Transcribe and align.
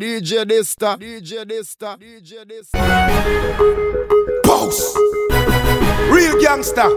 DJ 0.00 0.44
Dysta, 0.44 0.96
DJ 0.96 1.44
Dysta, 1.44 1.98
DJ 1.98 2.44
Dysta. 2.46 2.78
Boss. 4.44 4.94
Real 6.08 6.40
gangster. 6.40 6.88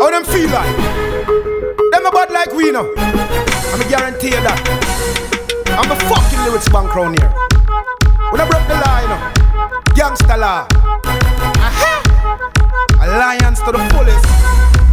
How 0.00 0.10
them 0.10 0.24
feel 0.24 0.48
like? 0.48 0.74
Them 1.92 2.06
a 2.06 2.10
bad 2.10 2.30
like 2.30 2.50
we 2.54 2.70
know. 2.70 2.94
I'm 2.96 3.78
a 3.78 3.84
guarantee 3.90 4.30
that. 4.30 4.58
I'm 5.68 5.86
the 5.86 5.96
fucking 6.08 6.40
lyrics 6.46 6.70
bank 6.70 6.94
round 6.94 7.20
here. 7.20 7.28
When 8.32 8.40
I 8.40 8.48
broke 8.48 8.66
the 8.68 8.80
law, 8.80 9.00
you 9.02 9.08
know. 9.12 9.20
Gangster 9.94 10.38
law. 10.38 10.66
Aha. 11.60 12.00
Alliance 13.02 13.60
to 13.60 13.70
the 13.70 13.84
fullest. 13.92 14.83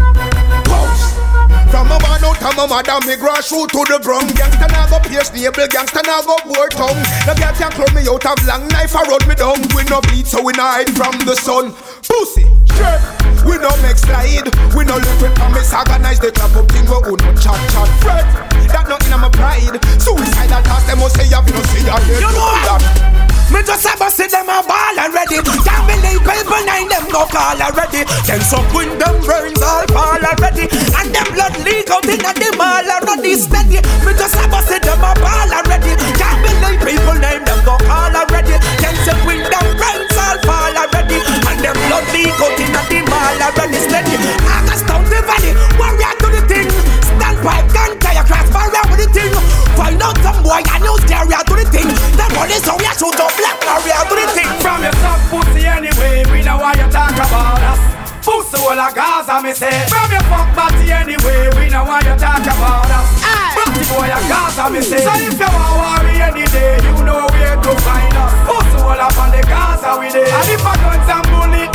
From 1.71 1.87
a 1.87 1.97
man 2.03 2.19
out 2.19 2.43
of 2.43 2.53
my 2.59 2.67
mother, 2.67 2.99
me 3.07 3.15
grass 3.15 3.47
shoot 3.47 3.71
to 3.71 3.81
the 3.87 3.97
ground. 4.03 4.27
Gangsta 4.35 4.67
now 4.67 4.91
go 4.91 4.99
pierce 5.07 5.31
navel, 5.31 5.63
gangsta 5.71 6.03
now 6.03 6.19
go 6.19 6.35
bore 6.43 6.67
tongue. 6.67 6.99
The 7.23 7.31
girl 7.39 7.55
can 7.55 7.71
clone 7.71 7.95
me 7.95 8.03
out 8.11 8.27
of 8.27 8.43
long 8.43 8.67
knife, 8.67 8.91
I 8.91 9.07
run 9.07 9.23
me 9.23 9.35
down. 9.39 9.55
We 9.71 9.87
no 9.87 10.03
bleed, 10.11 10.27
so 10.27 10.43
we 10.43 10.51
no 10.59 10.67
hide 10.67 10.91
from 10.91 11.15
the 11.23 11.31
sun. 11.31 11.71
Pussy, 12.03 12.43
shirt, 12.75 12.99
we 13.47 13.55
no 13.55 13.71
make 13.79 13.95
slide. 13.95 14.51
We 14.75 14.83
no 14.83 14.99
look 14.99 15.17
with 15.23 15.31
promise, 15.39 15.71
organize 15.71 16.19
the 16.19 16.35
clap 16.35 16.51
up 16.59 16.67
thing. 16.67 16.83
We 16.91 17.15
no 17.23 17.31
chat 17.39 17.55
chat 17.71 17.89
fret. 18.03 18.27
That 18.67 18.91
nothing 18.91 19.15
I'm 19.15 19.23
a 19.23 19.31
pride. 19.31 19.79
Suicidal 19.95 20.59
thoughts, 20.67 20.85
them 20.91 20.99
must 20.99 21.15
say 21.15 21.23
you 21.23 21.39
no 21.39 21.61
see 21.71 21.87
that. 21.87 22.03
You 22.19 22.31
know 22.35 22.51
that. 22.67 23.30
Me 23.51 23.59
just 23.67 23.83
a 23.83 23.91
bust 23.99 24.15
them 24.15 24.47
a 24.47 24.63
ball 24.63 24.95
already. 24.95 25.43
Can't 25.43 25.83
believe 25.83 26.23
people 26.23 26.63
nine 26.63 26.87
them 26.87 27.03
go 27.11 27.27
call 27.27 27.59
already. 27.59 28.07
Tense 28.23 28.53
up 28.55 28.63
with 28.71 28.95
them 28.95 29.19
brains 29.27 29.59
all 29.59 29.83
fall 29.91 30.23
already. 30.23 30.71
And 30.95 31.11
them 31.11 31.27
blood 31.35 31.55
leak 31.67 31.91
out 31.91 32.07
inna 32.07 32.31
them 32.31 32.61
all 32.63 32.87
already. 32.87 33.35
Steady. 33.35 33.83
Me 34.07 34.15
just 34.15 34.39
a 34.39 34.47
bust 34.47 34.71
them 34.71 35.03
a 35.03 35.11
ball 35.19 35.51
already. 35.51 35.99
Can't 36.15 36.39
believe 36.39 36.79
people 36.79 37.17
name 37.19 37.43
them 37.43 37.59
go 37.67 37.75
call 37.83 38.15
already. 38.15 38.55
Tense 38.79 39.07
up 39.11 39.19
with 39.27 39.43
them 39.43 39.67
brains 39.75 40.15
all 40.15 40.39
fall 40.47 40.71
already. 40.71 41.19
And 41.19 41.59
them 41.59 41.75
blood 41.91 42.07
leak 42.15 42.39
out 42.39 42.55
inna 42.55 42.81
them 42.87 43.11
all 43.11 43.35
already. 43.35 43.79
Steady. 43.83 44.15
August 44.47 44.87
down 44.87 45.03
the 45.11 45.19
valley. 45.27 45.51
Warrior 45.75 46.13
to 46.23 46.27
the 46.31 46.41
thing. 46.47 46.71
Stand 47.03 47.37
pipe 47.43 47.67
gun 47.75 47.99
tire 47.99 48.23
cross 48.23 48.47
barrier 48.47 48.83
with 48.87 49.03
the 49.03 49.09
thing 49.11 49.60
Find 49.77 50.01
out 50.01 50.17
some 50.21 50.41
boy 50.43 50.61
and 50.61 50.83
you 50.83 50.95
carrier 51.07 51.41
to 51.47 51.53
the 51.57 51.65
thing 51.71 51.87
Them 52.17 52.29
police 52.35 52.65
how 52.65 52.77
we 52.77 52.85
a 52.85 52.93
shoot 52.95 53.17
up 53.19 53.31
black 53.39 53.57
barrier 53.61 54.03
to 54.07 54.15
the 54.15 54.27
thing 54.35 54.49
From 54.61 54.83
your 54.83 54.93
soft 55.01 55.23
pussy 55.31 55.65
anyway, 55.65 56.23
we 56.31 56.43
know 56.43 56.57
why 56.57 56.73
you 56.75 56.87
talk 56.91 57.15
about 57.15 57.61
us. 57.63 57.79
Pussy 58.21 58.57
all 58.61 58.77
a 58.77 58.87
Gaza, 58.93 59.41
me 59.41 59.49
say. 59.53 59.73
From 59.89 60.11
your 60.13 60.21
fuck 60.29 60.45
body 60.53 60.91
anyway, 60.93 61.49
we 61.57 61.69
know 61.73 61.81
why 61.85 62.05
you 62.05 62.13
talk 62.21 62.43
about 62.45 62.85
us. 62.93 63.09
Body 63.57 63.81
boy 63.89 64.05
a 64.05 64.19
Gaza, 64.29 64.69
me 64.69 64.81
say. 64.85 65.01
So 65.01 65.09
if 65.17 65.39
you 65.41 65.49
want 65.49 66.05
worry 66.05 66.21
any 66.21 66.45
day, 66.53 66.77
you 66.85 67.01
know 67.01 67.25
where 67.33 67.57
to 67.57 67.71
find 67.81 68.13
us. 68.13 68.33
Pussy 68.45 68.77
all 68.85 68.93
up 69.01 69.17
on 69.17 69.31
the 69.33 69.41
Gaza 69.41 69.97
we 69.97 70.11
dey. 70.13 70.29
And 70.29 70.49
if 70.53 70.61
I 70.61 70.73
guns 70.77 71.09
and 71.09 71.25
bullet, 71.33 71.70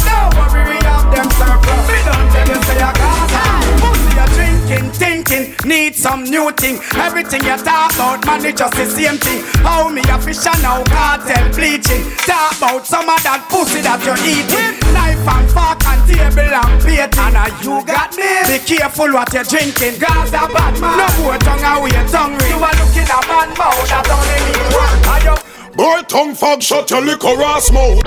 a 4.66 4.78
drinking, 4.78 4.92
thinking, 4.92 5.68
need 5.68 5.94
some 5.94 6.24
new 6.24 6.50
thing. 6.52 6.78
Everything 6.94 7.42
you 7.42 7.56
talk 7.56 7.94
about, 7.94 8.24
man, 8.26 8.44
it 8.44 8.56
just 8.56 8.74
the 8.74 8.86
same 8.86 9.18
thing. 9.18 9.42
How 9.62 9.88
me 9.88 10.02
a 10.08 10.18
fish 10.18 10.46
and 10.46 10.62
now 10.62 10.82
cartel 10.84 11.48
bleaching. 11.54 12.02
Talk 12.26 12.56
about 12.58 12.86
some 12.86 13.08
of 13.08 13.22
that 13.22 13.46
pussy 13.48 13.80
that 13.82 14.02
you're 14.04 14.18
eating. 14.26 14.78
Knife 14.92 15.26
and 15.26 15.48
fork 15.50 15.80
and 15.86 16.02
table 16.06 16.50
and 16.50 16.80
plate. 16.82 17.18
And 17.18 17.34
now 17.34 17.50
you 17.62 17.84
got 17.86 18.16
me. 18.16 18.26
Be 18.46 18.58
careful 18.64 19.12
what 19.12 19.32
you're 19.32 19.44
drinking. 19.44 19.98
Gaza 20.00 20.50
bad 20.50 20.74
man. 20.80 20.98
No 20.98 21.06
boy 21.22 21.38
tongue 21.38 21.66
away 21.66 21.94
tongue 22.10 22.34
ring. 22.34 22.50
You 22.50 22.62
are 22.62 22.76
looking 22.76 23.08
a 23.08 23.18
man 23.26 23.50
mouth 23.54 23.86
that 23.90 24.06
only 24.10 24.38
me 24.46 24.54
one. 24.74 25.00
Are 25.06 25.22
you 25.22 25.36
Boy, 25.76 26.00
tongue 26.08 26.34
fog, 26.34 26.62
shut 26.62 26.90
your 26.90 27.02
liquor 27.02 27.36
ass 27.42 27.70
mouth. 27.70 28.00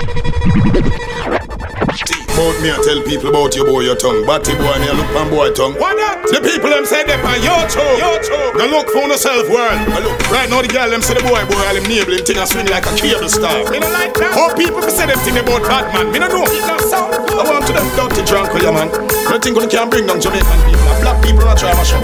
About 2.40 2.56
me, 2.64 2.72
I 2.72 2.80
tell 2.80 2.96
people 3.04 3.28
about 3.28 3.52
your 3.52 3.68
boy, 3.68 3.84
your 3.84 4.00
tongue. 4.00 4.24
Batty 4.24 4.56
boy, 4.56 4.72
and 4.72 4.80
you 4.88 4.96
look 4.96 5.12
on 5.12 5.28
boy 5.28 5.52
tongue. 5.52 5.76
What 5.76 5.92
that? 6.00 6.24
The 6.24 6.40
people 6.40 6.72
them 6.72 6.88
say 6.88 7.04
them 7.04 7.20
on 7.20 7.36
your 7.44 7.68
toe, 7.68 8.00
your 8.00 8.16
toe. 8.24 8.56
Go 8.56 8.64
look 8.64 8.88
for 8.88 9.04
yourself, 9.04 9.44
world. 9.52 9.76
Go 9.92 10.08
look. 10.08 10.16
Right 10.32 10.48
now, 10.48 10.64
the 10.64 10.72
girl 10.72 10.88
them 10.88 11.04
say 11.04 11.20
the 11.20 11.20
boy, 11.20 11.36
boy, 11.44 11.60
all 11.68 11.76
him 11.76 11.84
neighboring 11.84 12.24
thing 12.24 12.40
a 12.40 12.48
swing 12.48 12.64
like 12.72 12.88
a 12.88 12.96
cable 12.96 13.28
star. 13.28 13.68
Me 13.68 13.76
no 13.76 13.92
like 13.92 14.16
that. 14.16 14.32
How 14.32 14.56
people 14.56 14.80
say 14.88 15.04
them 15.04 15.20
thing 15.20 15.36
about 15.36 15.68
bad 15.68 15.92
man? 15.92 16.08
Me 16.08 16.16
no 16.16 16.32
know. 16.32 16.48
It 16.48 16.64
not 16.64 16.80
sound 16.80 17.12
good. 17.12 17.28
I 17.28 17.44
want 17.44 17.68
to 17.68 17.76
them 17.76 17.84
dirty 17.92 18.24
drunk, 18.24 18.56
yeah, 18.56 18.72
man. 18.72 18.88
You 18.88 19.36
think 19.36 19.60
you 19.60 19.68
can 19.68 19.92
bring 19.92 20.08
down 20.08 20.16
Jamaican 20.16 20.60
people? 20.64 20.96
Black 21.04 21.20
people 21.20 21.44
not 21.44 21.60
try 21.60 21.76
my 21.76 21.84
show. 21.84 22.00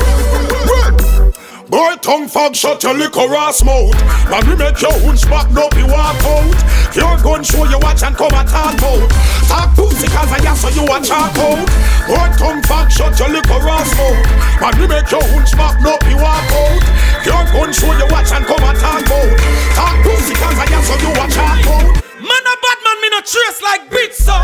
Boy, 1.68 1.98
tongue 2.00 2.28
fog, 2.28 2.54
shut 2.54 2.82
your 2.84 2.94
liquor 2.94 3.26
ass 3.34 3.64
mouth. 3.64 3.90
Man, 4.30 4.46
we 4.46 4.54
make 4.54 4.78
your 4.80 4.94
hunch 5.02 5.26
back, 5.26 5.50
no 5.50 5.66
be 5.74 5.82
walk 5.82 6.14
out. 6.22 6.46
Your 6.94 7.18
gun 7.18 7.42
show 7.42 7.66
you 7.66 7.78
watch 7.82 8.06
and 8.06 8.14
come 8.14 8.30
and 8.38 8.46
talk 8.46 8.78
out. 8.78 9.10
Talk 9.50 9.74
pussy 9.74 10.06
cause 10.06 10.30
I 10.30 10.38
ask 10.46 10.62
so 10.62 10.70
you 10.70 10.86
a 10.86 11.02
chalk 11.02 11.34
out. 11.34 11.66
Boy, 12.06 12.28
tongue 12.38 12.62
fog, 12.70 12.86
shut 12.86 13.18
your 13.18 13.34
liquor 13.34 13.58
ass 13.66 13.90
mouth. 13.98 14.22
Man, 14.62 14.78
we 14.78 14.86
make 14.86 15.10
your 15.10 15.26
hunch 15.26 15.50
back, 15.58 15.82
no 15.82 15.98
be 16.06 16.14
walk 16.14 16.46
out. 16.54 16.78
Your 17.26 17.42
gun 17.50 17.74
show 17.74 17.90
you 17.98 18.06
watch 18.14 18.30
and 18.30 18.46
come 18.46 18.62
and 18.62 18.78
talk 18.78 19.02
out. 19.02 19.34
Talk 19.74 19.96
pussy 20.06 20.34
cause 20.38 20.58
I 20.62 20.70
ask 20.70 20.86
so 20.86 20.94
you 21.02 21.10
a 21.18 21.26
chalk 21.34 21.66
out. 21.66 21.98
Man 22.22 22.44
a 22.46 22.54
bad 22.62 22.78
man, 22.86 22.96
me 23.02 23.08
no 23.10 23.20
trace 23.26 23.60
like 23.62 23.90
beats 23.90 24.22
so 24.22 24.38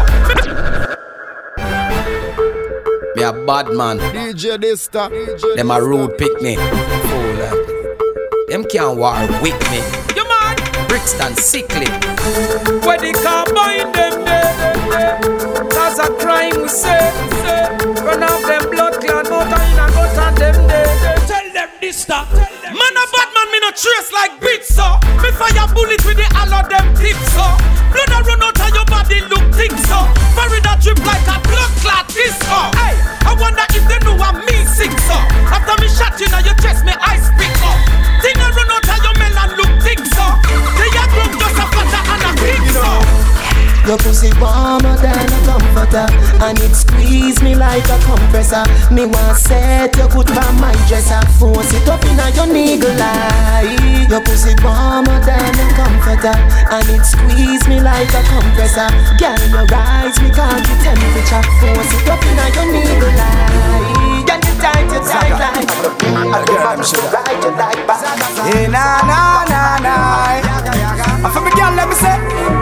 Me 3.17 3.23
a 3.23 3.33
bad 3.47 3.73
man 3.73 3.99
DJ 3.99 4.59
Dysta, 4.59 5.09
DJ 5.09 5.57
Them 5.57 5.71
a 5.71 5.81
rude 5.83 6.17
pick 6.19 6.41
me 6.43 6.57
Fool 6.57 6.67
eh. 6.67 7.02
Them 8.53 8.69
can't 8.69 8.99
war 8.99 9.17
with 9.41 9.57
me. 9.73 9.81
You 10.13 10.29
man 10.29 10.61
Brixton 10.85 11.33
sickly. 11.41 11.89
Where 12.85 13.01
they 13.01 13.17
combine 13.17 13.89
them 13.97 14.29
there, 14.29 14.53
there, 14.61 14.77
there. 14.93 15.17
That's 15.73 15.97
a 15.97 16.13
crime 16.21 16.61
we 16.61 16.69
say, 16.69 17.01
say. 17.49 17.65
Run 18.05 18.21
off 18.21 18.45
them 18.45 18.69
blood 18.69 19.01
clot 19.01 19.25
Motor 19.33 19.57
in 19.57 19.81
a 19.81 19.89
gutter 19.89 20.37
them 20.37 20.69
there, 20.69 20.85
there. 21.01 21.17
Tell 21.25 21.49
them 21.49 21.69
this 21.81 21.97
stop 22.05 22.29
Man 22.29 22.93
a 22.93 23.05
bad 23.17 23.33
man 23.33 23.49
me 23.57 23.59
no 23.65 23.73
trace 23.73 24.13
like 24.13 24.37
beats 24.37 24.69
so 24.69 25.01
Me 25.25 25.33
fire 25.33 25.65
bullet 25.73 26.05
with 26.05 26.21
the 26.21 26.29
all 26.37 26.53
of 26.53 26.69
them 26.69 26.93
tips 27.01 27.25
so 27.33 27.49
Blood 27.89 28.13
a 28.13 28.21
run 28.21 28.45
out 28.45 28.61
of 28.61 28.69
your 28.69 28.85
body 28.85 29.25
look 29.33 29.49
thick 29.57 29.73
so 29.89 30.05
Bury 30.37 30.61
that 30.61 30.77
drip 30.85 31.01
like 31.09 31.25
a 31.25 31.41
blood 31.49 31.73
clot 31.81 32.05
disco 32.13 32.69
Hey, 32.77 33.01
I 33.25 33.33
wonder 33.33 33.65
if 33.73 33.85
they 33.89 33.97
know 34.05 34.21
I'm 34.21 34.45
me 34.45 34.61
sick 34.69 34.93
so 35.09 35.17
After 35.49 35.81
me 35.81 35.89
shot 35.89 36.21
you 36.21 36.29
now 36.29 36.45
your 36.45 36.57
chest 36.61 36.85
me 36.85 36.93
eyes 37.01 37.33
pick 37.41 37.57
up 37.65 38.02
Thing 38.23 38.39
a 38.39 38.49
run 38.55 38.71
out 38.71 38.87
of 38.87 39.03
your 39.03 39.15
melon 39.19 39.51
look 39.59 39.73
thick 39.83 39.99
so 39.99 40.27
They 40.79 40.95
a 40.95 41.05
just 41.43 41.59
a 41.59 41.67
fatter 41.75 42.03
and 42.07 42.23
a 42.23 42.33
big 42.39 42.63
so 42.71 42.87
Your 43.83 43.99
pussy 43.99 44.31
warmer 44.39 44.95
than 45.03 45.27
a 45.27 45.39
comforter 45.43 46.07
And 46.39 46.55
it 46.63 46.71
squeeze 46.71 47.43
me 47.43 47.57
like 47.57 47.83
a 47.91 47.99
compressor. 48.07 48.63
Me 48.95 49.07
want 49.07 49.37
set 49.39 49.97
you 49.97 50.07
put 50.07 50.31
on 50.31 50.55
my 50.63 50.71
dresser. 50.87 51.19
Force 51.35 51.75
it 51.75 51.89
up 51.91 52.05
in 52.07 52.15
your 52.39 52.47
niggle 52.47 52.95
eye. 52.95 54.07
Your 54.09 54.23
pussy 54.23 54.55
warmer 54.63 55.19
than 55.27 55.59
a 55.59 55.67
comforter 55.75 56.39
And 56.71 56.87
it 56.95 57.03
squeeze 57.03 57.67
me 57.67 57.83
like 57.83 58.15
a 58.15 58.23
compressor. 58.31 58.87
Girl, 59.19 59.43
your 59.51 59.67
rise 59.67 60.15
me 60.23 60.31
can't 60.31 60.63
the 60.63 60.79
temperature. 60.79 61.43
Force 61.59 61.91
it 61.91 62.07
up 62.07 62.23
in 62.23 62.39
your 62.39 62.67
niggle 62.71 63.19
eye 63.19 64.02
Girl, 64.33 64.41
you 64.41 64.63
tight, 64.63 64.85
you 64.85 65.01
tight 65.01 65.33
like 65.33 65.69
I 66.09 66.45
do 66.47 66.53
my 66.55 66.75
ride 67.13 67.45
you 67.45 67.51
like 67.53 67.87
back 67.87 68.01
Hey, 68.49 68.67
na 68.67 69.03
na 69.05 69.45
na 69.45 69.77
na. 69.77 69.95
I 71.23 71.31
feel 71.35 71.43
me 71.43 71.51
girl, 71.51 71.75
let 71.77 71.87
me 71.87 71.95
say. 71.95 72.62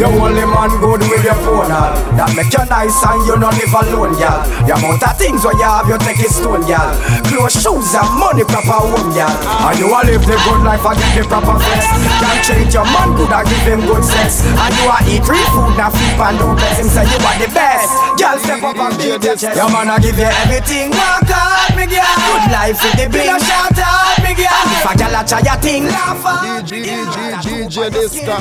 You 0.00 0.08
only 0.08 0.48
man 0.48 0.72
good 0.80 1.04
with 1.12 1.20
your 1.20 1.36
phone, 1.44 1.68
all. 1.68 1.92
That 2.16 2.32
make 2.32 2.48
you 2.48 2.64
nice 2.72 3.04
and 3.04 3.20
you 3.28 3.36
not 3.36 3.52
live 3.52 3.68
alone, 3.68 4.16
girl. 4.16 4.40
The 4.64 4.72
amount 4.72 5.04
of 5.04 5.12
things 5.20 5.44
where 5.44 5.52
you 5.52 5.68
have, 5.68 5.84
you 5.92 6.00
take 6.00 6.24
it 6.24 6.32
stone, 6.32 6.64
girl. 6.64 6.88
Clothes, 7.28 7.60
shoes, 7.60 7.92
and 7.92 8.08
money, 8.16 8.40
proper 8.48 8.80
home, 8.80 9.12
girl. 9.12 9.28
And 9.28 9.76
you 9.76 9.92
a 9.92 10.00
live 10.00 10.24
the 10.24 10.40
good 10.40 10.64
life 10.64 10.80
and 10.88 10.96
give 10.96 11.20
the 11.20 11.22
proper 11.28 11.52
flex. 11.60 11.84
Can't 12.16 12.40
treat 12.48 12.72
your 12.72 12.88
man 12.88 13.12
good 13.12 13.28
and 13.28 13.44
give 13.44 13.66
him 13.68 13.80
good 13.84 14.00
sex. 14.00 14.40
And 14.48 14.72
you 14.72 14.88
a 14.88 14.96
eat 15.04 15.24
real 15.28 15.44
food, 15.52 15.76
now 15.76 15.92
flip 15.92 16.16
and 16.16 16.36
do 16.40 16.48
bless 16.56 16.80
him, 16.80 16.88
say 16.88 17.04
you 17.04 17.20
are 17.20 17.36
the 17.36 17.48
best. 17.52 17.92
Girl, 18.16 18.36
step 18.40 18.64
up 18.64 18.80
and 18.80 18.96
beat 18.96 19.20
your 19.20 19.36
chest. 19.36 19.52
Your 19.52 19.68
man 19.68 19.92
a 19.92 20.00
give 20.00 20.16
you 20.16 20.32
everything. 20.48 20.96
Walk 20.96 21.28
out, 21.28 21.76
me 21.76 21.84
girl. 21.84 22.08
Good 22.24 22.48
life 22.48 22.80
with 22.80 22.96
the 22.96 23.06
big 23.12 23.28
shout 23.36 23.76
out, 23.76 24.16
me 24.24 24.32
girl. 24.32 24.64
If 24.64 24.88
a 24.88 24.92
girl 24.96 25.12
a 25.12 25.20
try 25.28 25.44
a 25.44 25.54
thing, 25.60 25.92
laugh 25.92 26.24
out. 26.24 26.64
DJ, 26.64 26.88
DJ, 26.88 27.68
DJ 27.68 27.76
Dysta. 27.92 28.36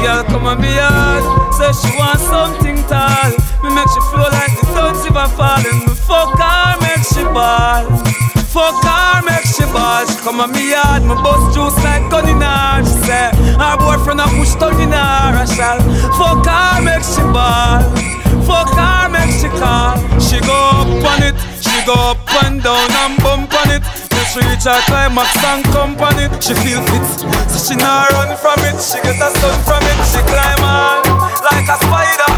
Girl 0.00 0.24
come 0.24 0.48
and 0.48 0.60
be 0.64 0.72
hard 0.86 1.24
Say 1.56 1.72
she 1.72 1.90
want 1.96 2.20
something 2.20 2.76
tall. 2.84 3.32
Me 3.64 3.72
make 3.74 3.88
she 3.88 4.00
flow 4.12 4.28
like 4.28 4.52
the 4.60 4.66
clouds 4.72 5.04
if 5.06 5.16
I 5.16 5.26
falling. 5.32 5.80
Me 5.88 5.94
fuck 5.96 6.36
her, 6.36 6.76
make 6.84 7.04
she 7.04 7.24
ball. 7.24 7.84
Fuck 8.52 8.84
her, 8.84 9.22
make 9.24 9.44
she 9.48 9.64
ball. 9.72 10.04
She 10.06 10.16
come 10.24 10.40
and 10.40 10.52
be 10.52 10.72
hard 10.72 11.02
Me 11.02 11.14
bust 11.20 11.54
juice 11.54 11.76
like 11.84 12.08
gun 12.10 12.28
in 12.28 12.40
her 12.40 12.80
She 12.84 12.96
say 13.04 13.28
Her 13.60 13.76
boyfriend 13.76 14.20
a 14.20 14.24
push 14.32 14.54
down 14.56 14.80
in 14.80 14.92
her 14.92 15.32
I 15.36 15.44
shall 15.44 15.80
Fuck 16.16 16.46
her, 16.46 16.82
make 16.82 17.04
she 17.04 17.20
ball. 17.32 17.84
Fuck 18.46 18.70
her, 18.78 19.08
make 19.10 19.32
she 19.34 19.48
call. 19.58 19.96
She 20.20 20.38
go 20.40 20.54
up 20.54 20.88
on 21.04 21.22
it 21.22 21.34
go 21.86 21.94
up 21.94 22.18
and 22.42 22.60
down 22.62 22.90
and 23.06 23.16
bump 23.22 23.54
on 23.54 23.70
it 23.70 23.82
Me 24.10 24.22
she 24.34 24.42
reach 24.42 24.66
her 24.66 24.80
climax 24.90 25.30
and 25.44 25.62
company, 25.70 26.26
she 26.42 26.52
feel 26.58 26.82
fit. 26.82 27.06
So 27.46 27.58
she 27.62 27.78
not 27.78 28.10
run 28.10 28.34
from 28.36 28.58
it, 28.66 28.74
she 28.82 28.98
get 29.06 29.22
a 29.22 29.30
sun 29.30 29.54
from 29.62 29.82
it, 29.86 29.98
she 30.10 30.18
climb 30.26 30.66
on 30.66 31.06
like 31.46 31.70
a 31.70 31.78
spider. 31.78 32.32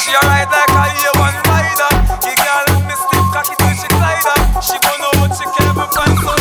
She 0.00 0.16
a 0.16 0.20
ride 0.24 0.48
like 0.48 0.72
a 0.72 0.84
A1 1.04 1.36
rider. 1.52 1.92
The 2.24 2.32
girl 2.32 2.64
me 2.88 2.96
stiff 2.96 3.26
cocky 3.28 3.54
till 3.60 3.76
she 3.76 3.88
glide 3.92 4.24
up. 4.24 4.64
She 4.64 4.76
gon' 4.80 4.96
know 4.96 5.12
what 5.20 5.36
she 5.36 5.44
can 5.52 5.68
be 5.76 5.84
find 5.92 6.16
so 6.24 6.32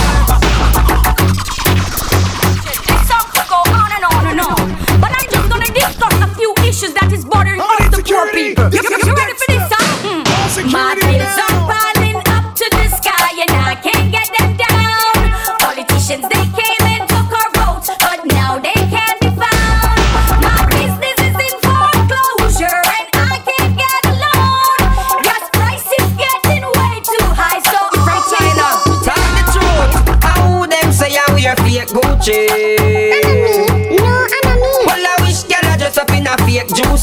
This 2.64 3.04
song 3.12 3.28
could 3.36 3.48
go 3.52 3.60
on 3.76 3.92
and 3.92 4.06
on 4.08 4.24
and 4.32 4.40
on, 4.40 4.66
but 5.04 5.12
I'm 5.12 5.28
just 5.28 5.48
gonna 5.52 5.72
discuss 5.76 6.16
a 6.16 6.30
few 6.40 6.56
issues 6.64 6.94
that 6.96 7.12
is 7.12 7.26
bothering 7.28 7.60
us 7.60 7.92
the 7.92 8.00
poor 8.08 8.32
people. 8.32 8.72
You, 8.72 8.80
you 8.88 9.14
ready 9.20 9.36
for 9.36 9.48
this, 9.52 9.68
huh? 9.68 10.08
Mm. 10.08 10.72
My 10.72 11.03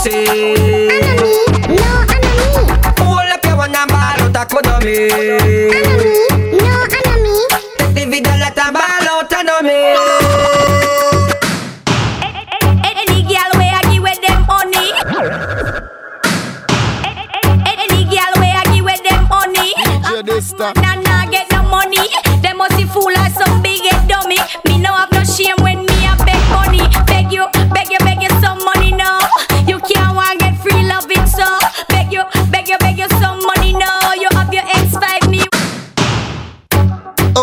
Enemy. 0.07 0.57
No, 1.77 1.91
enemy. 2.09 2.73
Hold 2.99 3.31
up 3.31 3.45
your 3.45 3.57
one 3.57 3.75
and 3.75 3.91
ball 3.91 4.21
out 4.23 4.37
a. 4.37 5.11
Enemy. 5.71 6.17
No, 6.57 6.75
enemy. 6.99 7.37
Take 7.79 7.95
the 7.95 8.07
video 8.09 8.33
let 8.39 8.57
a 8.57 8.73
ball 8.73 9.09
out 9.11 9.33
and 9.35 10.20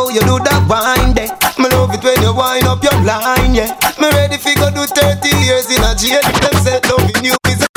Oh, 0.08 0.10
you 0.10 0.22
do 0.24 0.40
that 0.40 0.64
wine 0.72 1.12
there. 1.12 1.28
Me 1.60 1.68
love 1.76 1.92
it 1.92 2.00
when 2.00 2.16
you 2.24 2.32
wind 2.32 2.64
up 2.64 2.80
your 2.80 2.96
line, 3.04 3.52
yeah. 3.52 3.76
Me 4.00 4.08
ready 4.16 4.38
fi 4.40 4.56
go 4.56 4.72
do 4.72 4.88
30 4.88 5.28
years 5.44 5.68
in 5.68 5.84
a 5.84 5.92
jail. 6.00 6.24
Them 6.24 6.56
say 6.64 6.80
loving 6.88 7.28
you 7.28 7.36
is 7.52 7.60
a 7.60 7.68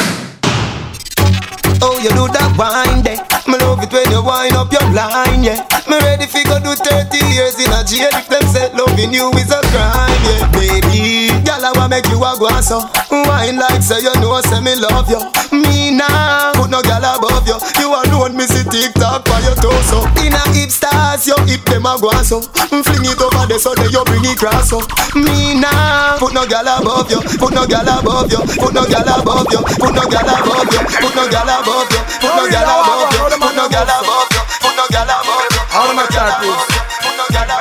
Oh, 1.83 1.99
you 1.99 2.11
do 2.15 2.31
that 2.31 2.55
wine 2.55 3.03
there. 3.03 3.19
Me 3.51 3.59
love 3.59 3.83
it 3.83 3.91
when 3.91 4.07
you 4.15 4.23
wind 4.23 4.55
up 4.55 4.71
your 4.71 4.87
line, 4.95 5.43
yeah. 5.43 5.67
Me 5.91 5.99
ready 6.07 6.27
fi 6.31 6.45
go 6.47 6.63
do 6.63 6.71
30 6.79 7.19
years 7.35 7.59
in 7.59 7.73
a 7.75 7.83
jail. 7.83 8.15
If 8.15 8.31
them 8.31 8.47
say 8.47 8.71
loving 8.79 9.11
you 9.11 9.27
is 9.35 9.51
a 9.51 9.59
crime, 9.75 10.23
yeah, 10.31 10.47
baby. 10.55 11.30
I 11.71 11.79
wanna 11.79 12.03
make 12.03 12.11
you 12.11 12.19
a 12.19 12.35
go 12.35 12.51
so. 12.59 12.83
Wine 13.15 13.55
like 13.55 13.79
say 13.79 14.03
you 14.03 14.11
know, 14.19 14.35
say 14.43 14.59
me 14.59 14.75
love 14.75 15.07
you. 15.07 15.23
Me 15.55 15.95
now, 15.95 16.51
put 16.59 16.67
no 16.67 16.83
girl 16.83 16.99
above 16.99 17.47
you. 17.47 17.55
You 17.79 17.95
alone, 17.95 18.35
me 18.35 18.43
see 18.51 18.67
TikTok 18.67 19.23
by 19.23 19.39
your 19.47 19.55
torso. 19.55 20.03
In 20.19 20.35
a 20.35 20.43
hip 20.51 20.75
stars, 20.75 21.31
your 21.31 21.39
hip 21.47 21.63
them 21.71 21.87
a 21.87 21.95
go 22.03 22.11
so. 22.27 22.43
Fling 22.43 23.07
it 23.07 23.23
over 23.23 23.47
there 23.47 23.63
so 23.63 23.71
that 23.79 23.87
you 23.95 24.03
bring 24.03 24.27
it 24.27 24.35
cross 24.35 24.67
so. 24.75 24.83
Me 25.15 25.55
now, 25.63 26.19
put 26.19 26.35
no 26.35 26.43
girl 26.43 26.67
above 26.67 27.07
you. 27.07 27.23
Put 27.39 27.55
no 27.55 27.63
girl 27.71 27.87
above 27.87 28.27
you. 28.35 28.43
Put 28.59 28.75
no 28.75 28.83
girl 28.91 29.07
above 29.07 29.47
you. 29.55 29.63
Put 29.79 29.95
no 29.95 30.03
girl 30.11 30.27
above 30.27 30.67
you. 30.75 30.83
Put 30.99 31.15
no 31.15 31.25
girl 31.31 31.51
above 31.55 31.87
you. 31.87 32.03
Put 32.19 32.35
no 32.35 32.45
girl 32.51 32.67
above 32.67 33.15
you. 33.15 33.23
Put 33.31 33.55
no 33.55 33.65
girl 33.71 33.91
above 33.95 34.27
you. 34.35 34.43
Put 34.59 34.75
no 34.75 34.85
girl 34.91 35.07
above 35.07 35.51
you. 35.55 35.63
All 35.79 35.87
of 35.87 35.95
my 35.95 36.03
characters. 36.11 36.59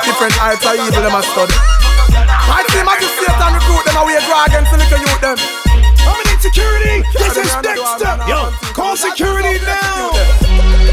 Different 0.02 0.34
arts 0.42 0.66
are 0.66 0.74
evil, 0.74 0.98
them 0.98 1.14
a 1.14 1.22
study. 1.22 1.54
I 2.50 2.66
see 2.74 2.82
magistrate 2.82 3.38
and 3.38 3.54
recruit 3.54 3.84
them 3.86 3.96
away 4.02 4.18
dragon 4.26 4.66
to 4.66 4.74
little 4.74 4.98
youth 4.98 5.22
them. 5.22 5.38
How 6.02 6.18
many 6.18 6.34
security? 6.42 7.06
This 7.14 7.38
is 7.38 7.54
Dexter. 7.62 8.18
Yo, 8.26 8.50
call 8.74 8.98
security 8.98 9.62
now. 9.62 10.10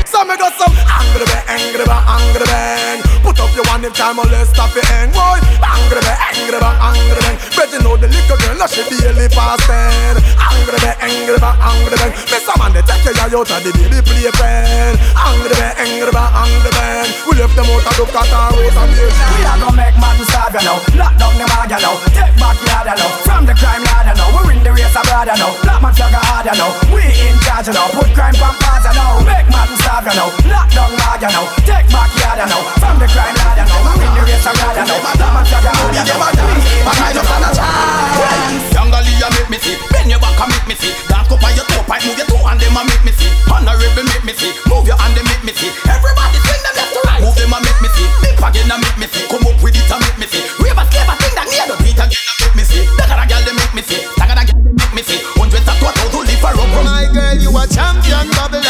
Some 0.06 0.30
me 0.30 0.38
got 0.38 0.54
some 0.56 0.72
angry 0.72 1.26
bang, 1.26 1.44
angry 1.50 1.86
bang, 1.86 2.06
angry 2.06 2.46
bang. 2.46 3.02
Put 3.26 3.42
up 3.42 3.52
your 3.58 3.66
one 3.68 3.84
in 3.84 3.92
time 3.92 4.20
or 4.22 4.30
let's 4.30 4.54
stop 4.54 4.72
it 4.78 4.86
hang, 4.86 5.10
boy. 5.12 5.42
Angry 5.60 6.02
bang, 6.06 6.20
angry 6.30 6.60
bang, 6.62 6.78
angry 6.78 7.22
bang. 7.26 7.27
Bet 7.58 7.74
you 7.74 7.82
know 7.82 7.98
the 7.98 8.06
little 8.06 8.38
girl, 8.38 8.54
now 8.54 8.70
she 8.70 8.86
daily 8.86 9.26
past 9.34 9.66
ten. 9.66 10.14
Angry 10.38 10.78
bang, 10.78 10.94
angry 11.02 11.42
bang, 11.42 11.58
angry 11.58 11.98
bang. 11.98 12.14
Me 12.30 12.38
some 12.38 12.54
man 12.62 12.70
they 12.70 12.86
take 12.86 13.02
you 13.02 13.18
out 13.18 13.34
of 13.34 13.50
the 13.50 13.74
baby 13.74 13.98
playpen. 14.06 14.94
Angry 15.18 15.58
bang, 15.58 15.74
angry 15.82 16.14
bang, 16.14 16.32
angry 16.38 16.72
bang. 16.78 17.10
We 17.26 17.34
left 17.34 17.58
them 17.58 17.66
out 17.66 17.82
of 17.82 17.98
the 17.98 18.06
cut 18.14 18.30
and 18.30 18.54
rose 18.62 18.78
and 18.78 18.94
beer. 18.94 19.10
We 19.10 19.42
are 19.42 19.58
gonna 19.58 19.74
make 19.74 19.98
man 19.98 20.22
starve 20.30 20.54
you 20.54 20.70
now. 20.70 20.78
Lock 21.02 21.18
down 21.18 21.34
the 21.34 21.50
mag 21.50 21.74
you 21.74 21.82
now. 21.82 21.98
Take 22.14 22.38
back 22.38 22.62
yard 22.62 22.94
you 22.94 22.98
now. 23.02 23.10
From 23.26 23.44
the 23.50 23.54
crime 23.58 23.82
yard 23.90 24.06
you 24.06 24.16
now. 24.22 24.30
We 24.38 24.42
win 24.54 24.60
the 24.62 24.72
race 24.78 24.94
abroad 24.94 25.26
you 25.26 25.38
now. 25.42 25.58
Black 25.66 25.82
man 25.82 25.94
flag 25.98 26.14
hard 26.14 26.46
you 26.46 26.54
now. 26.62 26.70
We 26.94 27.10
in 27.10 27.42
charge 27.42 27.68
you 27.68 27.74
now. 27.74 27.90
Put 27.90 28.14
crime 28.14 28.38
from 28.38 28.54
past 28.62 28.86
you 28.86 28.94
now. 28.94 29.18
Make 29.26 29.50
man 29.50 29.70
starve 29.82 30.06
you 30.06 30.14
now. 30.14 30.30
Lock 30.46 30.70
down 30.78 30.94
mag 30.94 31.26
you 31.26 31.34
now. 31.34 31.50
Take 31.66 31.90
back 31.90 32.14
yard 32.22 32.38
you 32.38 32.54
now. 32.54 32.62
From 32.78 33.02
the 33.02 33.10
crime 33.10 33.34
yard 33.34 33.58
you 33.58 33.66
now. 33.66 33.82
We 33.82 33.98
win 33.98 34.14
the 34.14 34.22
race 34.30 34.46
abroad 34.46 34.78
you 34.78 34.86
now. 34.86 35.02
Black 35.02 35.34
man 35.34 35.46
flag 35.50 35.66
hard 35.66 35.98
you 35.98 36.06
now. 36.06 36.22
We 36.46 36.62
in 36.62 36.86
charge 36.94 37.18
you 37.18 37.47
now. 37.56 38.76
Younger 38.76 39.02
Leah 39.06 39.30
make 39.40 39.50
me 39.50 39.58
see. 39.64 39.78
Bend 39.92 40.10
your 40.12 40.20
back 40.20 40.40
and 40.40 40.52
make 40.52 40.68
me 40.68 40.76
see. 40.76 40.92
Dark 41.08 41.32
up 41.32 41.44
on 41.44 41.54
your 41.56 41.66
toe 41.72 41.84
pipe, 41.88 42.04
move 42.04 42.18
your 42.20 42.28
toe 42.28 42.44
and 42.44 42.60
them 42.60 42.76
a 42.76 42.82
make 42.84 43.04
me 43.08 43.12
see. 43.16 43.32
Honorable 43.48 44.04
make 44.12 44.26
me 44.28 44.34
see. 44.36 44.52
Move 44.68 44.88
your 44.88 44.98
hand 45.00 45.16
and 45.16 45.28
make 45.28 45.44
me 45.48 45.54
see. 45.56 45.72
Everybody 45.88 46.38
swing 46.44 46.64
them 46.66 46.76
left 46.76 46.92
to 46.92 47.02
right. 47.08 47.22
Move 47.24 47.36
them 47.40 47.54
and 47.56 47.64
make 47.64 47.80
me 47.80 47.90
see. 47.96 48.08
Big 48.20 48.36
again 48.36 48.68
and 48.68 48.82
make 48.84 48.98
me 49.00 49.08
see. 49.08 49.24
Come 49.32 49.48
up 49.48 49.58
with 49.64 49.80
it 49.80 49.88
and 49.88 50.02
make 50.04 50.18
me 50.20 50.28
see. 50.28 50.44
Rave 50.60 50.76
a 50.76 50.84
slave 50.92 51.08
a 51.08 51.16
thing 51.16 51.34
that 51.40 51.48
near 51.48 51.66
the 51.72 51.76
beat 51.80 52.00
again 52.00 52.20
and 52.20 52.38
make 52.44 52.56
me 52.60 52.64
see. 52.68 52.84
That 53.00 53.16
a 53.16 53.24
girl 53.24 53.42
they 53.48 53.56
make 53.56 53.74
me 53.74 53.82
see. 53.88 54.04
That 54.20 54.36
a 54.36 54.44
girl 54.44 54.60
they 54.60 54.74
make 54.76 54.94
me 54.94 55.02
see. 55.08 55.20
Hundreds 55.40 55.68
of 55.68 55.78
total 55.80 56.08
to 56.12 56.20
live 56.28 56.42
for 56.44 56.52
up. 56.52 56.70
My 56.84 57.08
girl, 57.16 57.40
you 57.40 57.52
a 57.56 57.64
champion 57.72 58.28
bubbler. 58.36 58.67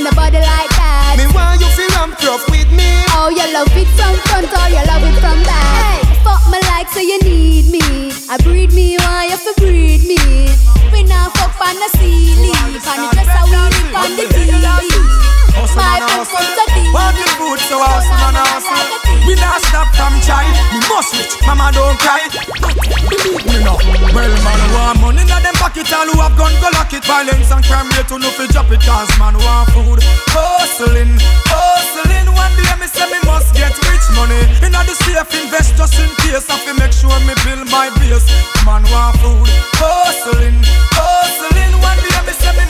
On 0.00 0.08
the 0.08 0.16
body 0.16 0.38
like 0.38 0.70
that. 0.80 1.14
Me 1.18 1.26
want 1.34 1.60
you 1.60 1.68
feel 1.76 1.88
ramp 1.96 2.16
rough 2.24 2.48
with 2.50 2.70
me. 2.72 2.88
Oh, 3.12 3.28
you 3.28 3.44
love 3.52 3.68
it 3.76 3.88
from 3.96 4.29
Not 19.60 19.68
stop 19.68 19.88
from 19.92 20.16
try. 20.24 20.48
Me 20.72 20.80
must 20.88 21.12
rich, 21.12 21.36
mama 21.44 21.68
don't 21.72 21.98
cry. 22.00 22.24
Me 23.44 23.60
know. 23.60 23.76
Well 24.16 24.32
man 24.40 24.60
want 24.72 25.00
money 25.00 25.22
in 25.22 25.28
them 25.28 25.54
pocket 25.60 25.92
all 25.92 26.08
who 26.08 26.16
have 26.20 26.36
gun 26.36 26.52
go 26.64 26.68
lock 26.72 26.92
it. 26.96 27.04
Violence 27.04 27.52
and 27.52 27.64
crime 27.64 27.88
rate 27.92 28.08
to 28.08 28.18
no 28.18 28.30
fi 28.30 28.46
drop 28.48 28.70
it 28.72 28.80
cause 28.80 29.10
man 29.18 29.36
want 29.36 29.68
food. 29.76 30.00
Hustling, 30.32 31.20
hustling. 31.44 32.28
One 32.32 32.54
day 32.56 32.72
me 32.80 32.86
say 32.88 33.04
me 33.12 33.20
must 33.28 33.52
get 33.52 33.76
rich 33.92 34.06
money. 34.16 34.40
Inna 34.64 34.80
the 34.88 34.96
safe 34.96 35.28
invest 35.36 35.76
just 35.76 36.00
in 36.00 36.08
case. 36.24 36.48
I 36.48 36.56
fi 36.64 36.72
make 36.80 36.92
sure 36.96 37.12
me 37.28 37.36
build 37.44 37.68
my 37.68 37.92
base. 38.00 38.24
Man 38.64 38.80
want 38.88 39.20
food. 39.20 39.44
Hustling, 39.76 40.56
hustling. 40.96 41.74
One 41.84 41.99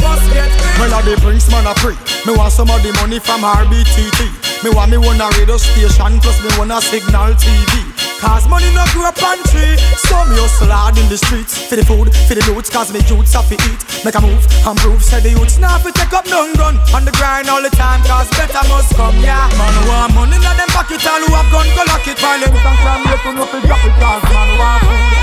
day 0.00 0.08
me 0.08 0.08
say 0.08 0.08
me 0.08 0.08
must 0.08 0.26
get 0.32 0.48
rich. 0.48 0.78
Well, 0.80 0.94
I 0.94 1.02
the 1.02 1.14
Prince 1.20 1.50
man 1.50 1.66
a 1.66 1.74
free. 1.76 1.96
Me 2.26 2.36
want 2.36 2.52
some 2.52 2.70
of 2.70 2.82
the 2.82 2.92
money 3.00 3.18
from 3.18 3.42
RBTT. 3.44 4.64
Me 4.64 4.70
want 4.72 4.90
me 4.90 4.98
one 4.98 5.20
a 5.20 5.28
radio 5.36 5.56
station 5.56 6.20
plus 6.20 6.38
me 6.42 6.50
one 6.56 6.70
a 6.70 6.80
signal 6.80 7.32
TV. 7.36 7.84
Cause 8.20 8.44
money 8.48 8.68
no 8.76 8.84
grow 8.92 9.08
up 9.08 9.16
on 9.24 9.40
tree. 9.48 9.76
So 10.04 10.28
me 10.28 10.36
hustle 10.36 10.68
hard 10.68 11.00
in 11.00 11.08
the 11.08 11.16
streets. 11.16 11.56
For 11.68 11.76
the 11.76 11.84
food, 11.84 12.12
for 12.28 12.36
the 12.36 12.44
loot, 12.52 12.68
cause 12.68 12.92
me 12.92 13.00
youths 13.08 13.32
have 13.32 13.48
to 13.48 13.56
eat. 13.56 13.80
Make 14.04 14.16
a 14.16 14.20
move 14.20 14.44
and 14.68 14.76
prove, 14.76 15.00
say 15.00 15.20
the 15.20 15.32
youths 15.32 15.56
now 15.56 15.80
fi 15.80 15.90
take 15.92 16.12
up 16.12 16.28
none 16.28 16.52
gun. 16.52 16.76
On 16.92 17.04
the 17.04 17.12
grind 17.16 17.48
all 17.48 17.64
the 17.64 17.72
time, 17.72 18.04
cause 18.04 18.28
better 18.36 18.60
must 18.68 18.92
come, 18.92 19.16
yeah. 19.24 19.48
Man 19.56 19.72
want 19.88 20.12
money 20.12 20.36
in 20.36 20.44
them 20.44 20.70
pocket, 20.76 21.00
all 21.08 21.20
who 21.24 21.32
have 21.32 21.48
gun 21.48 21.64
go 21.72 21.82
lock 21.88 22.04
it. 22.04 22.20
While 22.20 22.40
them 22.40 22.52
can 22.52 22.76
climb 22.84 23.02
left, 23.08 23.24
no 23.24 23.44
fi 23.48 23.58
drop 23.64 23.84
it, 23.88 23.94
cause 23.96 24.22
man 24.28 24.48
who 24.52 24.56
want 24.60 24.80
food. 24.84 25.20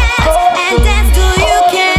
And 0.57 0.81
dance 0.81 1.09
till 1.13 1.33
you 1.37 1.59
can't 1.69 1.96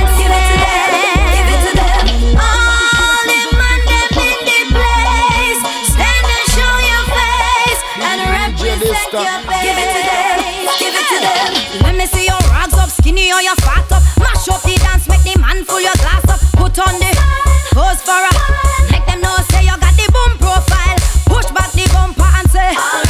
face. 9.11 9.63
Give 9.65 9.79
it 9.79 9.89
to 9.89 10.01
them. 10.05 10.37
Give 10.79 10.95
it 10.95 11.07
to 11.09 11.19
them. 11.21 11.83
Let 11.83 11.95
me 11.97 12.07
see 12.07 12.27
your 12.27 12.41
rags 12.53 12.75
up, 12.75 12.91
skinny 12.91 13.33
or 13.33 13.41
your 13.41 13.57
fat 13.65 13.91
up. 13.93 14.03
Mash 14.21 14.49
up 14.49 14.63
the 14.63 14.77
dance, 14.77 15.09
make 15.09 15.23
the 15.25 15.39
man 15.41 15.65
full 15.65 15.81
your 15.81 15.97
glass 16.05 16.25
up. 16.29 16.41
Put 16.57 16.79
on 16.79 16.95
the 17.01 17.11
pose 17.73 18.03
for 18.03 18.13
a. 18.13 18.33
Make 18.93 19.07
them 19.07 19.21
know 19.21 19.37
say 19.51 19.65
you 19.65 19.77
got 19.77 19.95
the 19.97 20.07
boom 20.13 20.37
profile. 20.39 20.99
Push 21.27 21.49
back 21.57 21.73
the 21.73 21.89
bumper 21.93 22.29
and 22.37 22.51
say, 22.51 23.08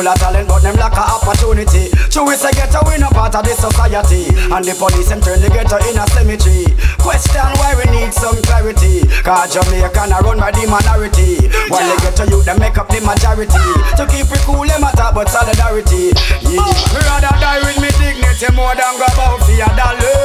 full 0.00 0.08
of 0.08 0.16
talent, 0.16 0.48
but 0.48 0.64
them 0.64 0.74
lack 0.80 0.96
a 0.96 1.04
opportunity. 1.04 1.92
So 2.08 2.24
we 2.24 2.34
say 2.34 2.50
get 2.56 2.72
away 2.72 2.96
no 2.96 3.12
part 3.12 3.36
of 3.36 3.44
the 3.44 3.52
society. 3.52 4.32
And 4.48 4.64
the 4.64 4.72
police 4.72 5.12
them 5.12 5.20
turn 5.20 5.44
the 5.44 5.52
ghetto 5.52 5.76
in 5.84 6.00
a 6.00 6.08
cemetery. 6.16 6.64
Question 6.96 7.44
why 7.60 7.76
we 7.76 7.84
need 7.92 8.12
some 8.16 8.40
clarity. 8.48 9.04
Cause 9.20 9.52
Jamaican 9.52 10.16
are 10.16 10.24
run 10.24 10.40
by 10.40 10.50
the 10.56 10.64
minority. 10.64 11.52
While 11.68 11.84
they 11.84 11.98
get 12.00 12.16
to 12.16 12.24
you, 12.32 12.40
they 12.42 12.56
make 12.56 12.80
up 12.80 12.88
the 12.88 13.04
majority. 13.04 13.68
To 14.00 14.08
keep 14.08 14.32
it 14.32 14.42
cool, 14.48 14.64
them 14.64 14.84
a 14.88 14.90
talk 14.96 15.12
about 15.12 15.28
solidarity. 15.28 16.16
Yeah. 16.48 16.64
Me 16.96 17.00
rather 17.04 17.36
die 17.36 17.60
with 17.60 17.78
me 17.84 17.90
dignity 18.00 18.48
more 18.56 18.72
than 18.72 18.96
grab 18.96 19.20
out 19.20 19.44
for 19.44 19.52
a 19.52 19.68
dollar. 19.76 20.24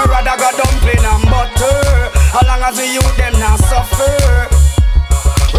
Me 0.00 0.04
rather 0.08 0.36
go 0.40 0.48
dumpling 0.56 1.04
and 1.04 1.24
butter. 1.28 2.08
As 2.40 2.44
long 2.48 2.62
as 2.64 2.74
the 2.80 2.88
youth 2.88 3.16
them 3.20 3.36
not 3.36 3.60
suffer. 3.68 4.59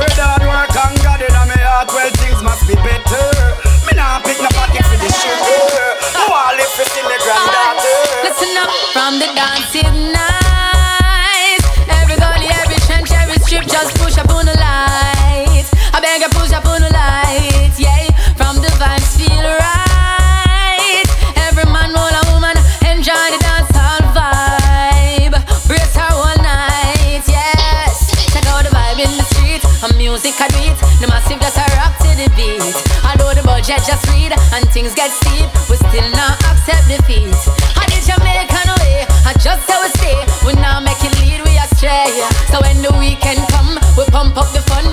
With 0.01 0.17
hard 0.17 0.41
work 0.49 0.73
and 0.73 0.97
God 1.05 1.21
in 1.21 1.29
my 1.29 1.61
heart, 1.61 1.93
well 1.93 2.09
things 2.17 2.41
must 2.41 2.65
be 2.65 2.73
better. 2.73 3.29
Me 3.85 3.93
pick 4.25 4.41
no 4.41 4.49
pocket 4.49 4.81
for 4.89 4.97
the 4.97 5.09
sugar. 5.13 5.61
No 6.17 6.25
I 6.25 6.57
live 6.57 6.73
for 6.73 6.89
see 6.89 7.05
me 7.05 7.17
granddaughter. 7.21 8.25
Listen 8.25 8.57
up 8.57 8.73
from 8.97 9.21
the 9.21 9.29
dancing 9.37 10.11
night. 10.11 10.30
Although 33.71 33.87
just 33.87 34.05
read 34.11 34.33
and 34.51 34.67
things 34.71 34.93
get 34.93 35.09
steep, 35.11 35.47
we 35.69 35.77
still 35.77 36.09
not 36.11 36.35
accept 36.43 36.91
defeat. 36.91 37.31
I 37.79 37.87
did 37.87 38.03
Jamaican 38.03 38.67
way, 38.83 39.07
I 39.23 39.31
just 39.39 39.63
how 39.63 39.79
we 39.79 39.87
stay. 39.95 40.19
We 40.45 40.59
now 40.59 40.81
make 40.81 40.99
it 40.99 41.15
lead, 41.23 41.39
we 41.47 41.55
astray. 41.55 42.11
So 42.51 42.59
when 42.59 42.83
the 42.83 42.91
weekend 42.99 43.39
come, 43.47 43.79
we 43.95 44.03
pump 44.11 44.35
up 44.35 44.51
the 44.51 44.59
fun 44.67 44.83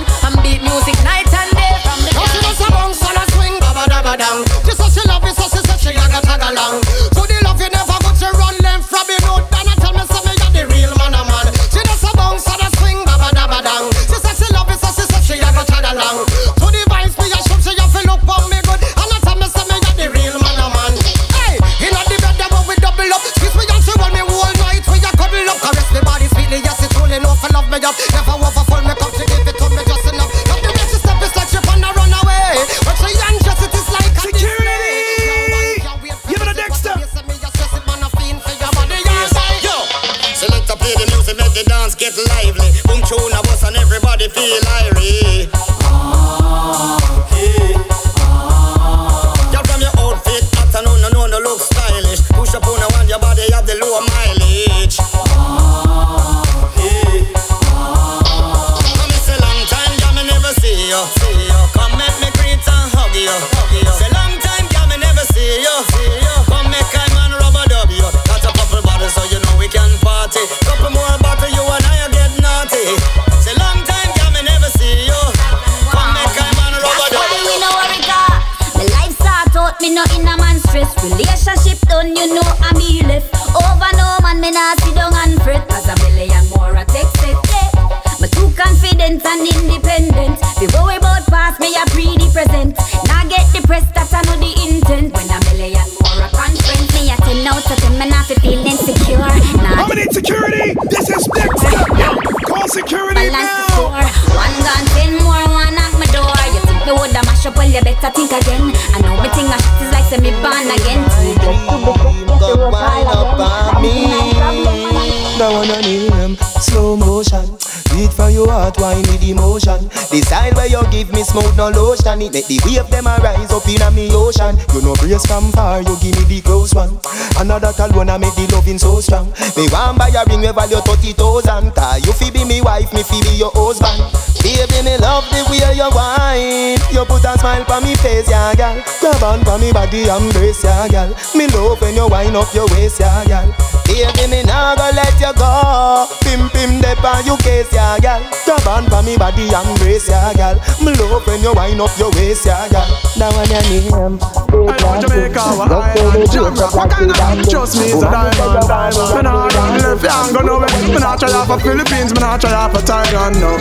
Brace 125.19 125.27
from 125.27 125.51
far, 125.51 125.81
you 125.81 125.97
give 125.99 126.15
me 126.15 126.23
the 126.23 126.41
close 126.41 126.73
one. 126.73 126.95
Another 127.35 127.75
alone, 127.83 128.09
I 128.09 128.17
make 128.17 128.35
the 128.35 128.47
loving 128.55 128.79
so 128.79 129.01
strong. 129.01 129.27
Me 129.59 129.67
want 129.67 129.99
buy 129.99 130.07
a 130.15 130.23
ring, 130.31 130.39
we 130.39 130.47
value 130.47 130.79
thirty 130.79 131.11
thousand. 131.11 131.75
Cause 131.75 132.05
you 132.07 132.13
fi 132.13 132.31
be 132.31 132.47
me 132.47 132.61
wife, 132.61 132.93
me 132.93 133.03
fi 133.03 133.19
be 133.27 133.35
your 133.35 133.51
husband. 133.51 133.99
Baby, 134.39 134.79
me 134.87 134.95
love 134.95 135.27
the 135.27 135.43
way 135.51 135.75
you 135.75 135.89
whine. 135.91 136.79
You 136.95 137.03
put 137.03 137.27
a 137.27 137.35
smile 137.35 137.67
on 137.67 137.83
me 137.83 137.95
face, 137.99 138.31
yeah, 138.31 138.55
girl. 138.55 138.79
Grab 139.03 139.23
on 139.23 139.43
for 139.43 139.59
me 139.59 139.73
body, 139.75 140.07
embrace, 140.07 140.63
yeah, 140.63 140.87
girl. 140.87 141.11
Me 141.35 141.47
love 141.51 141.81
when 141.83 141.95
you 141.99 142.07
wind 142.07 142.39
up 142.39 142.47
your 142.55 142.67
waist, 142.71 143.03
yeah, 143.03 143.25
girl. 143.27 143.68
Baby, 143.89 144.29
me 144.29 144.43
nah 144.45 144.77
go 144.77 144.85
let 144.93 145.17
you 145.17 145.33
go. 145.33 146.05
Pim 146.21 146.45
pim 146.53 146.77
dep 146.79 147.01
on 147.03 147.25
you 147.25 147.35
case, 147.41 147.73
yeah, 147.73 147.97
gal. 147.97 148.21
Grab 148.45 148.67
on 148.69 148.85
for 148.85 149.01
me 149.01 149.17
body 149.17 149.49
and 149.49 149.79
brace, 149.81 150.07
yeah, 150.07 150.31
gal. 150.37 150.61
Me 150.85 150.93
love 150.93 151.25
when 151.25 151.41
you 151.41 151.53
wind 151.57 151.81
up 151.81 151.89
your 151.97 152.13
waist, 152.13 152.45
yeah, 152.45 152.69
gal. 152.69 152.85
Now 153.17 153.33
when 153.33 153.49
your 153.49 153.65
name, 153.65 153.89
I 153.89 154.77
know 154.77 154.93
Jamaica, 155.01 155.41
um, 155.41 155.57
what 155.57 156.69
What 156.77 156.89
kind 156.93 157.09
of 157.09 157.49
Trust 157.49 157.81
me, 157.81 157.89
it's 157.89 158.05
a 158.05 158.13
diamond, 158.13 158.69
diamond. 158.69 159.09
Me 159.17 159.21
nah 159.25 159.49
run 159.49 159.81
left, 159.81 160.05
I'm 160.05 160.33
gonna 160.37 160.53
win. 160.61 160.93
Me 160.93 160.99
nah 161.01 161.17
try 161.17 161.33
out 161.33 161.47
for 161.49 161.59
Philippines, 161.59 162.13
me 162.13 162.21
nah 162.21 162.37
try 162.37 162.53
out 162.53 162.69
for 162.69 162.85
Thailand, 162.85 163.41
no. 163.41 163.57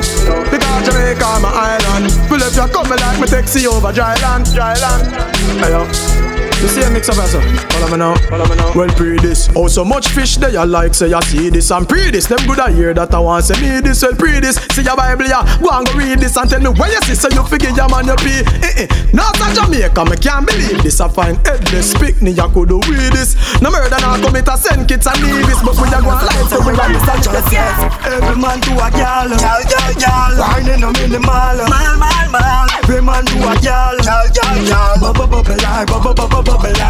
Because 0.53 0.85
Jamaica, 0.85 1.41
my 1.41 1.81
island. 1.81 2.13
Well, 2.29 2.45
if 2.45 2.53
you 2.55 2.69
come 2.69 2.93
like 2.93 3.19
me, 3.19 3.27
taxi 3.27 3.67
over 3.67 3.93
dry 3.93 4.15
land, 4.21 4.45
dry 4.53 4.77
land. 4.77 5.09
Hey, 5.57 5.73
yo. 5.73 6.38
You 6.59 6.67
see 6.67 6.83
a 6.83 6.91
mix 6.91 7.09
up 7.09 7.17
as 7.19 7.31
Follow 7.73 7.89
me 7.89 7.99
now, 7.99 8.17
follow 8.27 8.45
me 8.51 8.57
now. 8.57 8.75
Well, 8.75 8.89
pre 8.99 9.17
this. 9.19 9.49
Oh, 9.55 9.69
so 9.69 9.85
much 9.85 10.09
fish 10.09 10.37
there, 10.39 10.51
you 10.51 10.67
like, 10.67 10.93
say 10.93 11.09
you 11.09 11.23
see 11.23 11.51
this 11.51 11.71
and 11.71 11.89
pre 11.89 12.11
this. 12.11 12.27
Them 12.27 12.39
good 12.49 12.59
I 12.59 12.73
hear 12.73 12.93
that 12.95 13.15
I 13.15 13.21
want 13.21 13.45
say 13.45 13.55
me 13.63 13.79
this, 13.79 14.03
well, 14.03 14.11
pre 14.19 14.41
this. 14.41 14.57
See 14.75 14.83
your 14.83 14.97
Bible, 14.97 15.31
yeah. 15.31 15.47
Go 15.63 15.71
and 15.71 15.87
go 15.87 15.95
read 15.95 16.19
this 16.19 16.35
and 16.37 16.51
tell 16.51 16.59
me 16.59 16.75
where 16.75 16.91
you 16.91 16.99
see, 17.07 17.15
so 17.15 17.31
you 17.31 17.47
figure 17.47 17.71
your 17.71 17.87
man 17.87 18.11
you 18.11 18.19
be. 18.27 18.43
Eh, 18.67 18.83
eh. 18.83 18.87
Not 19.15 19.39
a 19.39 19.55
Jamaica, 19.55 20.03
me 20.11 20.19
can't 20.19 20.51
believe 20.51 20.83
this. 20.83 20.99
I 20.99 21.07
find 21.07 21.39
headless 21.47 21.95
picnic, 21.95 22.35
you 22.35 22.49
could 22.51 22.75
do 22.75 22.83
with 22.91 23.15
this. 23.15 23.39
No 23.63 23.71
murder, 23.71 23.95
now 24.03 24.19
commit 24.19 24.51
a 24.51 24.59
send 24.59 24.91
kids 24.91 25.07
and 25.07 25.15
leave 25.23 25.47
this. 25.47 25.63
But 25.63 25.79
we 25.79 25.87
are 25.95 26.03
going 26.03 26.27
life, 26.27 26.51
so 26.51 26.59
we 26.59 26.75
are 26.75 26.91
this 26.91 27.07
and 27.07 27.23
just 27.23 27.55
yes. 27.55 27.87
Every 28.03 28.35
man 28.35 28.59
to 28.67 28.75
a 28.83 28.91
gal, 28.91 29.31
gal, 29.31 29.63
gal, 29.63 29.95
gal. 29.95 30.35
Whining 30.43 30.83
them 30.83 30.97
in 31.07 31.15
the 31.15 31.23
mall, 31.23 31.55
mall, 31.71 31.95
mall, 32.03 32.27
mall. 32.35 32.67
Every 32.83 32.99
man 32.99 33.23
to 33.31 33.37
a 33.47 33.55
gal, 33.63 33.95
gal, 34.03 34.27
gal, 34.35 34.59
gal. 34.67 34.95
Bubble, 34.99 35.23
bubble, 35.23 35.55
bubble, 35.87 36.15
bubble, 36.19 36.48
bubble, 36.49 36.81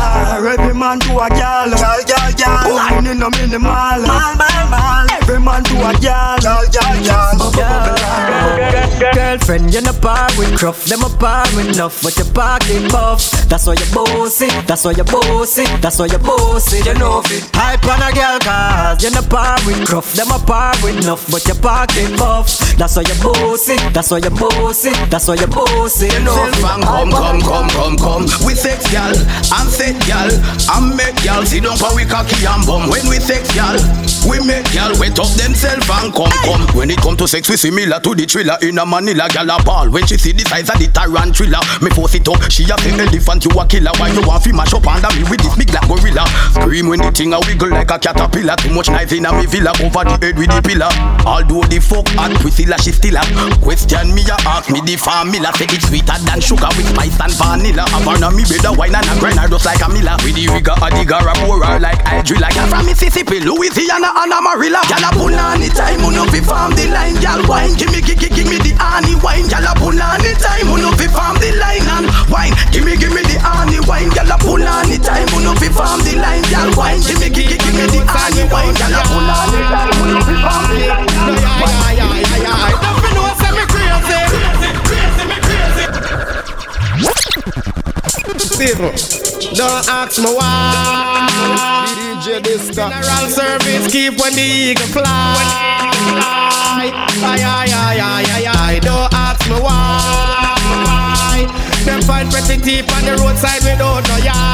Every 0.47 0.75
man 0.75 1.01
to 1.01 1.19
a 1.19 1.29
gal, 1.29 1.71
gal, 1.71 2.01
gal, 2.07 2.33
gal. 2.33 2.75
Whining 2.75 3.19
them 3.19 3.35
in 3.43 3.51
the 3.51 3.59
mall, 3.59 4.01
mall, 4.07 4.35
mall, 4.39 4.65
mall. 4.71 5.07
Every 5.11 5.41
man 5.41 5.65
to 5.65 5.77
a 5.83 5.93
gal, 6.01 6.39
gal, 6.39 6.65
gal, 6.71 6.97
gal. 7.05 7.39
Bubble, 7.39 7.61
bubble, 7.61 8.79
Girlfriend, 9.15 9.75
you 9.75 9.81
no 9.81 9.93
par 9.93 10.29
with 10.39 10.59
cruff, 10.59 10.85
them 10.87 11.03
a 11.03 11.09
par 11.09 11.47
with 11.55 11.75
enough, 11.75 12.03
but 12.03 12.17
your 12.17 12.27
pocket 12.33 12.91
puff. 12.91 13.31
That's 13.49 13.67
why 13.67 13.75
you 13.75 13.87
bossy, 13.95 14.49
that's 14.67 14.85
why 14.85 14.93
you 14.93 15.05
bossy, 15.05 15.65
that's 15.81 15.99
why 15.99 16.07
you 16.07 16.19
bossy. 16.19 16.79
You 16.83 16.95
know 16.95 17.23
it. 17.27 17.49
Hype 17.55 17.85
on 17.87 18.03
a 18.03 18.11
girl 18.15 18.39
cause 18.41 19.03
you 19.03 19.11
no 19.11 19.23
par 19.23 19.59
with 19.67 19.87
cruff, 19.87 20.13
them 20.15 20.31
a 20.31 20.39
par 20.39 20.75
with 20.83 20.99
enough, 21.03 21.31
but 21.31 21.47
your 21.47 21.57
pocket 21.57 22.17
puff. 22.19 22.59
That's 22.77 22.97
why 22.97 23.03
you 23.03 23.15
bossy, 23.23 23.77
that's 23.95 24.11
why 24.11 24.19
you 24.19 24.31
bossy, 24.31 24.91
that's 25.11 25.29
why 25.29 25.35
you 25.35 25.47
bossy. 25.47 26.07
You 26.09 26.21
know 26.25 26.47
it. 26.47 26.55
Self 26.59 26.83
come, 26.83 27.11
come, 27.11 27.41
come, 27.41 27.69
come, 27.71 27.97
come. 27.97 28.25
We 28.47 28.55
sex 28.55 28.91
gal, 28.91 29.15
I'm 29.51 29.69
set 29.69 29.97
gal, 30.05 30.29
I'm 30.69 30.97
make 30.97 31.17
gal. 31.25 31.45
See 31.47 31.61
don't 31.61 31.79
for 31.79 31.95
we 31.97 32.05
cocky 32.05 32.45
and 32.45 32.65
bum. 32.67 32.91
When 32.91 33.09
we 33.09 33.17
sex 33.17 33.49
gal, 33.57 33.81
we 34.29 34.45
make 34.45 34.69
gal 34.77 34.93
wet 35.01 35.17
up 35.17 35.33
themself 35.41 35.89
and 35.89 36.13
come, 36.13 36.33
come. 36.45 36.65
When 36.77 36.91
it 36.91 37.01
come 37.01 37.17
to 37.17 37.27
sex, 37.27 37.49
we 37.49 37.57
similar 37.57 38.01
to 38.01 38.15
the 38.15 38.27
thriller 38.29 38.61
in 38.61 38.77
a 38.77 38.85
Manila 38.85 39.29
gal 39.33 39.49
a 39.49 39.57
ball. 39.65 39.89
When 39.89 40.05
she 40.05 40.19
see 40.21 40.33
the 40.33 40.45
size 40.45 40.69
of 40.69 40.77
the 40.77 40.93
tarantula, 40.93 41.65
me 41.81 41.89
force 41.89 42.15
it 42.21 42.29
up. 42.29 42.37
She 42.53 42.69
a 42.69 42.77
say 42.77 42.93
elephant, 42.93 43.49
you 43.49 43.53
a 43.57 43.65
killer. 43.65 43.93
Why 43.97 44.13
you 44.13 44.21
want 44.29 44.45
fi 44.45 44.53
mash 44.53 44.75
up 44.77 44.85
under 44.85 45.09
me 45.17 45.25
with 45.25 45.41
this 45.41 45.57
big 45.57 45.73
black 45.73 45.89
gorilla? 45.89 46.29
Scream 46.53 46.93
when 46.93 47.01
the 47.01 47.09
thing 47.09 47.33
a 47.33 47.41
wiggle 47.41 47.73
like 47.73 47.89
a 47.89 47.97
caterpillar. 47.97 48.57
Too 48.61 48.75
much 48.77 48.93
knife 48.93 49.17
in 49.17 49.25
a 49.25 49.33
me 49.33 49.49
villa 49.49 49.73
over 49.81 50.05
the 50.05 50.15
head 50.21 50.37
with 50.37 50.53
the 50.53 50.61
pillar. 50.61 50.93
Although 51.25 51.65
the 51.73 51.81
fuck 51.81 52.05
at 52.21 52.37
Priscilla, 52.45 52.77
she 52.77 52.93
still 52.93 53.17
a 53.17 53.25
question 53.65 54.13
me 54.13 54.29
a 54.29 54.37
ask 54.45 54.69
me 54.69 54.85
the 54.85 55.01
formula. 55.01 55.57
Say 55.57 55.73
it's 55.73 55.89
sweeter 55.89 56.21
than 56.29 56.45
sugar 56.45 56.69
with 56.77 56.93
spice 56.93 57.17
and 57.17 57.33
vanilla. 57.33 57.89
Havana 57.89 58.29
me 58.29 58.45
better 58.45 58.77
wine 58.77 58.93
and 58.93 59.09
a 59.09 59.15
grind 59.17 59.38
her 59.39 59.49
just 59.49 59.65
like 59.65 59.81
a 59.81 59.89
miller. 59.89 60.17
With 60.27 60.35
the 60.35 60.51
rigor 60.51 60.75
a 60.75 60.91
digger 60.91 61.23
a 61.23 61.35
like 61.79 62.03
I 62.03 62.23
drill. 62.23 62.43
Like 62.43 62.59
from 62.59 62.87
Mississippi, 62.87 63.41
Louisiana 63.41 64.11
and 64.19 64.35
Amarillo. 64.35 64.83
Gyal 64.91 65.07
a 65.07 65.11
the 65.15 65.69
time, 65.71 66.03
uno 66.03 66.27
fi 66.27 66.41
farm 66.43 66.75
the 66.75 66.91
line. 66.91 67.15
Gyal 67.23 67.47
wine, 67.47 67.75
give 67.79 67.91
me, 67.95 68.03
give, 68.03 68.19
give, 68.19 68.49
me 68.51 68.59
the 68.59 68.75
honey 68.79 69.15
wine. 69.23 69.47
Gyal 69.47 69.71
a 69.71 69.75
the 69.79 70.33
time, 70.43 70.69
uno 70.69 70.91
fi 70.99 71.07
farm 71.07 71.39
the 71.39 71.55
line 71.55 71.87
and 71.87 72.11
wine. 72.27 72.55
Give 72.75 72.85
me, 72.85 72.99
give 72.99 73.15
me 73.15 73.23
the 73.23 73.39
honey 73.39 73.79
wine. 73.87 74.11
Gyal 74.11 74.27
a 74.27 74.39
the 74.39 74.97
time, 74.99 75.31
uno 75.39 75.55
fi 75.55 75.69
farm 75.71 76.03
the 76.03 76.19
line. 76.19 76.43
Gyal 76.51 76.75
wine, 76.75 77.01
give 77.07 77.21
me, 77.23 77.31
give, 77.31 77.47
give, 77.47 77.75
me 77.79 77.87
the 77.87 78.03
honey 78.11 78.45
wine. 78.51 78.75
Gyal 78.75 78.99
a 78.99 79.03
the 79.07 79.61
time, 79.71 79.95
uno 80.03 80.21
fi 80.27 80.35
farm 80.43 80.63
the 80.75 80.79
line. 80.91 81.07
Yeah, 81.19 81.55
yeah, 81.59 81.95
yeah, 81.95 82.19
yeah, 82.19 82.43
yeah. 82.43 82.83
Don't 82.83 82.99
be 83.03 83.11
no 83.15 83.25
say 83.39 83.53
me 83.55 84.58
People, 88.59 88.91
don't 89.55 89.87
ask 89.89 90.19
me 90.19 90.35
why. 90.35 91.29
DJ 91.95 92.43
Dysta. 92.43 92.91
General 92.91 93.31
service 93.31 93.87
keep 93.93 94.19
when 94.21 94.35
the 94.35 94.43
eagle 94.43 94.85
fly. 94.87 95.05
Ay, 96.75 96.91
ay, 97.23 97.41
ay, 97.45 98.01
ay, 98.01 98.25
ay, 98.27 98.47
ay. 98.49 98.79
Don't 98.81 99.15
ask 99.15 99.49
me 99.49 99.61
why. 99.61 101.47
Them 101.85 102.03
find 102.03 102.29
pretty 102.33 102.61
teeth 102.61 102.93
on 102.97 103.05
the 103.05 103.13
roadside 103.23 103.63
without 103.63 104.09
no 104.09 104.17
yard. 104.17 104.48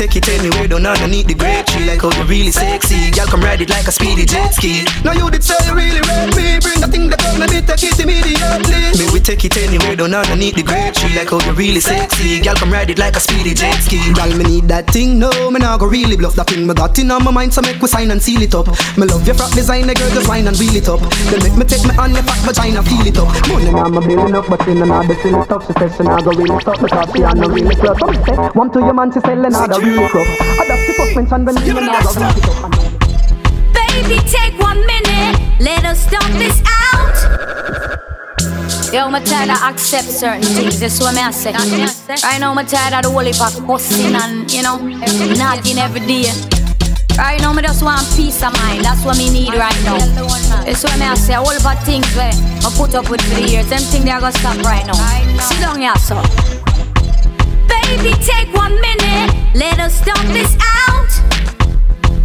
Take 0.00 0.16
it 0.16 0.28
anywhere, 0.32 0.66
don't 0.66 0.86
underneath 0.86 1.26
the 1.26 1.34
great 1.34 1.66
tree. 1.66 1.84
Like 1.84 2.00
how 2.00 2.08
you 2.16 2.24
really 2.24 2.50
sexy. 2.50 3.10
Girl 3.12 3.26
come 3.26 3.44
ride 3.44 3.60
it 3.60 3.68
like 3.68 3.86
a 3.86 3.92
speedy 3.92 4.24
jet 4.24 4.48
ski. 4.56 4.88
Now 5.04 5.12
you 5.12 5.28
did 5.28 5.44
say 5.44 5.60
you 5.68 5.76
really 5.76 6.00
ready 6.00 6.32
me. 6.32 6.56
Bring 6.56 6.80
a 6.80 6.88
thing 6.88 7.12
that 7.12 7.20
come 7.20 7.42
and 7.42 7.52
take 7.52 7.68
it 7.68 8.00
immediately. 8.00 8.96
Me 8.96 9.04
we 9.12 9.20
take 9.20 9.44
it 9.44 9.52
anywhere, 9.60 9.96
don't 9.96 10.14
underneath 10.14 10.56
the 10.56 10.64
great 10.64 10.96
tree. 10.96 11.12
Like 11.12 11.28
how 11.28 11.44
you 11.44 11.52
really 11.52 11.80
sexy. 11.84 12.40
Girl 12.40 12.56
come 12.56 12.72
ride 12.72 12.88
it 12.88 12.98
like 12.98 13.12
a 13.16 13.20
speedy 13.20 13.52
jet 13.52 13.76
ski. 13.84 14.00
Girl 14.16 14.32
me 14.32 14.44
need 14.44 14.64
that 14.72 14.88
thing, 14.88 15.18
no 15.18 15.28
Me 15.50 15.60
nah 15.60 15.76
go 15.76 15.84
really 15.84 16.16
bluff. 16.16 16.34
That 16.34 16.48
thing 16.48 16.66
Me 16.66 16.72
got 16.72 16.96
in 16.98 17.10
on 17.10 17.22
my 17.22 17.30
mind 17.30 17.52
so 17.52 17.60
make 17.60 17.76
we 17.82 17.88
sign 17.88 18.10
and 18.10 18.22
seal 18.22 18.40
it 18.40 18.54
up. 18.54 18.72
Me 18.96 19.04
love 19.04 19.26
your 19.28 19.36
frock 19.36 19.52
design, 19.52 19.84
the 19.84 19.92
girl 19.92 20.08
just 20.16 20.28
wine 20.32 20.48
and 20.48 20.56
wheel 20.56 20.76
it 20.80 20.88
up. 20.88 21.04
Then 21.28 21.44
make 21.44 21.56
me 21.60 21.64
take 21.68 21.84
me 21.84 21.92
on 22.00 22.16
your 22.16 22.24
fat 22.24 22.40
vagina, 22.48 22.80
feel 22.80 23.04
it 23.04 23.20
up. 23.20 23.28
Money 23.52 23.68
now 23.68 23.92
me 23.92 24.00
building 24.00 24.32
up 24.32 24.48
but 24.48 24.64
in 24.64 24.80
another 24.80 25.14
feel 25.20 25.42
it 25.44 25.52
up 25.52 25.60
She 25.68 25.72
says 25.76 25.92
she 25.92 26.02
nah 26.08 26.24
go 26.24 26.32
really 26.32 26.56
stop 26.64 26.80
because 26.80 27.12
she 27.12 27.20
a 27.20 27.34
no 27.36 27.52
really 27.52 27.76
club 27.76 28.00
one 28.56 28.72
to 28.72 28.80
your 28.80 28.94
man 28.94 29.12
she 29.12 29.20
selling 29.20 29.44
another 29.44 29.89
really 29.90 30.02
rough 30.02 30.40
I 30.40 30.64
the 30.66 30.94
first 30.96 31.16
mention 31.16 31.44
when 31.44 31.56
you 31.66 31.74
nah 31.74 32.02
go 32.02 32.10
it 32.10 32.22
up 32.22 32.90
Baby, 33.74 34.18
take 34.28 34.58
one 34.58 34.86
minute. 34.86 35.36
Let 35.60 35.84
us 35.84 36.06
stop 36.06 36.26
this 36.38 36.62
out. 36.64 37.16
Yo, 38.92 39.06
I'm 39.06 39.22
tired 39.24 39.50
of 39.50 39.62
accept 39.62 40.08
certain 40.08 40.42
things. 40.42 40.80
That's 40.80 41.00
what 41.00 41.16
I 41.16 41.30
say. 41.30 41.52
Right 41.52 42.40
now, 42.40 42.54
I'm 42.54 42.66
tired 42.66 42.94
of 42.94 43.02
the 43.02 43.10
whole 43.10 43.24
heap 43.24 43.40
of 43.40 43.66
cussing 43.66 44.14
and, 44.14 44.50
you 44.50 44.62
know, 44.62 44.78
nagging 45.36 45.78
every 45.78 46.00
day. 46.06 46.32
Right 47.18 47.40
now, 47.40 47.52
me 47.52 47.62
just 47.62 47.82
want 47.82 48.06
peace 48.16 48.42
of 48.42 48.52
mind. 48.54 48.84
That's 48.84 49.04
what 49.04 49.18
me 49.18 49.28
need 49.30 49.54
right 49.54 49.76
now. 49.84 49.98
That's 49.98 50.82
what 50.82 51.00
I 51.00 51.14
say. 51.14 51.34
All 51.34 51.50
about 51.50 51.82
things 51.84 52.06
where 52.16 52.32
I 52.32 52.72
put 52.76 52.94
up 52.94 53.10
with 53.10 53.20
for 53.20 53.40
the 53.40 53.48
years. 53.48 53.68
Them 53.68 53.80
things 53.80 54.04
they 54.04 54.10
are 54.10 54.20
gonna 54.20 54.32
stop 54.32 54.56
right 54.64 54.86
now. 54.86 54.94
Sit 55.44 55.60
down 55.60 55.80
here, 55.80 55.94
so. 55.96 56.59
Baby, 57.90 58.14
take 58.22 58.54
one 58.54 58.80
minute. 58.80 59.34
Let 59.52 59.80
us 59.80 59.92
stop 60.00 60.24
this 60.28 60.56
out. 60.78 61.10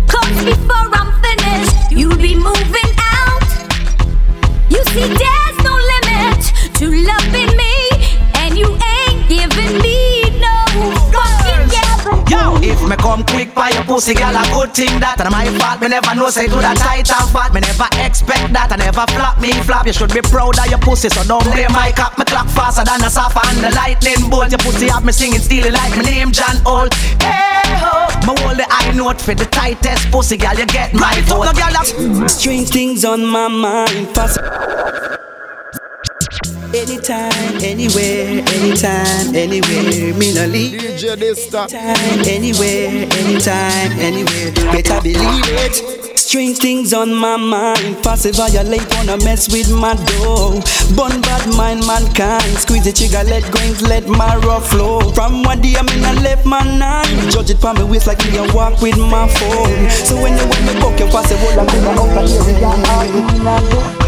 Cause 0.08 0.45
before 0.45 0.88
I'm 0.93 1.12
finished, 1.25 1.91
you'll 1.91 2.15
be 2.17 2.36
moving 2.36 2.91
out. 3.17 3.49
You 4.69 4.84
see, 4.93 5.08
there's 5.21 5.58
no 5.67 5.73
limit 5.93 6.41
to 6.80 6.86
loving 7.10 7.51
me, 7.58 7.75
and 8.36 8.56
you 8.56 8.67
ain't 8.93 9.28
giving 9.28 9.82
me 9.82 9.94
if 12.75 12.89
me 12.89 12.95
come 12.97 13.23
quick 13.23 13.55
by 13.55 13.69
your 13.69 13.83
pussy, 13.83 14.13
girl, 14.13 14.35
a 14.35 14.43
good 14.51 14.73
thing 14.73 14.99
that. 14.99 15.19
And 15.19 15.31
my 15.31 15.47
fault, 15.59 15.79
me 15.81 15.88
never 15.88 16.13
know 16.15 16.29
say 16.29 16.47
do 16.47 16.59
that 16.59 16.77
tight 16.77 17.07
and 17.07 17.29
fat. 17.31 17.53
Me 17.53 17.61
never 17.63 17.88
expect 18.03 18.51
that, 18.53 18.71
I 18.71 18.75
never 18.75 19.05
flop 19.15 19.39
me 19.39 19.51
flop. 19.63 19.88
You 19.88 19.93
should 19.93 20.13
be 20.13 20.21
proud 20.21 20.59
of 20.59 20.67
your 20.67 20.79
pussy, 20.79 21.09
so 21.09 21.23
don't 21.23 21.43
blame 21.51 21.71
my 21.71 21.91
cap. 21.91 22.17
Me 22.19 22.25
clock 22.25 22.47
faster 22.51 22.83
than 22.83 23.03
a 23.03 23.09
sapphire 23.09 23.47
and 23.47 23.63
the 23.63 23.71
lightning 23.75 24.29
bolt. 24.29 24.51
Your 24.51 24.59
pussy 24.59 24.91
have 24.91 25.05
me 25.05 25.11
singing, 25.11 25.39
stealing 25.39 25.73
like 25.73 25.95
my 25.95 26.03
name 26.03 26.31
John 26.31 26.57
Holt. 26.67 26.93
Hey 27.23 27.63
ho, 27.79 28.11
me 28.27 28.33
hold 28.43 28.57
the 28.59 28.67
high 28.67 28.91
note 28.91 29.21
for 29.21 29.33
the 29.33 29.45
tightest 29.45 30.11
pussy, 30.11 30.38
girl. 30.38 30.55
You 30.55 30.67
get 30.67 30.93
my 30.93 31.15
vote. 31.25 31.55
girl, 31.55 31.71
that's 31.71 31.95
Strange 32.35 32.69
things 32.69 33.05
on 33.05 33.25
my 33.25 33.47
mind. 33.47 34.13
Pass. 34.13 34.38
Anytime, 36.73 37.62
anywhere, 37.62 38.43
anytime, 38.56 39.36
anywhere, 39.36 40.13
me 40.15 40.34
no 40.34 40.45
leave. 40.47 40.82
DJ. 40.82 41.15
Anytime, 41.15 42.25
anywhere, 42.28 43.08
anytime, 43.19 43.91
anywhere. 43.99 44.51
Better 44.71 45.01
believe 45.01 45.45
it. 45.62 46.17
Strange 46.17 46.58
things 46.58 46.93
on 46.93 47.13
my 47.13 47.38
mind. 47.38 48.01
Passive 48.04 48.36
violate, 48.36 48.88
wanna 48.95 49.17
mess 49.23 49.51
with 49.51 49.71
my 49.71 49.93
dough. 49.93 50.60
Bun 50.95 51.21
bad 51.21 51.56
mind, 51.56 51.86
mankind. 51.86 52.58
Squeeze 52.58 52.84
the 52.84 52.91
trigger, 52.91 53.23
let 53.30 53.43
grains, 53.51 53.82
let 53.82 54.08
my 54.08 54.36
rough 54.38 54.69
flow. 54.69 54.99
From 55.13 55.43
one 55.43 55.62
day 55.62 55.75
I'm 55.78 55.88
in 55.89 56.04
a 56.04 56.13
left 56.21 56.45
my 56.45 56.63
nine. 56.63 57.30
Judge 57.30 57.51
it 57.51 57.60
from 57.60 57.75
my 57.78 57.84
waist 57.84 58.08
like 58.08 58.19
me, 58.25 58.39
I 58.39 58.51
walk 58.54 58.82
with 58.82 58.97
my 58.97 59.28
phone. 59.28 59.89
So 59.89 60.15
when 60.21 60.34
you 60.38 60.47
want 60.47 60.65
me 60.65 60.80
book, 60.80 60.99
you 60.99 61.06
pass 61.08 61.32
it, 61.32 61.38
hold 61.39 61.60
on, 61.60 61.69
I'm 61.69 61.99
over 61.99 62.28
here, 62.28 62.43
we 62.43 62.60
got 62.60 64.04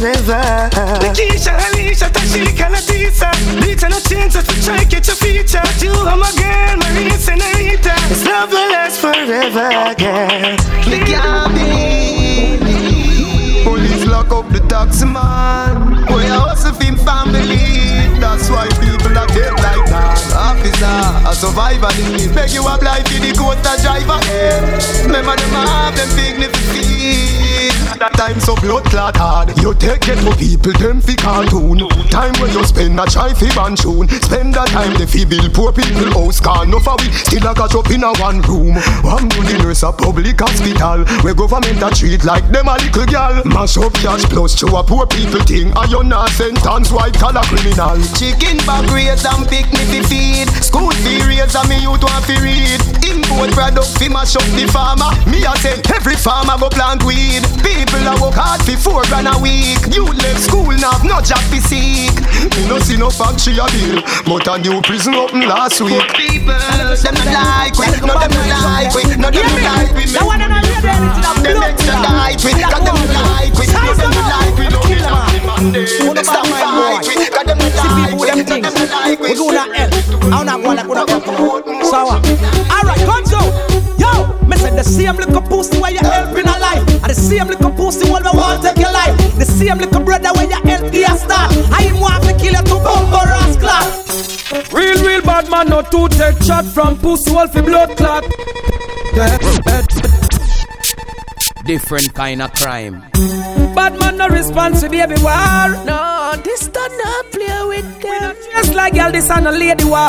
forever. 0.00 0.40
Nikisha, 1.00 1.52
Alicia, 1.68 2.08
Tashika, 2.08 2.66
Latisa. 2.72 3.28
Lita, 3.60 3.88
no 3.88 4.00
chance 4.00 4.34
to 4.34 4.64
try 4.64 4.84
get 4.84 5.06
your 5.06 5.16
feature. 5.16 5.62
You 5.84 5.92
are 5.92 6.16
my 6.16 6.32
girl, 6.40 6.76
Maria 6.80 7.18
Senorita. 7.18 7.94
This 8.08 8.24
love 8.24 8.50
will 8.50 8.70
last 8.72 9.00
forever, 9.00 9.94
girl. 10.00 10.56
Me 10.88 10.98
can't 11.04 11.52
believe 11.54 12.60
Police 13.64 14.06
lock 14.06 14.32
up 14.32 14.48
the 14.50 14.60
taxi 14.68 15.04
man 15.04 16.06
We 16.08 16.24
are 16.24 16.48
hustle 16.48 16.72
for 16.72 16.96
family 17.04 17.60
That's 18.18 18.48
why 18.48 18.66
people 18.80 19.12
are 19.16 19.26
dead 19.28 19.52
like 19.60 19.84
that 19.92 20.18
Officer, 20.34 21.28
a 21.28 21.34
survivor 21.34 21.92
need 22.00 22.34
Beg 22.34 22.50
you 22.50 22.66
apply 22.66 23.04
for 23.04 23.20
the 23.20 23.32
quota 23.36 23.76
driver. 23.84 24.18
Remember 25.04 25.36
them 25.36 25.50
have 25.50 25.94
them 25.94 26.08
feet 26.16 27.69
That 27.98 28.14
time 28.14 28.38
so 28.38 28.54
blood 28.62 28.84
clot 28.86 29.16
hard. 29.16 29.50
You 29.58 29.74
take 29.74 30.06
it 30.06 30.22
for 30.22 30.30
people, 30.38 30.70
them 30.78 31.02
fi 31.02 31.18
cartoon. 31.18 31.82
Time 32.06 32.32
where 32.38 32.52
you 32.52 32.62
spend 32.62 33.00
a 33.00 33.04
try 33.04 33.34
fi 33.34 33.50
ban 33.50 33.74
Spend 33.74 34.54
that 34.54 34.70
time 34.70 34.94
the 34.94 35.06
fi 35.10 35.26
poor 35.50 35.74
people 35.74 36.06
house. 36.14 36.38
Can 36.38 36.70
no 36.70 36.78
for 36.78 36.94
we 37.02 37.10
still 37.10 37.42
a 37.42 37.52
catch 37.54 37.74
up 37.74 37.90
in 37.90 38.06
a 38.06 38.14
one 38.22 38.38
room. 38.46 38.78
One 39.02 39.26
good 39.34 39.50
nurse 39.58 39.82
a 39.82 39.90
public 39.90 40.38
hospital. 40.38 41.02
Where 41.26 41.34
government 41.34 41.82
a 41.82 41.90
treat 41.90 42.22
like 42.22 42.46
them 42.54 42.70
a 42.70 42.78
little 42.78 43.06
girl 43.10 43.42
Mash 43.44 43.76
up 43.76 43.92
cash 43.98 44.22
plus 44.30 44.54
to 44.62 44.70
a 44.78 44.82
poor 44.86 45.06
people 45.10 45.42
thing. 45.42 45.74
And 45.74 45.90
you 45.90 46.04
not 46.06 46.30
sentence 46.30 46.94
white 46.94 47.18
collar 47.18 47.42
criminal. 47.50 47.98
Chicken 48.14 48.62
bag 48.68 48.86
raise 48.94 49.26
and 49.26 49.42
picnic 49.50 49.90
fi 49.90 50.00
feed. 50.06 50.48
School 50.62 50.94
fee 51.02 51.26
raise 51.26 51.58
and 51.58 51.66
me 51.66 51.82
youth 51.82 52.06
want 52.06 52.22
fi 52.22 52.38
read. 52.38 52.80
Import 53.02 53.50
product 53.50 53.98
fi 53.98 54.06
mash 54.06 54.38
up 54.38 54.46
the 54.54 54.70
farmer. 54.70 55.10
Me 55.26 55.42
a 55.42 55.52
say 55.58 55.74
every 55.90 56.14
farmer 56.14 56.54
go 56.54 56.70
plant 56.70 57.02
weed 57.02 57.42
People 57.80 58.04
a 58.04 58.12
work 58.20 58.36
hard 58.36 58.60
fi 58.68 58.76
four 58.76 59.00
grand 59.08 59.24
a 59.24 59.40
week. 59.40 59.80
You 59.88 60.04
left 60.04 60.44
school 60.44 60.68
now 60.76 60.92
have 60.92 61.04
no 61.04 61.16
job 61.24 61.40
fi 61.48 61.64
seek. 61.64 62.12
Me 62.52 62.68
no 62.68 62.76
see 62.76 63.00
no 63.00 63.08
factory 63.08 63.56
a 63.56 63.64
bill 63.72 64.04
But 64.28 64.44
a 64.52 64.60
new 64.60 64.84
prison 64.84 65.16
open 65.16 65.48
last 65.48 65.80
week. 65.80 65.96
People, 66.12 66.52
them 66.52 67.16
no 67.16 67.24
like 67.24 67.72
we 67.80 67.88
No 68.04 68.12
them 68.20 68.28
no 68.36 68.42
like 68.52 68.92
we 68.92 69.02
No 69.16 69.32
them 69.32 69.48
no 69.48 69.64
like 69.64 69.96
we. 69.96 70.04
That 70.12 70.28
one 70.28 70.44
and 70.44 70.52
I 70.52 70.60
I'm 70.60 71.40
Them 71.40 71.56
next 71.56 71.88
to 71.88 71.96
die 71.96 72.36
we 72.44 72.52
Cause 72.52 72.84
them 72.84 73.00
no 73.00 73.08
like 73.24 73.56
we 73.56 73.64
No 73.64 73.88
them 73.96 74.12
no 74.12 74.28
like 74.28 74.52
we. 74.60 74.68
No 74.68 76.12
them. 76.12 76.24
Stop 76.28 76.44
fight 76.52 77.00
we 77.08 77.16
Cause 77.32 77.48
them 77.48 77.56
no 77.56 77.68
like 77.80 78.12
we 78.12 78.28
No 78.28 78.44
them 78.44 78.60
no 78.60 78.84
like 78.92 79.16
we. 79.24 79.32
We 79.32 79.40
go 79.40 79.56
to 79.56 79.64
hell. 79.72 79.88
I'm 80.32 80.44
not 80.44 80.60
going 80.60 80.76
to 80.76 80.84
go 80.84 81.00
to 81.00 81.84
So, 81.84 82.12
alright, 82.12 83.00
come 83.08 83.24
so. 83.24 83.40
Yo, 84.00 84.32
me 84.48 84.56
say 84.56 84.72
the 84.72 84.82
same 84.82 85.16
little 85.16 85.42
pussy 85.42 85.78
where 85.78 85.92
you 85.92 86.00
help 86.00 86.32
in 86.38 86.48
a 86.48 86.56
life. 86.58 86.80
And 87.04 87.10
the 87.10 87.14
same 87.14 87.48
little 87.48 87.59
pussy 87.90 88.10
when 88.10 88.22
we 88.22 88.30
want 88.30 88.62
take 88.62 88.78
your 88.78 88.92
life. 88.92 89.16
The 89.38 89.44
same 89.44 89.78
little 89.78 90.02
brother 90.02 90.30
where 90.34 90.46
you 90.46 90.60
help 90.70 90.92
the 90.92 91.04
start. 91.16 91.50
I 91.72 91.82
him 91.82 92.00
want 92.00 92.22
to 92.24 92.32
kill 92.34 92.54
you 92.54 92.62
to 92.62 92.76
bumbo 92.86 93.20
rascal. 93.34 93.86
Real, 94.76 94.98
real 95.04 95.22
bad 95.22 95.50
man, 95.50 95.68
no 95.68 95.82
two 95.82 96.08
take 96.08 96.40
shot 96.42 96.64
from 96.64 96.98
pussy 96.98 97.32
wolf 97.32 97.52
blood 97.52 97.96
clot. 97.96 98.24
Different 101.64 102.14
kind 102.14 102.42
of 102.42 102.52
crime. 102.54 103.00
Bad 103.74 103.98
man 103.98 104.16
no 104.16 104.28
response 104.28 104.80
to 104.80 104.88
baby 104.88 105.16
war. 105.22 105.68
No, 105.84 106.34
this 106.44 106.68
don't 106.68 106.96
not 106.98 107.24
play 107.32 107.64
with 107.68 108.02
them. 108.02 108.36
Just 108.52 108.74
like 108.74 108.94
girl, 108.94 109.12
this 109.12 109.30
and 109.30 109.46
a 109.46 109.52
lady 109.52 109.84
war. 109.84 110.08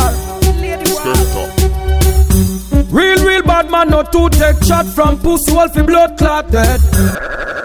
Lady 0.61 0.91
war. 0.91 1.71
Real, 2.91 3.25
real 3.25 3.43
bad 3.43 3.71
man, 3.71 3.89
no 3.89 4.03
two 4.03 4.29
take 4.29 4.61
shot 4.63 4.85
from 4.85 5.19
pussy 5.19 5.51
wolf 5.53 5.73
blood 5.73 6.17
clot 6.17 6.51
dead. 6.51 7.60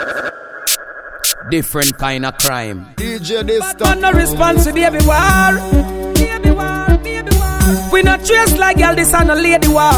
Different 1.50 1.96
kind 1.98 2.26
of 2.26 2.37
crime. 2.38 2.87
DJ 2.96 3.46
this 3.46 3.74
Bad 3.74 4.00
no 4.00 4.12
response 4.12 4.64
to 4.64 4.72
baby 4.72 4.98
war. 5.06 6.12
Baby 6.14 6.50
war, 6.50 6.98
baby 7.04 7.37
war. 7.37 7.90
We 7.92 8.02
not 8.02 8.24
dressed 8.24 8.59
like 8.59 8.78
girl, 8.78 8.96
this 8.96 9.14
and 9.14 9.30
a 9.30 9.35
lady 9.35 9.68
war. 9.68 9.92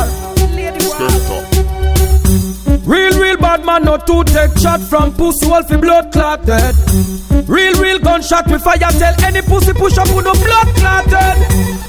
Lady 0.54 0.84
war. 0.86 1.57
Real, 2.88 3.20
real 3.20 3.36
bad 3.36 3.66
man, 3.66 3.84
no 3.84 3.98
two 3.98 4.24
take 4.24 4.56
shot 4.56 4.80
from 4.80 5.12
pussy 5.12 5.46
wolf 5.46 5.68
blood 5.68 6.10
clotted. 6.10 6.74
Real, 7.46 7.74
real 7.74 7.98
gunshot 7.98 8.50
with 8.50 8.62
fire 8.62 8.78
tell 8.78 9.14
any 9.24 9.42
pussy 9.42 9.74
push 9.74 9.98
up 9.98 10.08
with 10.16 10.24
no 10.24 10.32
blood 10.32 10.68
clotted. 10.80 11.36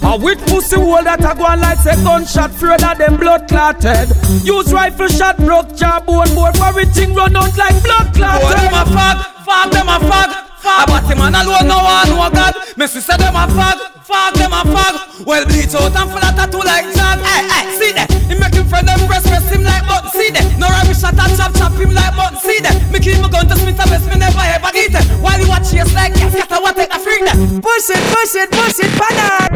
A 0.04 0.18
with 0.18 0.46
pussy 0.48 0.76
hole 0.76 1.02
that 1.02 1.24
a 1.24 1.38
go 1.38 1.46
on 1.46 1.62
like 1.62 1.78
say 1.80 1.96
gunshot 2.04 2.52
further 2.52 2.94
than 2.98 3.16
blood 3.16 3.48
clotted. 3.48 4.10
Use 4.44 4.74
rifle 4.74 5.08
shot 5.08 5.38
broke 5.38 5.74
jawbone 5.74 6.36
board 6.36 6.58
for 6.58 6.66
everything 6.66 7.16
run 7.16 7.34
out 7.34 7.56
like 7.56 7.82
blood 7.82 8.14
clotted. 8.14 8.44
Boy, 8.44 8.60
them 8.60 8.74
a 8.74 8.84
fag, 8.92 9.18
fag 9.48 9.72
them 9.72 9.88
a 9.88 10.00
fag, 10.04 10.49
fag. 10.60 10.86
But 10.88 11.04
him 11.08 11.18
man 11.18 11.36
alone 11.36 11.68
no 11.68 11.80
one 11.80 12.10
no 12.12 12.30
God. 12.30 12.54
Me 12.78 12.86
sister 12.88 13.18
them 13.18 13.36
a 13.36 13.48
fag, 13.48 13.80
fag 14.04 14.34
them 14.36 14.54
a 14.54 14.62
fag. 14.68 15.26
Well 15.26 15.46
bleach 15.48 15.74
out 15.76 15.96
and 15.96 16.10
full 16.12 16.24
of 16.24 16.34
tattoo 16.36 16.64
like 16.64 16.88
Jack. 16.96 17.20
Hey, 17.24 17.44
hey, 17.48 17.66
see 17.80 17.92
that? 17.96 18.12
He 18.28 18.36
make 18.36 18.54
him 18.54 18.68
friend 18.68 18.88
them 18.88 19.00
press 19.08 19.24
press 19.28 19.48
him 19.50 19.64
like 19.64 19.84
button. 19.88 20.12
See 20.12 20.32
that? 20.32 20.46
No 20.60 20.68
rubbish 20.68 21.00
shot 21.00 21.18
and 21.18 21.34
chop 21.36 21.56
chop 21.56 21.74
him 21.80 21.92
like 21.96 22.16
button. 22.16 22.40
See 22.40 22.60
that? 22.62 22.76
Me 22.92 23.00
keep 23.00 23.20
my 23.24 23.30
gun 23.30 23.48
to 23.48 23.56
Smith 23.56 23.80
and 23.80 23.90
West, 23.90 24.08
me 24.08 24.16
never 24.20 24.44
ever 24.44 24.72
get 24.72 24.96
it. 24.96 25.06
While 25.24 25.40
you 25.40 25.48
watch 25.48 25.72
chase 25.72 25.94
like 25.96 26.16
yes, 26.20 26.36
get 26.36 26.52
a 26.52 26.60
what 26.60 26.76
take 26.76 26.94
a 26.94 27.00
freak 27.00 27.24
that. 27.26 27.38
Push 27.64 27.90
it, 27.90 28.02
push 28.12 28.36
it, 28.36 28.50
push 28.52 28.80
it, 28.80 28.92
banana. 29.00 29.48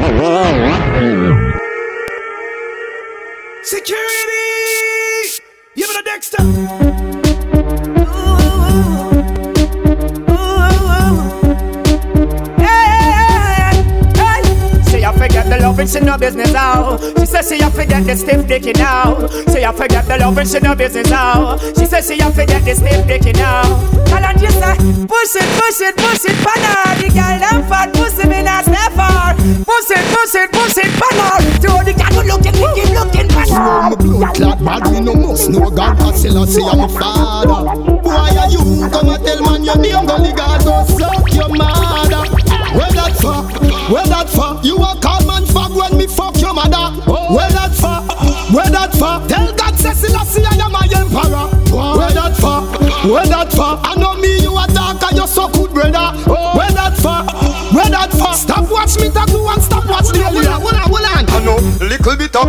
Security! 3.64 4.04
Give 5.76 5.90
it 5.90 6.00
a 6.00 6.04
Dexter! 6.04 7.13
The 15.58 15.64
loving, 15.64 15.88
she 15.88 16.00
no 16.00 16.18
business 16.18 16.54
out. 16.54 17.00
She 17.20 17.26
says 17.26 17.48
she 17.50 17.62
I 17.62 17.70
forget 17.70 18.04
the 18.06 18.16
stiff 18.16 18.48
dicky 18.48 18.74
now. 18.74 19.28
Say 19.48 19.66
I 19.66 19.72
forget 19.72 20.06
the 20.06 20.18
loving, 20.18 20.48
she 20.48 20.60
no 20.60 20.76
business 20.76 21.12
out. 21.12 21.60
She 21.78 21.86
says 21.86 22.08
she 22.08 22.22
I 22.22 22.32
forget 22.32 22.64
the 22.64 22.76
stiff 22.76 23.08
dicky 23.08 23.34
now. 23.34 23.64
Tell 24.08 24.24
her 24.24 24.34
just 24.38 24.58
say, 24.58 24.76
push 25.06 25.36
it, 25.38 25.48
push 25.58 25.82
it, 25.82 25.96
push 25.98 26.26
it, 26.26 26.38
banana. 26.42 26.98
The 26.98 27.08
girl 27.14 27.38
them 27.38 27.60
fat, 27.70 27.94
pussy 27.94 28.28
me 28.28 28.42
not 28.44 28.66
step 28.66 28.92
far. 28.94 29.34
Push 29.36 29.90
it, 29.94 30.04
push 30.14 30.36
it, 30.36 30.50
push 30.52 30.78
it, 30.78 30.92
banana. 30.98 31.38
To 31.62 31.72
the 31.86 31.94
girl 31.94 32.14
who 32.14 32.22
looking, 32.30 32.58
looking, 32.58 32.92
looking, 32.94 33.28
banana. 33.30 33.54
I'm 33.54 33.94
a 33.94 33.98
blood 33.98 34.36
clot 34.36 34.58
bad, 34.64 34.88
we 34.90 35.00
no 35.02 35.14
must 35.14 35.50
know 35.50 35.70
God 35.70 36.00
I 36.02 36.12
still 36.16 36.38
I 36.40 36.46
say 36.46 36.64
I'm 36.64 36.80
a 36.82 36.90
father 36.90 37.82
Why 38.02 38.30
are 38.38 38.50
you 38.50 38.90
come 38.90 39.10
and 39.10 39.24
tell 39.26 39.42
man 39.44 39.64
your 39.64 39.78
name 39.78 40.06
Gully 40.06 40.34
God 40.34 40.64
go 40.64 40.86
suck 40.98 41.32
your 41.34 41.50
mother 41.50 42.24
Where 42.74 42.92
that 42.98 43.14
for? 43.22 43.64
Where 43.94 44.06
that 44.08 44.30
for? 44.30 44.60
You 44.66 44.78
a 44.78 44.96
call 45.02 45.23
for? 53.54 53.78
I 53.82 53.96
know 53.96 54.16
me 54.16 54.42
you 54.42 54.52
a 54.58 54.68
dark 54.74 55.02
and 55.04 55.18
you're 55.18 55.28
so 55.28 55.48
good 55.50 55.72
brother 55.74 56.12
oh. 56.28 56.58
Where 56.58 56.72
that 56.72 56.98
for? 56.98 57.22
Where 57.76 57.90
that 57.90 58.12
for? 58.12 58.34
Stop 58.34 58.70
watch 58.70 58.98
me 59.00 59.10
talk 59.10 59.30
and 59.30 59.63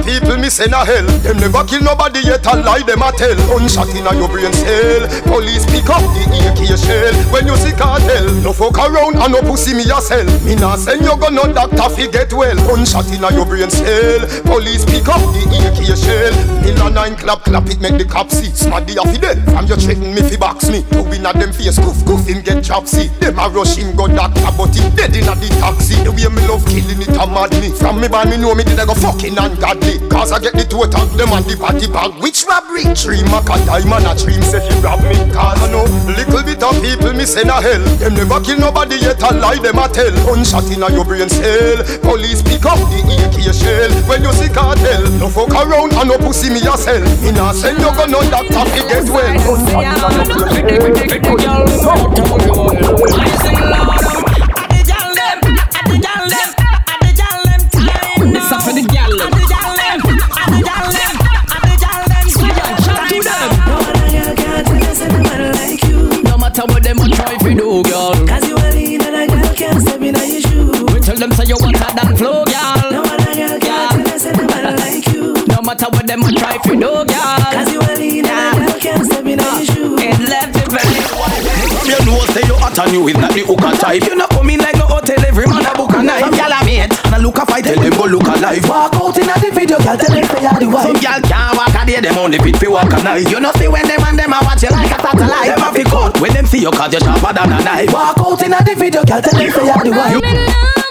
People 0.03 0.37
me 0.37 0.51
send 0.51 0.73
a 0.73 0.85
hell. 0.85 1.07
Them 1.23 1.39
never 1.39 1.65
kill 1.65 1.83
nobody 1.83 2.21
yet 2.21 2.47
and 2.47 2.65
lie 2.65 2.83
them 2.83 3.03
a 3.03 3.13
tell. 3.13 3.37
Gunshot 3.47 3.95
inna 3.95 4.15
your 4.17 4.29
brain 4.29 4.53
cell. 4.53 5.07
Police 5.29 5.65
pick 5.71 5.89
up 5.89 6.03
the 6.17 6.25
AK 6.51 6.61
shell. 6.75 7.15
When 7.31 7.47
you 7.47 7.57
see 7.57 7.73
cartel, 7.73 8.27
no 8.43 8.53
fuck 8.53 8.77
around 8.79 9.17
and 9.17 9.33
no 9.33 9.41
pussy 9.43 9.75
me 9.75 9.85
a 9.87 10.01
sell. 10.01 10.27
Me 10.43 10.57
nah 10.57 10.77
send 10.77 11.03
you 11.05 11.15
go 11.17 11.29
no 11.29 11.47
doctor 11.53 11.89
fi 11.93 12.09
get 12.11 12.33
well. 12.33 12.57
Gunshot 12.67 13.07
inna 13.15 13.31
your 13.33 13.47
brain 13.47 13.71
cell. 13.71 14.25
Police 14.45 14.85
pick 14.85 15.07
up 15.09 15.23
the 15.33 15.43
AK 15.69 15.97
shell. 15.97 16.35
Miller 16.65 16.91
nine 16.91 17.17
clap 17.17 17.45
clap 17.45 17.69
it 17.71 17.81
make 17.81 17.97
the 17.97 18.05
cop 18.05 18.31
see. 18.31 18.51
Smaddy 18.51 18.97
a 18.97 19.05
fi 19.07 19.19
dead. 19.19 19.39
From 19.53 19.67
you 19.67 19.77
threaten 19.77 20.15
me 20.15 20.23
fi 20.23 20.37
box 20.37 20.69
me. 20.69 20.85
Win 21.09 21.27
at 21.27 21.37
them 21.37 21.53
face 21.53 21.79
goof 21.79 22.05
goof 22.05 22.27
him 22.27 22.43
get 22.43 22.65
chopsy. 22.65 23.09
Them 23.21 23.39
a 23.39 23.49
rush 23.49 23.77
him 23.77 23.95
go 23.97 24.09
doctor 24.09 24.51
but 24.57 24.75
he 24.75 24.83
dead 24.97 25.15
inna 25.17 25.37
the 25.37 25.49
taxi. 25.61 25.97
The 26.03 26.11
way 26.13 26.29
me 26.29 26.43
love 26.49 26.65
killing 26.67 27.01
it 27.01 27.15
a 27.17 27.25
mad 27.29 27.53
me. 27.61 27.71
From 27.71 28.01
me 28.01 28.09
man 28.09 28.29
me 28.29 28.37
know 28.37 28.55
me 28.55 28.65
did 28.65 28.81
I 28.81 28.85
go 28.85 28.95
fucking 28.95 29.37
Cause 30.09 30.33
I 30.33 30.39
get 30.41 30.55
the 30.55 30.65
total. 30.65 31.07
Them 31.19 31.33
on 31.33 31.43
the 31.45 31.57
party 31.57 31.87
bag. 31.87 32.15
Which 32.23 32.45
robbery? 32.49 32.85
Three 32.95 33.23
mac 33.29 33.51
a 33.51 33.59
diamond 33.67 34.07
a 34.07 34.15
dream 34.17 34.43
say 34.43 34.63
she 34.65 34.75
rob 34.81 35.03
me. 35.05 35.17
Cause 35.35 35.61
I 35.61 35.69
know 35.69 35.85
little 36.07 36.43
bit 36.43 36.63
of 36.63 36.75
people 36.81 37.13
me 37.13 37.25
send 37.27 37.51
a 37.51 37.61
hell. 37.61 37.83
Them 38.01 38.15
never 38.15 38.41
kill 38.41 38.59
nobody 38.59 38.97
yet 39.03 39.21
a 39.21 39.35
lie 39.35 39.61
them 39.61 39.79
a 39.79 39.89
tell. 39.89 40.15
Gunshot 40.25 40.71
inna 40.73 40.89
your 40.95 41.05
brain 41.05 41.29
cell. 41.29 41.83
Police 42.01 42.41
pick 42.41 42.65
up 42.65 42.81
the 42.89 43.01
AK 43.05 43.53
shell. 43.53 43.93
When 44.09 44.23
you 44.25 44.33
see 44.33 44.49
cartel, 44.49 45.05
no 45.21 45.29
fuck 45.29 45.53
around 45.53 45.93
and 45.93 46.09
no 46.09 46.17
pussy 46.17 46.49
me 46.49 46.65
a 46.65 46.77
sell. 46.79 47.05
Me 47.21 47.31
nah 47.35 47.53
send 47.53 47.79
you 47.79 47.91
go 47.93 48.07
no 48.07 48.23
doctor 48.31 48.65
fi 48.73 48.81
get 48.89 49.05
well. 49.13 49.35
Gunshot 49.45 49.83
inna 49.93 50.09
your 50.17 50.33
brain 50.33 50.65
cell. 53.45 54.24
Try 67.83 67.91
girl. 67.91 68.27
Cause 68.27 68.47
you 68.47 68.57
a 68.57 68.69
lean 68.71 69.03
and 69.03 69.17
a 69.17 69.27
girl 69.27 69.55
can't 69.55 69.81
step 69.83 70.01
in 70.01 70.15
your 70.15 70.41
shoes. 70.41 70.83
We 70.93 71.01
tell 71.01 71.17
them 71.17 71.33
say 71.33 71.47
you 71.47 71.57
hotter 71.59 71.91
than 71.97 72.17
flow, 72.17 72.45
girl. 72.45 72.91
No 72.93 73.03
other 73.03 73.35
girl 73.35 73.59
can't 73.59 74.07
tell 74.07 74.15
us 74.15 74.25
anybody 74.27 74.77
like 74.79 75.07
you. 75.09 75.35
No 75.49 75.63
matter 75.63 75.87
what 75.91 76.07
them 76.07 76.23
a 76.23 76.31
try 76.33 76.59
fi 76.63 76.75
do, 76.75 76.79
girl. 76.79 77.07
Cause 77.07 77.73
you 77.73 77.81
a 77.81 77.95
lean 77.99 78.27
and 78.27 78.63
a 78.63 78.67
girl 78.67 78.79
can't 78.79 79.05
step 79.07 79.27
in 79.27 79.39
your 79.39 79.65
shoes. 79.65 79.99
It 80.03 80.19
left 80.29 80.55
it 80.55 80.69
very 80.71 81.03
You 81.89 81.99
know 82.07 82.21
say 82.31 82.47
you 82.47 82.55
hot 82.63 82.79
and 82.79 82.93
you 82.93 83.09
is 83.09 83.17
not 83.17 83.33
the 83.33 83.43
hooker 83.43 83.75
type 83.77 84.03
You 84.05 84.15
not 84.17 84.31
come 84.31 84.51
in 84.51 84.61
like 84.61 84.77
no 84.77 84.87
hotel 84.87 85.21
every 85.25 85.47
man 85.47 85.67
a 85.67 85.73
book 85.75 85.93
a 85.95 86.03
night 86.03 86.21
Some 86.21 86.33
gyal 86.33 86.55
a 86.55 86.65
mate 86.65 86.89
and 87.05 87.15
a 87.15 87.19
look 87.19 87.39
a 87.39 87.47
fight 87.47 87.65
tell 87.65 87.77
them 87.77 87.93
go 87.93 88.05
look 88.07 88.27
alive 88.27 88.65
Walk 88.69 88.95
out 88.97 89.17
in 89.19 89.29
a 89.29 89.35
the 89.41 89.51
video, 89.53 89.79
girl, 89.79 89.97
tell 89.97 90.15
them 90.15 90.25
say 90.25 90.43
you're 90.43 90.59
the 90.61 90.69
wife. 90.69 90.87
Some 90.87 90.97
gyal 91.01 91.21
can't 91.25 91.57
walk 91.57 91.77
a 91.77 91.83
day 91.87 92.01
them 92.01 92.19
only 92.19 92.39
fit 92.39 92.57
fi 92.57 92.69
walk 92.69 92.93
a 92.93 92.99
night 93.03 93.29
You 93.31 93.41
know 93.41 93.53
see 93.57 93.69
when 93.69 93.87
them 93.87 94.03
and 94.05 94.19
them 94.19 94.33
a 94.33 94.39
watch 94.45 94.63
you 94.63 94.71
like 94.73 94.91
a 94.91 94.99
satellite 95.01 95.49
Them 95.53 95.63
a 95.65 95.69
fi 95.73 95.85
cut 95.85 96.04
when 96.25 96.33
them 96.33 96.47
see 96.47 96.61
you 96.61 96.71
cause 96.71 96.91
you 96.91 97.01
sharper 97.01 97.35
than 97.35 97.53
a 97.53 97.63
knife 97.63 97.93
Walk 97.93 98.17
out 98.19 98.43
in 98.43 98.53
a 98.55 98.65
the 98.65 98.75
video, 98.75 99.05
girl, 99.05 99.21
tell 99.21 99.39
them 99.39 99.51
say 99.51 99.67
you're 99.67 99.85
the 99.85 99.91
wife. 99.91 100.84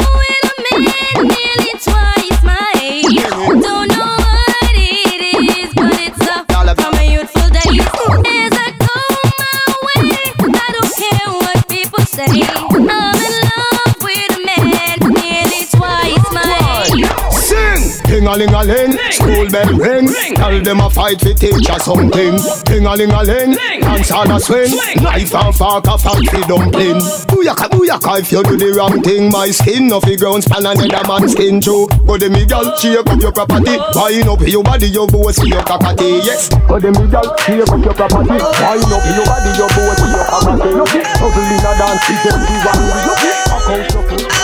School 19.63 19.77
bell 19.79 20.01
ring. 20.01 20.35
Tell 20.35 20.61
them 20.61 20.79
a 20.79 20.89
fight 20.89 21.19
fi 21.21 21.33
teach 21.33 21.67
ya 21.67 21.77
something. 21.77 22.35
Ding 22.65 22.85
a 22.85 22.95
ling 22.95 23.11
a 23.11 23.23
ling, 23.23 23.51
dance 23.81 24.11
on 24.11 24.31
a 24.31 24.39
swing. 24.39 24.69
Knife 25.01 25.33
and 25.35 25.55
fork 25.55 25.85
a 25.87 25.97
fat 25.97 26.21
fi 26.31 26.41
dumpling. 26.47 26.99
Booyaka 27.31 27.67
booyaka 27.69 28.19
if 28.19 28.31
you 28.31 28.43
do 28.43 28.57
the 28.57 28.73
wrong 28.73 29.01
thing. 29.01 29.29
My 29.31 29.51
skin 29.51 29.87
no 29.87 29.99
fi 29.99 30.15
ground 30.15 30.43
span 30.43 30.65
another 30.65 31.07
man 31.07 31.29
skin 31.29 31.61
too. 31.61 31.87
Go 32.05 32.17
dem 32.17 32.33
me 32.33 32.45
gal, 32.45 32.75
shake 32.77 32.97
up 32.97 33.19
your 33.19 33.31
property. 33.31 33.77
Wind 33.95 34.29
up 34.29 34.41
your 34.47 34.63
body, 34.63 34.87
your 34.87 35.07
boss 35.07 35.37
see 35.37 35.49
your 35.49 35.63
cockatty. 35.63 36.21
Yes. 36.23 36.49
Go 36.67 36.79
dem 36.79 36.93
me 36.93 37.09
gal, 37.09 37.25
shake 37.39 37.67
up 37.67 37.83
your 37.83 37.93
property. 37.93 38.37
Wind 38.37 38.91
up 38.91 39.05
your 39.07 39.25
body, 39.25 39.51
your 39.57 39.69
boss 39.71 39.97
see 39.97 40.11
your 40.11 40.25
cockatty. 40.27 40.69
Look 40.73 40.95
it, 40.95 41.07
ugly 41.21 41.43
in 41.43 41.63
a 41.63 41.71
dance, 41.77 42.03
it's 42.09 42.25
empty 42.27 42.55
one. 42.63 42.83
Look 43.07 43.23
it, 43.23 43.37
I 43.47 43.59
come 43.63 43.83
shuffle. 43.89 44.42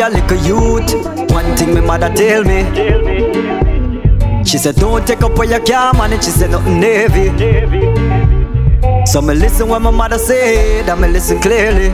A 0.00 0.08
little 0.08 0.36
youth, 0.38 0.94
one 1.30 1.56
thing 1.56 1.74
my 1.74 1.80
mother 1.80 2.14
tell 2.14 2.44
me. 2.44 2.64
She 4.44 4.58
said, 4.58 4.76
don't 4.76 5.06
take 5.06 5.22
up 5.22 5.36
where 5.36 5.48
you 5.50 5.60
can 5.64 5.96
manage. 5.96 6.24
She 6.24 6.30
said, 6.30 6.50
nothing 6.50 6.82
heavy. 6.82 7.28
So 9.06 9.20
me 9.20 9.34
listen 9.34 9.68
when 9.68 9.82
my 9.82 9.90
mother 9.90 10.18
said, 10.18 10.88
and 10.88 11.00
me 11.00 11.08
listen 11.08 11.40
clearly. 11.40 11.90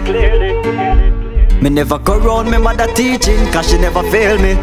Me 1.61 1.71
never 1.71 1.99
go 1.99 2.19
round 2.19 2.51
my 2.51 2.59
mother 2.59 2.87
teaching, 2.95 3.45
cause 3.51 3.71
she 3.71 3.79
never 3.79 4.03
fail 4.11 4.39
me. 4.39 4.55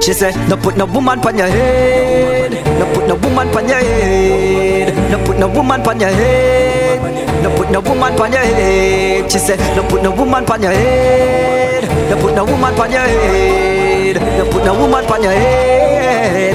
She 0.00 0.12
said, 0.12 0.34
no 0.48 0.56
put 0.56 0.76
no 0.76 0.86
woman 0.86 1.20
pon 1.20 1.36
your 1.36 1.48
head. 1.48 2.52
No 2.78 2.86
put 2.94 3.08
no 3.08 3.14
woman 3.16 3.48
pon 3.50 3.68
your 3.68 3.78
head. 3.78 5.10
No 5.10 5.24
put 5.24 5.38
no 5.38 5.48
woman 5.48 5.82
pon 5.82 5.98
your 5.98 6.10
head. 6.10 7.42
No 7.42 7.50
put 7.56 7.70
no 7.70 7.80
woman 7.80 8.14
pon 8.16 8.32
your 8.32 8.42
head. 8.42 9.32
She 9.32 9.38
said, 9.38 9.58
no 9.74 9.82
put 9.88 10.02
no 10.02 10.10
woman 10.14 10.44
pon 10.44 10.62
your 10.62 10.72
head. 10.72 11.65
No 12.08 12.16
put 12.18 12.34
no 12.34 12.44
woman 12.44 12.74
pon 12.74 12.90
your 12.92 13.00
head. 13.00 14.16
No 14.38 14.44
put 14.50 14.64
no 14.64 14.78
woman 14.78 15.04
pon 15.06 15.22
your 15.22 15.32
head. 15.32 15.95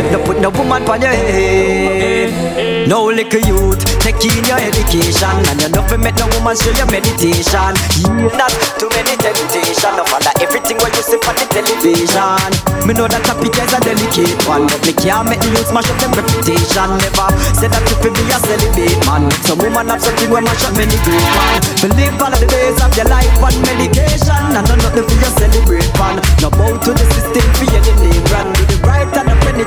No 0.09 0.17
put 0.25 0.41
no 0.41 0.49
woman 0.49 0.81
on 0.89 1.01
your 1.01 1.13
head. 1.13 2.87
No 2.89 3.05
little 3.05 3.43
youth, 3.45 3.85
take 4.01 4.17
in 4.25 4.41
your 4.49 4.57
education. 4.57 5.37
And 5.45 5.61
you 5.61 5.83
fi 5.85 5.97
make 6.01 6.17
no 6.17 6.25
woman 6.33 6.57
show 6.57 6.73
your 6.73 6.89
meditation. 6.89 7.77
Hear 8.01 8.33
not 8.33 8.49
too 8.81 8.89
many 8.97 9.13
temptation. 9.21 9.93
No 9.93 10.03
follow 10.09 10.33
everything 10.41 10.81
what 10.81 10.89
you 10.97 11.05
see 11.05 11.21
on 11.29 11.37
the 11.37 11.45
television. 11.53 12.49
Me 12.89 12.97
know 12.97 13.05
that 13.05 13.21
topic 13.29 13.53
is 13.53 13.69
a 13.69 13.79
delicate 13.85 14.41
one 14.49 14.65
But 14.65 14.81
me 14.89 14.93
can't 14.97 15.29
make 15.29 15.37
the 15.45 15.53
youth 15.53 15.69
smash 15.69 15.85
up 15.85 15.97
them 16.01 16.17
reputation. 16.17 16.89
Never 16.97 17.29
say 17.53 17.69
that 17.69 17.85
you 17.85 17.97
be 18.01 18.23
a 18.33 18.37
celibate 18.41 18.97
man. 19.05 19.29
Some 19.45 19.61
woman 19.61 19.93
have 19.93 20.01
something 20.01 20.33
when 20.33 20.49
mash 20.49 20.65
up 20.65 20.73
many 20.73 20.97
great 21.05 21.29
man? 21.37 21.61
Believe 21.77 22.17
all 22.17 22.33
the 22.33 22.49
days 22.49 22.79
of 22.81 22.89
your 22.97 23.05
life 23.05 23.29
on 23.37 23.53
medication. 23.69 24.55
And 24.57 24.65
know 24.65 24.77
nothing 24.81 25.05
for 25.05 25.17
your 25.21 25.33
celebrate 25.37 25.93
man. 26.01 26.17
No 26.41 26.49
bow 26.49 26.73
to 26.73 26.89
the 26.89 27.05
system 27.13 27.45
for 27.59 27.69
any 27.69 27.93
name 28.01 28.23
brand 28.25 28.49
Do 28.57 28.65
the 28.65 28.77
right 28.81 29.09
and 29.13 29.29
the 29.29 29.40
And 29.51 29.59
a 29.59 29.65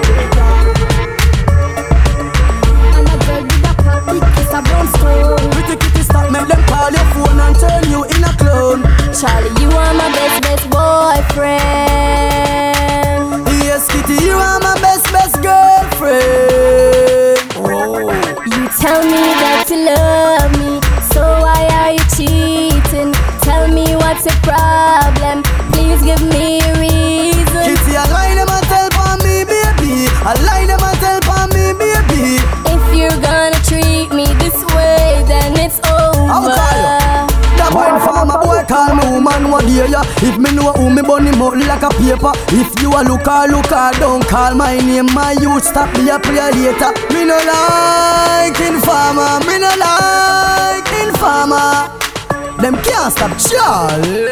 girl 3.29 4.01
with 4.09 4.25
a 4.25 4.62
a. 4.97 5.37
Pretty 5.53 5.77
kitty 5.77 6.03
them 6.49 6.62
call 6.64 6.88
your 6.90 7.05
phone 7.12 7.38
and 7.38 7.55
turn 7.55 7.85
you 7.90 8.05
in 8.05 8.25
a 8.25 8.33
clone. 8.40 8.81
Charlie, 9.12 9.53
you 9.61 9.68
are 9.68 9.92
my 9.92 10.09
best, 10.16 10.40
best 10.40 10.70
boyfriend. 10.70 11.61
Yes, 13.61 13.87
kitty, 13.92 14.25
you 14.25 14.33
are 14.33 14.59
my 14.61 14.75
best, 14.81 15.12
best 15.12 15.37
girlfriend. 15.42 16.25
You 18.57 18.68
tell 18.81 19.05
me 19.05 19.20
that 19.37 19.68
you 19.68 19.85
love 19.85 20.51
me, 20.64 20.81
so 21.12 21.20
why 21.44 21.68
are 21.77 21.92
you 21.92 22.05
cheating? 22.16 23.12
Tell 23.42 23.68
me 23.68 23.97
what's 23.97 24.25
problem, 24.40 25.42
please 25.73 26.01
give 26.03 26.23
me 26.23 26.62
a 26.62 26.73
reason. 26.81 26.93
If 39.26 40.38
me 40.38 40.54
know 40.54 40.72
who 40.72 40.90
me 40.90 41.02
bunny 41.02 41.30
mouth 41.37 41.56
like 41.56 41.82
a 41.82 41.88
paper. 41.90 42.32
If 42.48 42.80
you 42.82 42.90
a 42.90 43.00
looker, 43.04 43.46
looker, 43.48 43.90
don't 43.98 44.26
call 44.26 44.54
my 44.54 44.76
name. 44.78 45.06
My 45.14 45.32
youth 45.32 45.64
stop 45.64 45.92
me 45.96 46.10
a 46.10 46.18
play 46.18 46.50
later. 46.52 46.92
Me 47.12 47.24
no 47.24 47.37
like 47.37 48.58
informer, 48.60 49.40
me 49.46 49.58
no 49.58 49.70
like 49.80 50.88
informer. 51.04 51.88
Them 52.60 52.76
can't 52.82 53.12
stop 53.12 53.32
Charlie. 53.38 54.28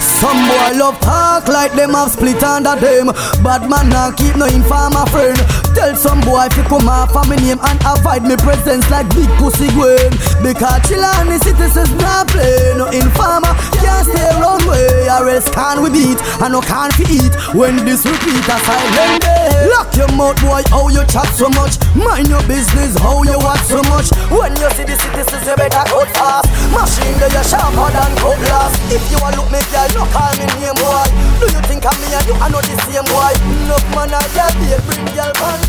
Some 0.00 0.48
boy 0.48 0.78
love 0.78 0.98
talk 1.00 1.48
like 1.48 1.72
them 1.72 1.94
have 1.94 2.10
split 2.10 2.42
under 2.42 2.76
them. 2.76 3.06
Bad 3.42 3.68
man 3.68 3.88
now 3.88 4.10
keep 4.12 4.36
no 4.36 4.46
informer 4.46 5.06
friend. 5.06 5.38
Tell 5.74 5.94
some 5.96 6.20
boy 6.22 6.46
if 6.46 6.56
you 6.56 6.62
come 6.64 6.88
off 6.88 7.14
of 7.16 7.28
me 7.28 7.36
name 7.36 7.58
and 7.58 7.78
avoid 7.82 8.22
me 8.22 8.38
presence 8.38 8.88
like 8.90 9.10
big 9.10 9.28
pussy 9.42 9.68
Gwen. 9.74 10.14
Because 10.38 10.80
Chilani 10.86 11.42
citizens 11.42 11.90
not 11.98 12.30
play. 12.30 12.78
No 12.78 12.86
informer 12.94 13.52
can't 13.82 14.06
stay 14.06 14.24
around 14.38 14.62
way. 14.70 15.10
Or 15.10 15.28
else 15.28 15.50
can 15.50 15.82
we 15.82 15.90
beat 15.90 16.18
and 16.40 16.54
no 16.54 16.62
can 16.62 16.94
we 16.98 17.18
eat. 17.18 17.34
When 17.52 17.82
this 17.82 18.06
repeat 18.06 18.46
a 18.46 18.56
silent 18.62 19.22
day. 19.26 19.66
Lock 19.74 19.90
your 19.98 20.10
mouth 20.14 20.38
boy 20.40 20.62
how 20.70 20.88
you 20.88 21.02
chat 21.10 21.26
so 21.34 21.50
much. 21.50 21.76
Mind 21.98 22.30
your 22.30 22.42
business 22.46 22.94
how 23.02 23.26
you 23.26 23.36
watch 23.42 23.66
so 23.66 23.82
much. 23.90 24.14
When 24.30 24.54
you 24.56 24.70
see 24.78 24.86
the 24.86 24.94
citizens 24.94 25.42
you 25.42 25.56
better 25.58 25.84
cut 25.90 26.08
fast. 26.14 26.46
Machine 26.70 27.18
that 27.18 27.34
you 27.34 27.44
sharper 27.44 27.90
than 27.90 28.12
cutlass. 28.22 28.72
If 28.94 29.02
you 29.10 29.18
a 29.18 29.28
look 29.34 29.50
me 29.50 29.58
girl 29.74 29.90
no 29.98 30.02
call 30.14 30.32
me 30.38 30.46
name 30.62 30.78
boy. 30.78 31.02
Do 31.42 31.50
you 31.50 31.62
think 31.66 31.82
I'm 31.82 31.98
me 31.98 32.08
and 32.14 32.26
you 32.30 32.36
are 32.38 32.50
not 32.50 32.62
the 32.62 32.76
same 32.86 33.06
boy? 33.10 33.34
Look 33.66 33.84
man 33.92 34.14
I 34.14 34.22
be 34.60 34.70
bring 34.86 35.06
girl 35.16 35.34
on 35.42 35.63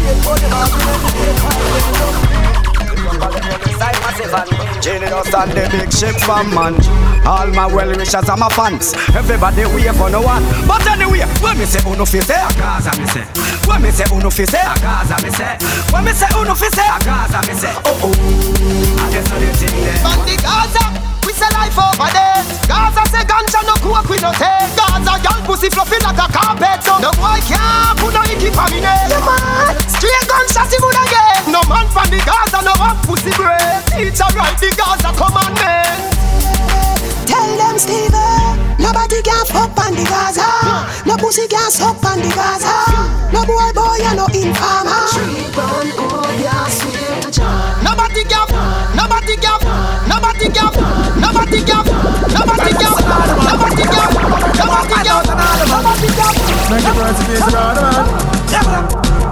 does 5.16 5.34
on 5.34 5.50
the 5.50 5.64
big 5.72 5.92
ship 5.92 6.16
from 6.22 6.54
man. 6.54 6.76
All 7.26 7.48
my 7.48 7.68
well 7.68 7.90
wishers 7.96 8.30
are 8.30 8.38
my 8.38 8.50
fans. 8.50 8.94
Everybody 9.16 9.66
wait 9.74 9.96
for 9.96 10.10
no 10.10 10.22
one. 10.22 10.44
But 10.68 10.86
anyway, 10.88 11.26
when 11.42 11.58
me 11.58 11.66
say 11.66 11.82
uno 11.90 12.06
fi 12.06 12.22
say, 12.22 12.42
Gaza 12.60 12.92
me 13.00 13.08
say. 13.08 13.26
When 13.68 13.82
me 13.82 13.92
say 13.92 14.06
uno 14.12 14.30
fi 14.30 14.46
say, 14.46 14.64
Gaza 14.82 15.16
me 15.24 15.32
say. 15.32 15.58
When 15.92 16.04
me 16.06 16.12
say 16.12 16.28
uno 16.36 16.54
fi 16.56 16.68
say, 16.70 16.88
Gaza 17.06 17.40
me 17.48 17.54
say. 17.56 17.74
Oh 17.86 18.00
oh, 18.04 18.14
I 19.00 19.12
guess 19.12 19.32
I 19.32 19.40
did 19.40 19.56
thing 19.56 19.76
there. 19.84 20.00
From 20.04 20.20
the 20.26 20.36
Gaza, 20.42 21.15
say 21.36 21.52
life 21.52 21.76
over 21.76 22.10
there. 22.16 22.42
Gaza 22.66 23.04
say 23.12 23.24
ganja 23.28 23.62
no 23.68 23.76
coke 23.84 24.08
we 24.08 24.18
no 24.24 24.32
take. 24.32 24.72
Gaza 24.80 25.20
girl 25.20 25.42
pussy 25.44 25.68
fluffy 25.70 26.00
like 26.00 26.18
a 26.20 26.28
carpet. 26.32 26.80
So 26.84 26.96
no 27.04 27.12
boy 27.20 27.40
can't 27.44 28.00
put 28.00 28.16
no 28.16 28.24
icky 28.24 28.50
for 28.56 28.68
me 28.72 28.80
name. 28.80 29.12
Yeah, 29.12 29.20
man. 29.28 29.76
Straight 29.92 30.26
gunshot 30.32 30.72
he 30.72 30.80
would 30.80 30.98
again. 31.04 31.52
No 31.52 31.62
man 31.68 31.88
from 31.92 32.08
the 32.08 32.20
Gaza 32.24 32.64
no 32.64 32.74
want 32.80 33.04
pussy 33.04 33.36
break. 33.36 33.84
Teacher 33.92 34.30
write 34.34 34.58
the 34.64 34.72
Gaza 34.80 35.12
commandment. 35.20 36.16
Tell 37.28 37.58
them 37.58 37.78
Steven, 37.78 38.78
nobody 38.80 39.20
can 39.22 39.46
fuck 39.50 39.76
on 39.82 39.94
the 39.98 40.06
Gaza. 40.08 40.46
No 41.06 41.18
pussy 41.18 41.48
can 41.48 41.70
suck 41.72 42.04
on 42.06 42.22
the 42.22 42.30
Gaza. 42.30 42.72
No 43.34 43.44
boy 43.44 43.72
boy 43.74 44.00
and 44.06 44.18
no 44.18 44.26
informer. 44.32 45.04
Nobody 47.84 48.24
gap, 48.26 48.50
nobody 48.96 49.36
gap, 49.38 49.62
nobody 50.36 50.50
gap, 50.52 50.76
nobody 51.16 51.62
nobody 52.34 52.74
nobody 53.46 55.04
nobody 55.64 56.08
nobody. 56.12 56.40
Make 56.70 56.84
the 56.84 56.94
around, 57.54 57.76
man. 57.76 58.06
Yeah, 58.52 58.64
man. 58.64 58.84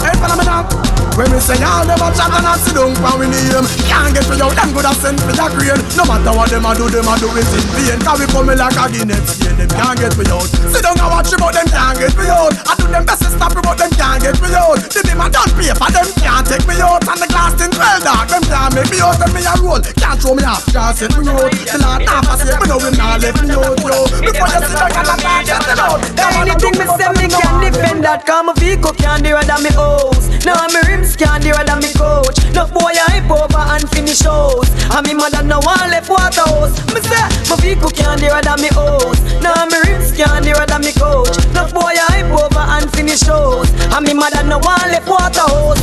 Hey, 0.01 0.15
now. 0.43 1.02
When 1.13 1.29
me 1.29 1.37
say 1.37 1.61
all 1.61 1.85
them 1.85 2.01
a 2.01 2.09
chat 2.09 2.33
and 2.33 2.41
a 2.41 2.57
sit 2.57 2.73
down 2.73 2.89
for 2.97 3.13
we 3.21 3.29
name. 3.29 3.61
Can't 3.85 4.17
get 4.17 4.25
me 4.25 4.41
out, 4.41 4.57
them 4.57 4.73
good 4.73 4.89
a 4.89 4.93
send 4.97 5.21
me 5.21 5.37
a 5.37 5.45
grain 5.53 5.77
No 5.93 6.09
matter 6.09 6.33
what 6.33 6.49
them 6.49 6.65
a 6.65 6.73
do, 6.73 6.89
them 6.89 7.05
a 7.05 7.13
do 7.21 7.29
it 7.37 7.45
in 7.53 7.65
vain. 7.77 8.01
Cause 8.01 8.17
we 8.17 8.25
come 8.33 8.49
like 8.49 8.73
a 8.73 8.85
Guinness 8.89 9.37
chain, 9.37 9.53
them 9.53 9.69
can't 9.69 9.93
get 9.93 10.17
me 10.17 10.25
out. 10.33 10.49
Sit 10.49 10.81
down 10.81 10.97
and 10.97 11.09
watch 11.13 11.29
me 11.29 11.37
but 11.37 11.53
them 11.53 11.69
can't 11.69 12.01
get 12.01 12.17
me 12.17 12.25
out. 12.33 12.57
I 12.65 12.73
do 12.81 12.89
them 12.89 13.05
best 13.05 13.21
to 13.21 13.29
stop 13.29 13.53
me 13.53 13.61
but 13.61 13.77
them 13.77 13.93
can't 13.93 14.25
get 14.25 14.41
me 14.41 14.57
out. 14.57 14.81
The 14.89 14.99
them 15.05 15.21
a 15.21 15.29
done 15.29 15.53
paper, 15.53 15.89
them 15.93 16.09
can't 16.17 16.45
take 16.49 16.65
me 16.65 16.81
out. 16.81 17.05
And 17.05 17.19
the 17.21 17.27
glass 17.29 17.53
tin 17.61 17.69
well 17.77 17.99
dark, 18.01 18.25
them 18.33 18.43
can't 18.49 18.73
make 18.73 18.89
me 18.89 18.97
out. 18.97 19.21
Them 19.21 19.29
me 19.37 19.45
a 19.45 19.53
roll, 19.61 19.85
can't 19.85 20.17
throw 20.17 20.33
me 20.33 20.41
off, 20.49 20.65
can't 20.73 20.97
set 20.97 21.13
me 21.13 21.29
out. 21.29 21.53
The 21.53 21.77
Lord 21.77 22.01
a 22.09 22.33
say, 22.41 22.57
me 22.57 22.65
know 22.65 22.81
him 22.81 22.97
not 22.97 23.21
left 23.21 23.37
me 23.37 23.53
out, 23.53 23.77
yo. 23.85 24.09
Before 24.17 24.49
you 24.49 24.61
sit 24.65 24.77
down 24.81 24.89
and 24.89 25.13
a 25.13 25.15
can't 25.21 25.45
get 25.45 25.61
me 25.61 25.73
out 25.77 26.01
Anything 26.41 26.73
me 26.73 26.85
say 26.97 27.09
me 27.21 27.25
can 27.29 27.53
defend 27.61 28.01
that 28.01 28.25
Cause 28.25 28.49
my 28.49 28.53
vehicle 28.57 28.97
can't 28.97 29.21
do 29.21 29.37
it 29.37 29.45
than 29.45 29.61
me 29.61 29.69
house. 29.77 30.25
Now 30.41 30.65
me 30.73 31.02
rims 31.03 31.15
can't 31.15 31.43
than 31.43 31.79
me 31.79 31.91
coach. 31.93 32.39
No 32.55 32.65
boy 32.67 32.95
I 32.95 33.19
hype 33.19 33.31
over 33.31 33.63
and 33.75 33.89
finish 33.91 34.21
house. 34.21 34.69
And 34.95 35.05
me 35.05 35.13
mother 35.13 35.43
no 35.43 35.59
one 35.59 35.89
left 35.91 36.09
water 36.09 36.47
house 36.47 36.73
Me 36.93 37.01
say 37.01 37.27
my 37.49 37.55
vehicle 37.59 37.89
can't 37.91 38.21
it 38.23 38.31
than 38.31 38.59
me 38.61 38.69
house. 38.71 39.19
Now 39.43 39.67
me 39.67 39.77
rims 39.83 40.15
can't 40.15 40.45
than 40.45 40.81
me 40.81 40.93
coach. 40.93 41.35
No 41.53 41.67
boy 41.67 41.91
I 41.91 42.23
hype 42.23 42.31
over 42.31 42.63
and 42.79 42.87
finish 42.95 43.21
house. 43.21 43.69
And 43.91 44.05
me 44.05 44.13
mother 44.13 44.43
no 44.43 44.59
one 44.59 44.87
left 44.91 45.07
water 45.07 45.43
house 45.43 45.81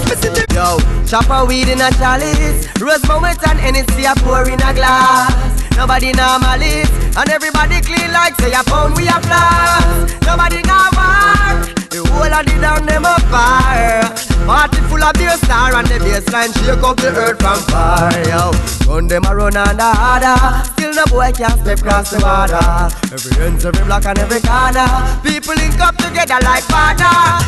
Yo, 0.54 0.78
chop 1.06 1.28
a 1.28 1.44
weed 1.44 1.68
in 1.68 1.80
a 1.80 1.90
chalice. 2.00 2.66
Rose 2.80 3.04
moment 3.06 3.38
and 3.46 3.60
Hennessy 3.60 4.04
a 4.04 4.14
pour 4.24 4.48
in 4.48 4.60
a 4.60 4.72
glass. 4.72 5.60
Nobody 5.76 6.12
normalist 6.12 6.92
And 7.16 7.30
everybody 7.30 7.80
clean 7.80 8.12
like 8.12 8.34
say 8.40 8.52
a 8.52 8.62
pound 8.64 8.96
we 8.96 9.08
a 9.08 9.16
flash 9.22 10.12
Nobody 10.26 10.60
now 10.62 10.90
war 10.92 11.79
The 11.90 12.06
whole 12.06 12.30
of 12.32 12.46
the 12.46 12.54
down 12.62 12.86
them 12.86 13.04
a 13.04 13.18
fire. 13.26 14.06
Party 14.46 14.78
full 14.86 15.02
of 15.02 15.12
beer 15.14 15.36
star 15.42 15.74
And 15.74 15.86
the 15.86 15.98
bassline 15.98 16.54
shake 16.62 16.82
up 16.82 16.96
the 16.96 17.10
earth 17.10 17.38
from 17.42 17.58
far 17.68 18.10
Yo, 18.30 18.50
run 18.86 19.06
them 19.08 19.24
a 19.26 19.34
run 19.34 19.56
under 19.56 19.82
harder. 19.82 20.38
Still 20.72 20.94
no 20.94 21.04
boy 21.06 21.32
can 21.34 21.50
step 21.58 21.80
cross 21.80 22.10
the 22.10 22.18
border. 22.22 22.62
Every 23.10 23.44
ends, 23.44 23.66
every 23.66 23.84
block 23.84 24.06
and 24.06 24.18
every 24.18 24.40
corner. 24.40 24.86
People 25.22 25.54
link 25.54 25.80
up 25.80 25.96
together 25.96 26.38
like 26.46 26.62
partner. 26.70 27.42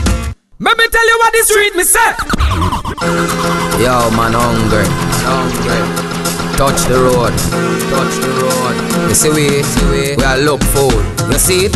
Let 0.58 0.78
me 0.78 0.86
tell 0.90 1.06
you 1.06 1.18
what 1.18 1.32
the 1.32 1.42
street 1.46 1.74
me 1.74 1.84
say. 1.84 2.10
Yo, 3.82 4.10
man, 4.10 4.34
hungry, 4.34 4.86
hungry. 5.26 6.11
Touch 6.62 6.84
the 6.86 6.94
road, 6.94 7.34
touch 7.90 8.14
the 8.22 8.30
road. 8.38 9.08
You 9.08 9.16
see 9.16 9.30
we, 9.30 9.64
see 9.64 9.84
we, 9.90 10.14
we 10.14 10.22
are 10.22 10.38
look 10.38 10.62
food. 10.70 10.94
You 11.26 11.36
see 11.36 11.66
it? 11.66 11.74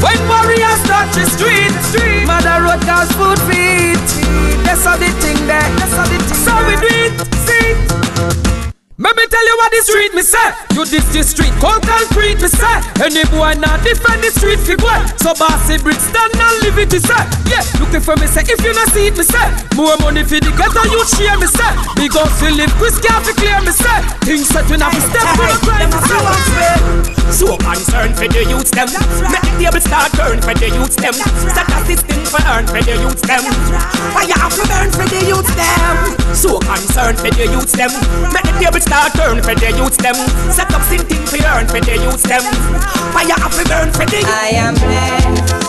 When 0.00 0.16
warriors 0.24 0.80
touch 0.88 1.12
the 1.12 1.28
street, 1.28 1.68
street, 1.92 2.24
mother 2.24 2.64
road 2.64 2.80
cause 2.80 3.12
food 3.12 3.36
feet. 3.44 4.00
That's 4.64 4.88
how 4.88 4.96
the 4.96 5.12
thing 5.20 5.36
there, 5.46 5.60
that's 5.76 5.92
how 5.92 6.08
the 6.08 6.16
thing. 6.16 6.40
So 6.48 6.56
we 6.64 6.80
do 6.80 6.88
it, 6.88 7.12
see 7.44 7.76
it. 7.76 8.11
Let 9.02 9.16
me 9.18 9.26
tell 9.26 9.42
you 9.42 9.56
what 9.58 9.74
the 9.74 9.82
street 9.82 10.14
me 10.14 10.22
say. 10.22 10.38
You 10.78 10.86
this 10.86 11.02
the 11.10 11.26
street, 11.26 11.50
cold 11.58 11.82
concrete 11.82 12.38
me 12.38 12.46
say. 12.46 12.78
Any 13.02 13.26
boy 13.34 13.58
not 13.58 13.82
defend 13.82 14.22
the 14.22 14.30
street 14.30 14.62
fi 14.62 14.78
boy. 14.78 14.94
So 15.18 15.34
bossy 15.34 15.82
bricks 15.82 16.06
stand 16.06 16.38
and 16.38 16.56
live 16.62 16.78
it 16.78 16.94
me 16.94 17.02
say. 17.02 17.18
Yeah, 17.50 17.66
looking 17.82 17.98
for 17.98 18.14
me 18.22 18.30
say. 18.30 18.46
If 18.46 18.62
you 18.62 18.70
not 18.70 18.94
see 18.94 19.10
it 19.10 19.18
me 19.18 19.26
say. 19.26 19.42
More 19.74 19.98
money 19.98 20.22
for 20.22 20.38
the 20.38 20.54
ghetto 20.54 20.86
you 20.86 21.02
share 21.18 21.34
me 21.34 21.50
say. 21.50 21.72
Big 21.98 22.14
up 22.14 22.30
fi 22.38 22.54
live, 22.54 22.70
can't 22.78 23.26
fi 23.26 23.32
clear 23.34 23.58
me 23.66 23.74
say. 23.74 23.98
Things 24.22 24.46
set 24.46 24.70
when 24.70 24.78
I 24.78 24.86
fi 24.94 25.02
step 25.02 25.26
for 25.34 25.50
the 25.50 25.56
grind 25.66 25.90
me 25.90 25.98
say. 26.06 27.12
So 27.32 27.56
concerned 27.56 28.14
for 28.14 28.28
the 28.28 28.44
youths 28.44 28.70
them 28.76 28.92
Make 29.32 29.40
the 29.40 29.52
table 29.56 29.80
start 29.80 30.12
turn 30.12 30.44
for 30.44 30.52
the 30.52 30.68
youths 30.68 31.00
them 31.00 31.16
Set 31.16 31.64
a 31.64 31.78
system 31.88 32.20
for 32.28 32.44
earn 32.44 32.68
for 32.68 32.76
the 32.84 32.92
youths 33.00 33.24
them 33.24 33.40
Fire 34.12 34.36
have 34.36 34.52
to 34.52 34.64
burn 34.68 34.92
for 34.92 35.08
the 35.08 35.20
youths 35.24 35.48
them 35.56 35.96
So 36.36 36.60
concerned 36.60 37.16
for 37.16 37.32
the 37.32 37.48
youths 37.48 37.72
them 37.72 37.88
Make 38.36 38.44
the 38.44 38.52
table 38.60 38.84
start 38.92 39.14
turn 39.14 39.42
for 39.42 39.54
the 39.54 39.70
youths 39.72 39.96
them. 39.96 40.14
Set 40.52 40.70
up 40.74 40.82
something 40.82 41.24
for 41.24 41.38
earn 41.46 41.66
for 41.66 41.80
the 41.80 41.96
youth 41.96 42.22
them. 42.24 42.42
Fire 43.14 43.38
to 43.56 43.64
burn 43.68 43.90
for 43.90 44.04
the 44.04 44.22
I 44.26 44.50
am 44.54 44.74
blessed 44.74 45.61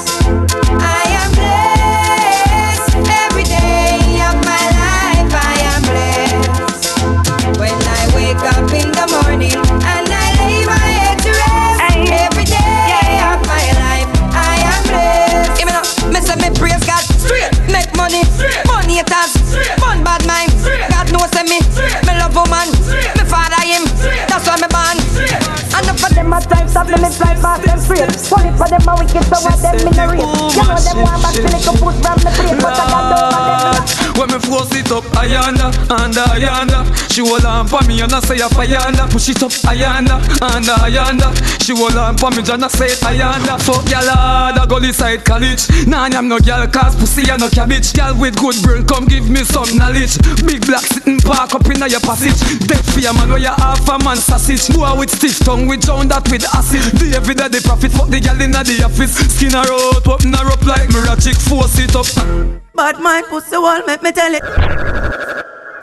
them 26.24 26.34
a 26.34 26.42
stop, 26.42 26.68
top 26.72 26.88
limits 26.88 27.20
like 27.20 27.40
past 27.42 27.64
them 27.64 27.80
straight. 27.80 28.02
Only 28.32 28.58
for 28.58 28.68
them 28.68 28.88
a 28.88 28.96
wicked, 28.98 29.24
so 29.24 29.38
what 29.44 29.60
them 29.62 29.76
in 29.76 29.94
the 29.94 30.06
race. 30.08 30.56
You 30.56 30.64
know 30.64 30.80
them 30.80 30.98
want 31.04 31.22
back 31.22 31.34
to 31.36 31.44
little 31.44 31.78
foot 31.78 31.96
from 32.02 32.18
the 32.24 32.32
plate, 32.36 32.62
but 32.62 32.80
I 32.80 32.86
got 32.90 33.04
no 33.12 33.32
money 33.32 34.03
me 34.30 34.40
force 34.40 34.74
it 34.76 34.92
up 34.92 35.06
I 35.18 35.28
ayanda, 35.28 35.74
under 35.90 36.26
ayanda. 36.36 36.86
She 37.12 37.22
hold 37.22 37.46
on 37.46 37.68
for 37.68 37.82
me 37.88 38.02
and 38.02 38.14
I 38.14 38.20
say 38.22 38.38
a 38.38 38.48
ayanda. 38.48 39.10
Push 39.10 39.30
it 39.30 39.44
up 39.44 39.52
ayanda, 39.70 40.22
under 40.42 40.78
ayanda. 40.86 41.30
She 41.64 41.74
hold 41.76 41.96
on 41.96 42.18
for 42.18 42.30
me 42.32 42.44
and 42.46 42.64
I 42.64 42.68
say 42.68 42.94
ayanda. 43.06 43.58
Fuck 43.62 43.86
gyal 43.90 44.10
hard, 44.10 44.58
I 44.58 44.66
go 44.66 44.80
side 44.92 45.26
college. 45.26 45.66
Nah, 45.88 46.10
I'm 46.12 46.28
no 46.28 46.38
gyal 46.38 46.72
cause 46.72 46.96
pussy 46.96 47.30
and 47.30 47.42
no 47.42 47.50
cabbage. 47.50 47.94
Gyal 47.94 48.20
with 48.20 48.38
good 48.38 48.56
brain, 48.62 48.86
come 48.86 49.06
give 49.06 49.30
me 49.30 49.44
some 49.44 49.70
knowledge. 49.78 50.18
Big 50.46 50.66
black 50.66 50.84
sitting 50.84 51.20
park 51.20 51.56
up 51.56 51.66
in 51.66 51.82
your 51.90 52.02
passage. 52.02 52.38
Dead 52.68 52.84
fear 52.94 53.14
man 53.14 53.30
where 53.30 53.40
you 53.40 53.54
half 53.54 53.88
a 53.90 53.98
man 54.04 54.18
sausage. 54.18 54.70
Boy 54.76 54.94
with 54.98 55.10
stiff 55.10 55.40
tongue, 55.40 55.68
we 55.68 55.78
drown 55.78 56.08
that 56.10 56.30
with 56.30 56.46
acid. 56.54 56.84
The 57.00 57.16
every 57.16 57.36
day 57.36 57.48
the 57.48 57.62
profit, 57.62 57.92
fuck 57.92 58.10
the 58.10 58.20
gyal 58.20 58.40
inna 58.42 58.64
the 58.64 58.84
office. 58.86 59.18
Skin 59.36 59.52
her 59.52 59.66
out, 59.66 60.08
open 60.08 60.34
her 60.34 60.52
up 60.52 60.64
like 60.66 60.90
chick, 61.24 61.36
force 61.36 61.80
it 61.80 61.96
up. 61.96 62.63
But 62.76 63.00
my 63.00 63.22
pussy 63.30 63.56
wall 63.56 63.86
make 63.86 64.02
me 64.02 64.12
tell 64.12 64.34
it. 64.34 64.42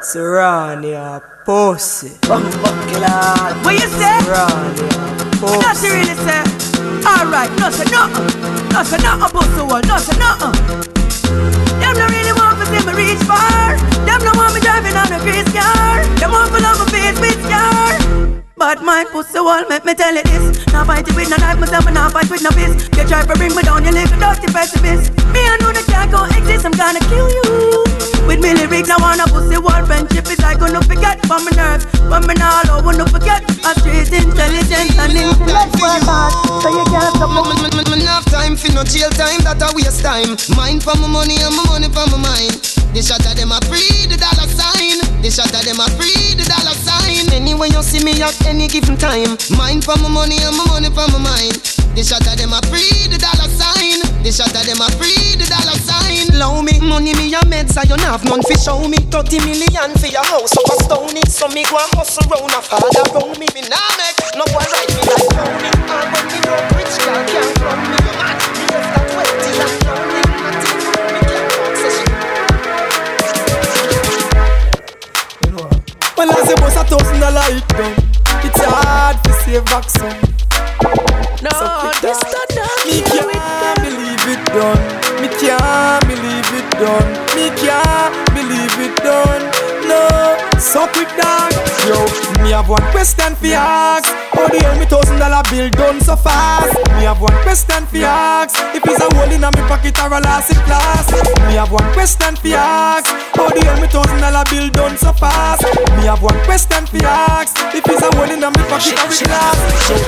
Serrania 0.03 1.23
pussy. 1.45 2.19
What 2.27 2.43
you 3.75 3.87
say? 3.87 4.19
Serrania 4.27 4.91
pussy. 5.39 5.61
Not 5.63 5.79
really 5.87 6.19
say. 6.19 6.43
Alright, 7.07 7.51
no 7.61 7.71
say 7.71 7.87
nothing. 7.95 8.27
No 8.75 8.83
say 8.83 8.99
nothing 9.07 9.31
pussy 9.31 9.63
wall. 9.63 9.83
No 9.87 9.99
say 9.99 10.19
nothing. 10.19 10.51
Them 11.79 11.95
no 11.95 12.07
really 12.11 12.33
want 12.35 12.59
to 12.59 12.67
see 12.67 12.83
me 12.83 12.93
reach 12.99 13.23
far. 13.23 13.79
Them 14.03 14.19
no 14.27 14.33
want 14.35 14.55
me 14.55 14.61
driving 14.61 14.97
on 14.99 15.13
a 15.13 15.21
grease 15.23 15.47
car. 15.55 16.03
Them 16.19 16.33
want 16.33 16.51
to 16.51 16.59
love 16.59 16.79
my 16.81 16.87
face 16.91 17.21
with 17.21 17.39
scar. 17.47 17.91
But 18.57 18.83
my 18.83 19.07
pussy 19.13 19.39
wall 19.39 19.65
make 19.69 19.87
me 19.87 19.95
tell 19.95 20.15
you 20.15 20.23
this 20.23 20.67
Now 20.67 20.85
fight 20.85 21.09
it 21.09 21.17
with 21.17 21.31
no 21.31 21.39
knife, 21.39 21.59
myself 21.59 21.87
and 21.87 21.95
now 21.95 22.11
fight 22.11 22.29
with 22.31 22.43
no 22.43 22.51
fist 22.51 22.95
You 22.95 23.09
try 23.09 23.25
to 23.25 23.33
bring 23.33 23.57
me 23.57 23.63
down, 23.63 23.85
you 23.85 23.91
a 23.91 24.05
dirty 24.05 24.53
pessimist 24.53 25.17
Me 25.33 25.41
I 25.41 25.57
know 26.11 26.27
go 26.27 26.37
exist, 26.37 26.67
I'm 26.67 26.73
gonna 26.73 27.01
kill 27.07 27.31
you. 27.31 27.91
With 28.27 28.43
me 28.43 28.55
lyrics, 28.55 28.91
I 28.91 28.99
want 29.03 29.19
a 29.19 29.27
pussy 29.27 29.59
wall 29.59 29.83
Friendship 29.87 30.27
is 30.31 30.39
like 30.39 30.61
gonna 30.61 30.79
forget 30.87 31.19
from 31.27 31.43
my 31.43 31.51
nerves 31.51 31.83
But 32.07 32.29
me 32.31 32.35
now 32.39 32.63
I 32.63 32.79
wanna 32.79 33.03
forget. 33.11 33.43
A 33.67 33.75
street 33.75 34.07
intelligence 34.13 34.95
and 34.95 35.19
intellectual 35.19 35.99
part 36.07 36.31
So 36.63 36.71
you 36.71 36.85
can't 36.95 37.11
stop 37.17 37.35
me. 37.35 37.83
Enough 37.91 38.25
time 38.31 38.55
for 38.55 38.71
no 38.71 38.85
jail 38.87 39.11
time, 39.11 39.43
that 39.43 39.59
a 39.59 39.75
waste 39.75 40.03
time. 40.07 40.39
Mind 40.55 40.79
for 40.79 40.95
my 41.03 41.11
money 41.11 41.43
and 41.43 41.55
my 41.59 41.65
money 41.75 41.91
for 41.91 42.07
my 42.07 42.23
mind. 42.23 42.55
The 42.95 43.03
shot 43.03 43.27
of 43.27 43.35
them 43.35 43.51
a 43.51 43.59
free 43.67 44.07
the 44.07 44.15
dollar 44.15 44.47
sign. 44.47 45.03
The 45.23 45.31
shot 45.31 45.51
of 45.51 45.63
them 45.67 45.83
a 45.83 45.87
free 45.99 46.39
the 46.39 46.47
dollar 46.47 46.77
sign. 46.79 47.27
Anyway 47.35 47.71
you 47.75 47.83
see 47.83 48.03
me 48.03 48.15
at 48.23 48.35
any 48.47 48.69
given 48.69 48.95
time. 48.95 49.35
Mind 49.59 49.83
for 49.83 49.99
my 49.99 50.11
money 50.11 50.39
and 50.39 50.55
my 50.55 50.65
money 50.71 50.91
for 50.91 51.07
my 51.11 51.19
mind. 51.19 51.59
The 51.99 52.03
shot 52.07 52.23
of 52.27 52.39
them 52.39 52.55
a 52.55 52.63
free 52.71 53.11
the 53.11 53.19
dollar 53.19 53.51
sign. 53.51 54.10
The 54.21 54.31
shot 54.31 54.53
of 54.53 54.63
them 54.69 54.79
a 54.85 54.87
free 55.01 55.35
the 55.35 55.49
dollar 55.49 55.81
sign. 55.81 56.29
Low 56.39 56.61
me 56.63 56.79
money 56.79 57.17
me 57.17 57.33
a 57.33 57.41
meds 57.49 57.75
I 57.75 57.89
you 57.89 57.97
have 58.05 58.23
none 58.25 58.43
fi 58.45 58.55
show 58.55 58.79
me. 58.87 59.01
Thirty 59.09 59.41
million 59.41 59.97
for 59.97 60.07
your 60.07 60.23
house 60.29 60.53
over 60.61 60.77
stony. 60.85 61.25
So 61.27 61.49
me 61.49 61.65
go 61.65 61.81
and 61.81 61.91
hustle 61.97 62.29
round 62.29 62.53
a 62.53 62.61
father 62.61 63.03
round 63.17 63.41
me. 63.41 63.49
Me 63.57 63.65
nah 63.67 63.81
make 63.97 64.21
no 64.37 64.45
boy 64.53 64.61
ride 64.61 64.93
me 64.93 65.03
like 65.09 65.25
pony. 65.35 65.73
And 65.73 66.15
when 66.15 66.25
me 66.31 66.39
no 66.47 66.53
rich 66.77 66.95
girl 67.01 67.17
can't 67.27 67.59
run 67.65 67.81
me. 67.81 67.97
You 67.97 68.15
mad? 68.21 68.39
Me 68.55 68.65
less 68.71 68.87
than 68.93 69.09
twenty 69.09 69.51
and 69.57 69.75
lonely. 69.89 70.23
Nothing 70.37 70.79
from 70.85 71.01
me 71.11 71.21
can't 71.27 71.49
talk 71.51 71.75
say. 71.81 72.05
Well, 76.15 76.31
as 76.37 76.45
a 76.45 76.55
boss 76.61 76.77
a 76.77 76.85
thousand 76.85 77.19
dollar 77.25 77.49
it 77.57 77.67
done. 77.73 77.97
It's 78.45 78.63
hard 78.63 79.17
to 79.25 79.33
save 79.43 79.65
vaccine. 79.65 80.21
No, 81.41 81.51
so 81.57 81.67
this 82.05 82.21
not 82.21 82.49
done. 82.53 83.70
Done. 84.53 84.83
Me 85.21 85.29
can't 85.39 86.03
believe 86.07 86.49
it 86.59 86.69
done. 86.79 87.09
Me 87.37 87.51
can't 87.63 88.15
believe 88.35 88.77
it 88.87 88.95
done. 89.03 89.43
No, 89.87 90.40
so 90.71 90.87
quick 90.95 91.11
dog. 91.19 91.51
Yo, 91.89 91.99
me 92.43 92.51
have 92.55 92.69
one 92.69 92.83
question 92.95 93.35
for 93.35 93.51
ask. 93.51 94.07
How 94.31 94.47
the 94.47 94.59
hell 94.63 94.79
me 94.79 94.87
thousand 94.87 95.19
dollar 95.19 95.43
bill 95.51 95.69
done 95.71 96.01
so 96.01 96.15
fast? 96.15 96.71
Me 96.95 97.05
have 97.05 97.21
one 97.21 97.35
question 97.43 97.83
for 97.87 97.99
ask. 98.07 98.55
If 98.75 98.87
it's 98.87 99.03
a 99.03 99.09
hole 99.15 99.31
in 99.31 99.43
a 99.43 99.51
me 99.51 99.63
pocket 99.67 99.99
or 99.99 100.15
a 100.15 100.21
loss 100.23 100.51
in 100.51 100.61
class. 100.63 101.11
Me 101.51 101.59
have 101.59 101.73
one 101.73 101.91
question 101.93 102.37
for 102.37 102.55
ask. 102.55 103.11
How 103.35 103.51
the 103.51 103.61
hell 103.65 103.81
me 103.81 103.89
thousand 103.89 104.21
dollar 104.23 104.45
bill 104.47 104.71
done 104.71 104.97
so 104.97 105.13
fast? 105.13 105.67
Me 105.99 106.07
have 106.07 106.23
one 106.23 106.39
question 106.47 106.87
for 106.87 107.03
ask. 107.03 107.59
If 107.75 107.83
it's 107.91 108.03
a 108.03 108.09
hole 108.15 108.31
in 108.31 108.45
a 108.45 108.49
me 108.55 108.63
pocket 108.71 108.95
or 108.95 109.11
a 109.11 109.17
glass. 109.27 109.59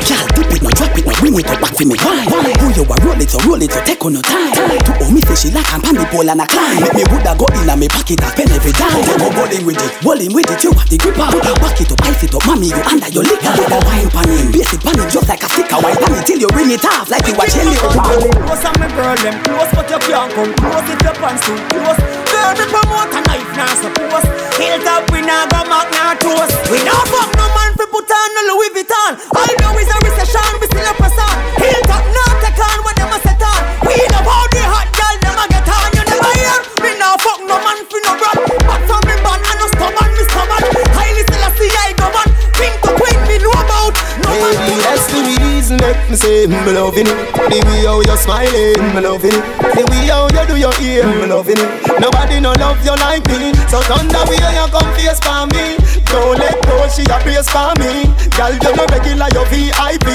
Girl, 0.07 0.27
dip 0.39 0.53
it, 0.55 0.63
no 0.63 0.71
drop 0.71 0.95
it, 0.95 1.05
no 1.09 1.13
bring 1.19 1.35
it 1.35 1.47
back 1.49 1.75
for 1.75 1.87
me. 1.89 1.97
Why? 1.99 2.23
Why? 2.31 2.53
Who 2.63 2.67
you 2.79 2.85
a 2.87 2.97
roll 3.03 3.19
it, 3.19 3.31
so 3.33 3.39
roll 3.49 3.63
it, 3.63 3.73
so 3.73 3.81
take 3.83 4.05
on 4.07 4.15
no 4.15 4.21
time. 4.23 4.53
To 4.55 4.93
owe 5.03 5.11
me 5.11 5.21
say 5.27 5.35
she 5.35 5.49
like 5.51 5.67
I'm 5.75 5.83
the 5.83 6.07
pole 6.13 6.31
and 6.31 6.41
a 6.41 6.47
climb. 6.47 6.79
Make 6.85 6.95
me 6.95 7.05
woulda 7.11 7.35
go 7.35 7.49
in 7.59 7.69
a 7.69 7.75
me 7.75 7.89
pocket, 7.89 8.23
I 8.23 8.31
spend 8.31 8.53
every 8.55 8.73
dime. 8.77 9.03
Go 9.19 9.29
bowling 9.35 9.65
with 9.67 9.81
it, 9.83 9.93
bowling 10.05 10.33
with 10.37 10.47
it, 10.52 10.52
you 10.61 10.77
got 10.77 10.89
the 10.93 10.99
gripper. 11.01 11.25
Back 11.63 11.81
it 11.81 11.89
up, 11.89 12.03
ice 12.05 12.21
it 12.21 12.35
up, 12.37 12.45
mommy, 12.45 12.69
you 12.69 12.83
under 12.85 13.09
your 13.09 13.25
liquor. 13.25 13.53
Get 13.57 13.73
a 13.73 13.79
wine 13.89 14.11
pan 14.13 14.29
him, 14.29 14.53
base 14.53 14.73
it 14.77 14.83
just 15.09 15.29
like 15.29 15.41
a 15.41 15.49
sticker. 15.49 15.81
Wine 15.81 15.97
it 15.97 16.27
till 16.29 16.37
you 16.37 16.51
ring 16.53 16.69
it 16.69 16.85
off 16.85 17.09
like 17.09 17.25
you 17.25 17.33
a 17.33 17.45
jelly. 17.49 17.77
Close 17.79 18.65
on 18.69 18.77
me 18.77 18.89
girl, 18.93 19.17
them 19.25 19.37
close, 19.49 19.73
but 19.73 19.89
you 19.89 20.01
can't 20.05 20.31
come 20.37 20.53
close 20.61 20.89
if 20.93 21.01
your 21.01 21.17
pants 21.17 21.41
too 21.49 21.57
close. 21.73 22.01
Girl, 22.29 22.53
me 22.59 22.65
promote 22.69 23.13
a 23.17 23.21
knife, 23.25 23.51
now 23.57 23.73
suppose. 23.81 24.27
Hilltop, 24.61 25.09
we 25.13 25.21
nah 25.25 25.49
go 25.49 25.65
mark, 25.69 25.89
nah 25.93 26.13
toast. 26.21 26.53
We 26.69 26.85
nah 26.85 27.01
fuck 27.09 27.33
no 27.37 27.47
man 27.57 27.73
fi 27.77 27.85
put 27.89 28.11
on 28.11 28.29
no 28.37 28.41
Louis 28.53 28.71
Vuitton. 28.77 29.13
I 29.33 29.49
know 29.61 29.72
make 46.47 46.65
me 46.67 46.73
loving 46.73 47.07
it. 47.07 47.17
The 47.35 47.59
way 47.67 47.85
how 47.85 48.01
you're 48.01 48.17
smiling, 48.17 48.95
me 48.95 49.01
loving 49.01 49.35
it. 49.35 49.45
The 49.75 49.85
way 49.91 50.09
how 50.09 50.27
you 50.29 50.47
do 50.47 50.57
your 50.57 50.75
ear, 50.81 51.07
me 51.07 51.27
loving 51.27 51.59
it. 51.59 52.01
Nobody 52.01 52.41
no 52.41 52.53
love 52.53 52.83
you 52.85 52.97
like 52.97 53.27
me, 53.29 53.53
so 53.69 53.81
the 53.81 54.21
way 54.29 54.39
you 54.39 54.67
come 54.71 54.91
face 54.95 55.21
for 55.21 55.47
me. 55.53 55.82
Don't 56.13 56.37
let 56.39 56.61
go, 56.69 56.77
she 56.93 57.03
a 57.09 57.17
praise 57.25 57.49
for 57.49 57.73
me. 57.81 58.05
Girl, 58.37 58.53
you 58.53 58.73
no 58.77 58.85
regular, 58.93 59.29
you 59.33 59.45
VIP. 59.49 60.09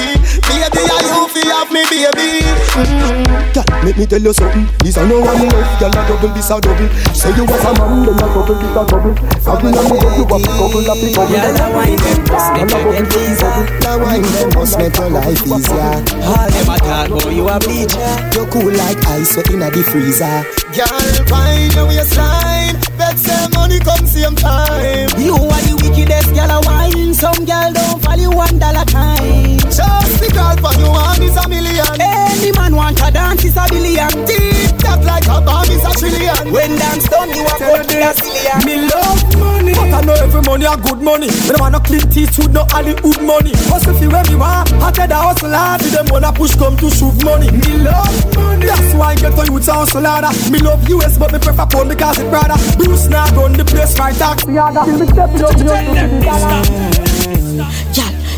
Baby, 0.46 0.82
are 0.86 1.02
you 1.02 1.26
fi 1.34 1.42
have 1.50 1.70
me, 1.74 1.82
baby? 1.90 2.46
Mm. 2.78 3.26
Girl, 3.54 3.66
make 3.84 3.98
me 3.98 4.06
tell 4.06 4.22
you 4.22 4.32
something. 4.32 4.66
This 4.78 4.96
a 4.96 5.06
no 5.06 5.20
one 5.20 5.42
love, 5.50 5.80
girl 5.80 5.90
a 5.90 6.02
double, 6.06 6.28
this 6.34 6.50
a 6.50 6.60
double. 6.60 6.88
Say 7.14 7.34
you 7.34 7.44
was 7.44 7.64
a 7.66 7.70
man, 7.74 8.06
then 8.06 8.14
a 8.14 8.26
double, 8.30 8.54
this 8.54 8.76
a 8.78 8.82
double. 8.86 9.14
Talking 9.42 9.74
on 9.74 9.84
me, 9.90 9.98
you 9.98 10.24
a 10.24 10.36
pick 10.38 10.54
couple, 10.54 10.86
a 10.86 10.94
pick 10.94 11.14
couple. 11.14 11.34
Girl, 11.34 11.52
that 11.58 11.70
wine 11.74 11.98
them 11.98 12.18
just 12.26 12.48
make 12.54 12.70
your 12.70 12.92
head 12.94 13.10
easier. 13.18 13.58
That 13.82 13.96
wine 13.98 14.22
them 14.22 14.48
must 14.54 14.78
make 14.78 14.96
your 14.96 15.10
life 15.10 15.42
easier. 15.42 15.94
All 16.22 16.46
them 16.46 16.70
a 16.70 16.76
talk 16.78 17.10
about 17.10 17.32
you 17.34 17.48
a 17.48 17.58
bleacher. 17.58 18.10
You 18.38 18.46
cool 18.54 18.70
like 18.70 19.02
ice, 19.10 19.34
so 19.34 19.42
inna 19.50 19.70
the 19.70 19.82
freezer. 19.82 20.46
Girl, 20.74 21.26
find 21.26 21.74
your 21.74 21.86
waistline. 21.90 22.76
Bet 22.96 23.18
say 23.18 23.48
money 23.54 23.78
come 23.80 24.06
same 24.06 24.34
time. 24.36 25.10
You 25.18 25.34
are 25.34 25.62
the 25.66 25.74
wickedest 26.08 26.34
girl 26.34 26.50
a 26.50 26.60
wine. 26.66 27.14
Some 27.14 27.44
girl 27.44 27.72
don't 27.72 28.02
value 28.02 28.30
one 28.30 28.58
dollar 28.58 28.84
time. 28.84 29.58
Just 29.68 30.20
the 30.20 30.30
girl 30.32 30.56
for 30.56 30.72
you 30.80 30.88
want 30.88 31.20
is 31.20 31.36
a 31.36 31.48
million. 31.48 32.00
Any 32.00 32.52
man 32.52 32.74
want 32.74 33.00
a 33.00 33.10
dance 33.10 33.44
is 33.44 33.56
a 33.56 33.66
billion. 33.68 34.08
Deep 34.26 34.78
that 34.84 35.04
like 35.04 35.26
a 35.28 35.40
bomb 35.44 35.68
is 35.70 35.84
a 35.84 35.92
trillion. 35.98 36.52
When 36.52 36.76
dance 36.78 37.08
done, 37.08 37.30
you 37.30 37.44
a 37.44 37.54
cut 37.58 37.86
me 37.88 38.00
a 38.00 38.12
zillion. 38.14 38.58
Me 38.64 38.74
love 38.88 39.20
money, 39.38 39.74
but 39.74 39.92
I 39.92 40.00
know 40.02 40.14
every 40.14 40.42
money 40.42 40.66
a 40.66 40.76
good 40.76 41.00
money. 41.02 41.28
Me 41.28 41.50
no 41.52 41.58
want 41.60 41.72
no 41.72 41.80
clean 41.80 42.06
teeth, 42.08 42.38
with 42.38 42.52
no 42.52 42.64
Hollywood 42.70 43.20
money. 43.22 43.52
Hustle 43.68 43.94
fi 43.94 44.06
where 44.08 44.24
me 44.24 44.36
want, 44.36 44.72
I 44.80 44.90
tell 44.92 45.08
the 45.08 45.16
hustle 45.16 45.52
hard. 45.52 45.82
See 45.82 45.90
them 45.90 46.06
wanna 46.10 46.32
push 46.32 46.54
come 46.54 46.76
to 46.78 46.88
shoot 46.90 47.16
money. 47.24 47.50
Me 47.50 47.84
love 47.84 48.08
money, 48.36 48.66
that's 48.66 48.94
why 48.94 49.12
I 49.12 49.14
get 49.16 49.34
to 49.36 49.42
youths 49.50 49.68
a 49.68 49.74
hustle 49.74 50.04
harder. 50.04 50.32
Me 50.50 50.58
love 50.62 50.88
US, 50.88 51.18
but 51.18 51.32
me 51.32 51.38
prefer 51.38 51.66
pound 51.66 51.88
because 51.90 52.18
it 52.18 52.30
brother. 52.30 52.56
Bruce 52.78 53.08
now 53.08 53.26
run 53.34 53.52
the 53.52 53.64
place, 53.64 53.98
my 53.98 54.12
taxi 54.12 54.54
harder. 54.54 54.86
Till 54.86 54.98
me 54.98 55.06
stepping 55.06 55.42
up, 55.42 55.97
Girl, 55.98 56.06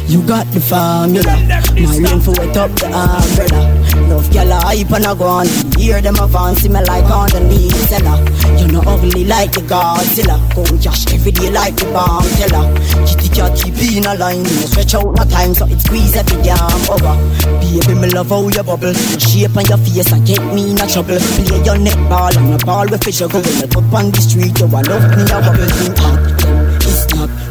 you 0.08 0.24
got 0.26 0.46
the 0.52 0.61
formula. 0.61 1.36
My 1.76 1.96
rain 2.00 2.20
for 2.20 2.32
wet 2.32 2.56
up 2.56 2.72
the 2.72 2.86
umbrella. 2.88 3.68
Love 4.08 4.30
gyal 4.32 4.50
a 4.50 4.54
hype 4.64 4.90
and 4.90 5.04
a 5.04 5.14
go 5.14 5.26
on. 5.26 5.46
Hear 5.76 6.00
them 6.00 6.16
a 6.16 6.26
fancy 6.26 6.70
me 6.70 6.80
like 6.88 7.04
underneath 7.04 7.76
seller. 7.92 8.16
You 8.56 8.66
know 8.72 8.80
ugly 8.86 9.26
like 9.26 9.52
the 9.52 9.61
Godzilla. 9.61 10.40
Come 10.56 10.78
cash 10.80 11.12
every 11.12 11.32
day 11.32 11.50
like 11.50 11.76
the 11.76 11.84
bomb 11.92 12.24
teller. 12.40 12.64
Kitty 13.04 13.28
cat 13.28 13.52
keep 13.61 13.76
in 13.76 14.06
a 14.06 14.14
line. 14.16 14.40
You 14.40 14.64
stretch 14.64 14.94
out 14.94 15.14
no 15.14 15.24
time 15.24 15.52
so 15.52 15.66
it 15.66 15.80
squeeze 15.80 16.16
every 16.16 16.40
damn 16.42 16.80
over. 16.88 17.14
Baby 17.61 17.92
me 18.00 18.08
love 18.08 18.30
how 18.30 18.48
you 18.48 18.62
bubble. 18.64 18.96
Your 18.96 19.20
shape 19.20 19.54
and 19.54 19.68
your 19.68 19.76
face 19.84 20.11
I 20.12 20.18
get 20.20 20.40
me 20.54 20.70
in 20.72 20.80
a 20.80 20.86
trouble. 20.88 21.20
Play 21.20 21.61
your 21.61 21.76
neck 21.76 21.98
ball 22.08 22.32
and 22.32 22.54
a 22.56 22.58
ball 22.64 22.88
with 22.88 23.04
fish. 23.04 23.20
Go 23.20 23.28
when 23.28 23.44
you 23.44 23.68
up 23.68 23.92
on 23.92 24.11
the 24.11 24.20
street. 24.24 24.58
You 24.58 24.64
a 24.64 24.80
love 24.80 25.12
me 25.12 25.28
a 25.28 25.44
bubble. 25.44 25.68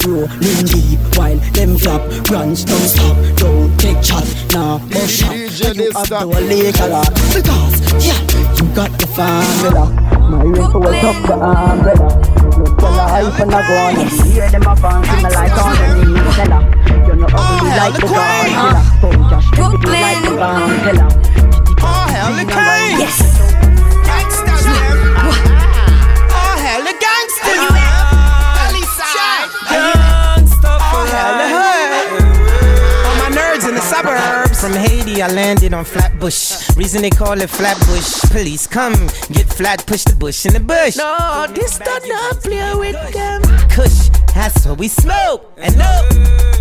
Think 0.10 0.30
hot. 0.32 0.50
It's 0.50 0.50
not 0.50 0.50
rolling 0.50 0.66
deep 0.66 1.00
while 1.18 1.38
them 1.54 1.78
flap 1.78 2.02
runs 2.30 2.66
don't 2.66 2.80
stop. 2.80 3.18
Don't 3.36 3.80
take 3.80 4.02
chat, 4.02 4.26
nah, 4.54 4.78
no 4.78 5.00
shot. 5.06 5.36
You 5.36 5.92
have 5.92 6.08
to 6.08 6.26
lay 6.26 6.72
color 6.72 7.04
because 7.34 7.76
yeah, 8.04 8.20
you 8.58 8.66
got 8.74 8.92
the 8.98 9.08
formula. 9.08 9.86
My 10.30 10.44
rain 10.44 10.72
for 10.72 10.80
wet 10.80 11.04
up 11.04 11.16
the 11.26 11.34
umbrella. 11.34 12.10
Tell 12.80 12.94
her 12.94 13.08
hype 13.08 13.40
and 13.40 13.54
I 13.54 13.68
go 13.68 13.74
on. 13.78 14.08
Hear 14.28 14.50
them 14.50 14.64
a 14.64 14.76
fancy 14.76 15.16
me 15.16 15.30
like 15.30 15.58
on 15.58 15.76
them 15.76 16.14
knees. 16.14 16.36
Tell 16.36 16.52
her 16.52 16.62
you 17.08 17.16
know 17.16 17.28
ugly 17.34 17.70
like 17.70 17.94
the 17.94 18.02
gun. 18.02 18.46
Tell 18.50 18.74
her 18.74 18.84
come 19.02 19.22
just 19.30 19.48
Brooklyn 19.52 20.02
like 20.02 20.22
the 20.24 20.30
gun. 20.36 20.70
Tell 20.80 21.00
her. 21.00 21.10
Oh 21.82 22.06
hell 22.10 22.34
the 22.34 22.46
king. 22.46 23.00
Yes. 23.00 23.49
I 35.22 35.28
landed 35.28 35.74
on 35.74 35.84
Flatbush. 35.84 36.76
Reason 36.78 37.02
they 37.02 37.10
call 37.10 37.42
it 37.42 37.50
Flatbush. 37.50 38.22
Police 38.32 38.68
come, 38.68 38.94
get 39.32 39.48
flat, 39.48 39.86
push 39.86 40.04
the 40.04 40.16
bush 40.16 40.46
in 40.46 40.54
the 40.54 40.60
bush. 40.60 40.96
No, 40.96 41.46
this 41.50 41.78
does 41.78 42.08
not 42.08 42.42
play 42.42 42.74
with 42.76 43.14
them. 43.14 43.42
Kush, 43.70 44.10
that's 44.34 44.66
what 44.66 44.78
we 44.78 44.88
smoke. 44.88 45.54
And 45.58 45.78
no, 45.78 45.86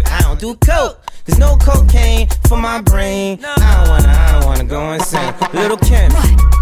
I 0.07 0.21
don't 0.23 0.41
do 0.41 0.57
coke. 0.57 1.01
There's 1.25 1.39
no 1.39 1.57
cocaine 1.57 2.29
for 2.49 2.57
my 2.57 2.81
brain. 2.81 3.39
I 3.45 3.55
don't 3.55 3.89
wanna, 3.91 4.09
I 4.09 4.33
don't 4.33 4.47
wanna 4.47 4.65
go 4.65 4.93
insane. 4.93 5.35
Little 5.53 5.77
Kim, 5.77 6.11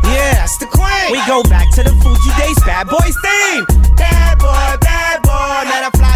yeah, 0.05 0.35
that's 0.43 0.59
the 0.59 0.67
queen. 0.67 1.13
We 1.13 1.25
go 1.27 1.43
back 1.45 1.73
to 1.77 1.83
the 1.83 1.95
Fuji 2.03 2.33
days, 2.37 2.59
bad 2.65 2.89
boys 2.89 3.17
theme. 3.23 3.65
Bad 3.97 4.39
boy, 4.39 4.77
bad 4.81 5.23
boy, 5.23 5.71
let 5.71 5.85
her 5.85 5.91
fly 5.97 6.16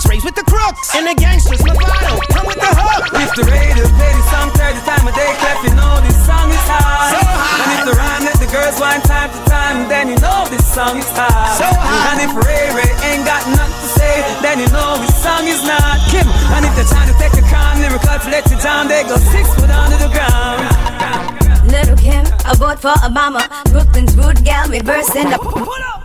was 0.00 0.08
raised 0.08 0.24
with 0.24 0.34
the 0.34 0.46
crooks. 0.48 0.96
And 0.96 1.04
the 1.04 1.14
gangsters, 1.14 1.60
Lovato, 1.60 2.16
come 2.32 2.46
with 2.48 2.56
the 2.56 2.72
hook. 2.72 3.12
If 3.20 3.36
the 3.36 3.44
radio 3.44 3.84
play 4.00 4.12
this 4.16 4.28
song 4.32 4.48
30 4.56 4.80
time 4.88 5.04
a 5.04 5.12
day, 5.12 5.32
clap, 5.36 5.60
you 5.60 5.74
know 5.76 6.00
this 6.00 6.16
song 6.24 6.48
is 6.48 6.64
high. 6.64 7.12
So 7.12 7.20
high. 7.20 7.60
And 7.60 7.70
if 7.76 7.82
the 7.84 7.94
rhyme 8.00 8.24
let 8.24 8.36
the 8.40 8.48
girls 8.48 8.80
whine 8.80 9.04
time 9.04 9.28
to 9.28 9.40
time, 9.44 9.88
then 9.92 10.08
you 10.08 10.16
know 10.24 10.48
this 10.48 10.64
song 10.64 10.96
is 10.96 11.10
high. 11.12 11.52
So 11.60 11.68
high. 11.68 12.16
And 12.16 12.18
if 12.24 12.32
Ray 12.32 12.72
Ray 12.72 12.92
ain't 13.12 13.28
got 13.28 13.44
nothing 13.52 13.76
to 13.76 13.88
say, 13.92 14.24
then 14.40 14.56
you 14.64 14.68
know 14.72 14.96
this 15.04 15.12
song 15.20 15.44
is 15.44 15.60
not 15.68 16.00
Kim. 16.08 16.24
And 16.56 16.64
if 16.64 16.72
they're 16.80 16.88
trying 16.88 17.10
to 17.12 17.16
take 17.20 17.36
a 17.36 17.44
calm 17.52 17.84
lyrical 17.84 18.16
to 18.16 18.28
let 18.32 18.48
you 18.48 18.56
down, 18.64 18.88
they 18.88 19.04
go 19.04 19.20
six 19.20 19.52
foot 19.52 19.68
under 19.68 20.00
the 20.00 20.08
ground. 20.08 20.64
Little 21.68 21.98
Kim, 22.00 22.24
I 22.48 22.56
vote 22.56 22.80
for 22.80 22.96
Obama. 23.04 23.44
Brooklyn's 23.68 24.16
rude 24.16 24.40
gal, 24.48 24.64
we 24.72 24.80
burst 24.80 25.12
in 25.12 25.28
the. 25.28 25.99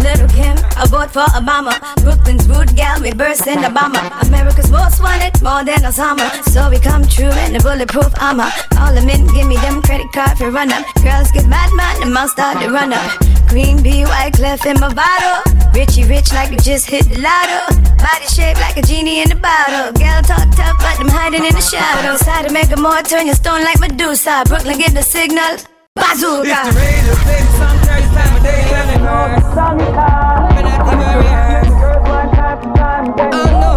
Little 0.00 0.28
Kim, 0.28 0.56
I 0.76 0.86
vote 0.88 1.10
for 1.10 1.26
Obama. 1.36 1.76
Brooklyn's 2.02 2.48
rude 2.48 2.74
gal, 2.74 3.00
we 3.00 3.12
burst 3.12 3.46
in 3.46 3.58
Obama. 3.58 4.00
America's 4.26 4.70
most 4.70 5.02
wanted, 5.02 5.32
more 5.42 5.62
than 5.64 5.80
Osama. 5.84 6.28
So 6.48 6.70
we 6.70 6.78
come 6.78 7.04
true 7.06 7.32
in 7.44 7.52
the 7.52 7.60
bulletproof 7.60 8.12
armor. 8.20 8.50
All 8.80 8.94
the 8.94 9.02
men 9.02 9.26
give 9.28 9.46
me 9.46 9.56
them 9.56 9.82
credit 9.82 10.10
card 10.12 10.38
for 10.38 10.50
run 10.50 10.72
up. 10.72 10.84
Girls 11.02 11.30
get 11.32 11.46
mad, 11.46 11.70
man, 11.74 12.00
the 12.00 12.06
mouth 12.06 12.30
start 12.30 12.60
to 12.62 12.70
run 12.70 12.92
up. 12.92 13.10
Green 13.48 13.82
bee, 13.82 14.04
white 14.04 14.32
clef 14.32 14.64
in 14.64 14.80
my 14.80 14.92
bottle. 14.92 15.42
Richie 15.74 16.04
rich 16.04 16.32
like 16.32 16.50
we 16.50 16.56
just 16.56 16.88
hit 16.88 17.04
the 17.08 17.20
lotto. 17.20 17.74
Body 17.98 18.26
shaped 18.26 18.60
like 18.60 18.76
a 18.76 18.82
genie 18.82 19.22
in 19.22 19.28
the 19.28 19.36
bottle. 19.36 19.92
Girl 20.00 20.22
talk 20.22 20.48
tough, 20.56 20.78
but 20.78 20.96
them 20.98 21.08
hiding 21.08 21.44
in 21.44 21.54
the 21.54 21.60
shadows. 21.60 22.20
Side 22.20 22.46
to 22.48 22.52
make 22.52 22.70
a 22.70 22.80
more 22.80 23.02
turn 23.02 23.26
your 23.26 23.34
stone 23.34 23.62
like 23.62 23.80
Medusa. 23.80 24.44
Brooklyn 24.46 24.78
get 24.78 24.94
the 24.94 25.02
signal. 25.02 25.58
Bazooka. 26.00 26.48
If 26.50 26.74
the 26.74 26.80
radio 26.80 27.14
play 27.24 27.40
the 27.44 27.52
song 27.60 27.76
30 27.84 28.08
time 28.16 28.34
a 28.36 28.40
day, 28.42 28.60
clap, 28.68 28.86
you 28.90 29.00
know 29.04 29.22
this 29.34 29.46
song 29.54 29.76
is 29.80 29.94
high. 29.94 30.56
And 30.58 30.66
I 30.66 30.76
think 30.86 31.00
very 31.04 31.28
hard. 31.34 31.66
Girls 31.80 32.04
whine 32.08 32.30
time 32.34 32.58
to 32.62 32.68
time, 32.78 33.06
then 33.16 33.30
you 33.32 33.44
know 33.60 33.76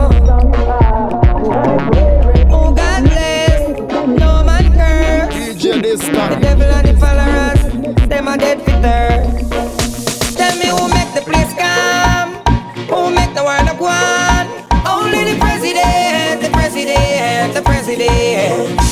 Oh 2.56 2.70
God 2.74 3.02
bless. 3.04 3.62
No 4.24 4.32
man 4.44 4.66
curse. 4.74 5.34
DJ 5.34 5.82
this 5.82 6.00
The 6.02 6.38
devil 6.42 6.70
and 6.78 6.86
the 6.88 6.94
followers, 7.04 7.62
them 8.08 8.28
are 8.28 8.38
dead 8.38 8.60
fitter. 8.62 9.08
Tell 10.38 10.56
me 10.58 10.68
who 10.68 10.88
make 10.90 11.12
the 11.14 11.22
place 11.30 11.54
calm, 11.60 12.28
who 12.88 13.12
make 13.14 13.34
the 13.36 13.44
world 13.44 13.68
a 13.68 13.76
one. 13.76 14.48
Only 14.86 15.24
the 15.32 15.38
president, 15.40 16.42
the 16.42 16.50
president, 16.52 17.54
the 17.54 17.62
president. 17.62 18.83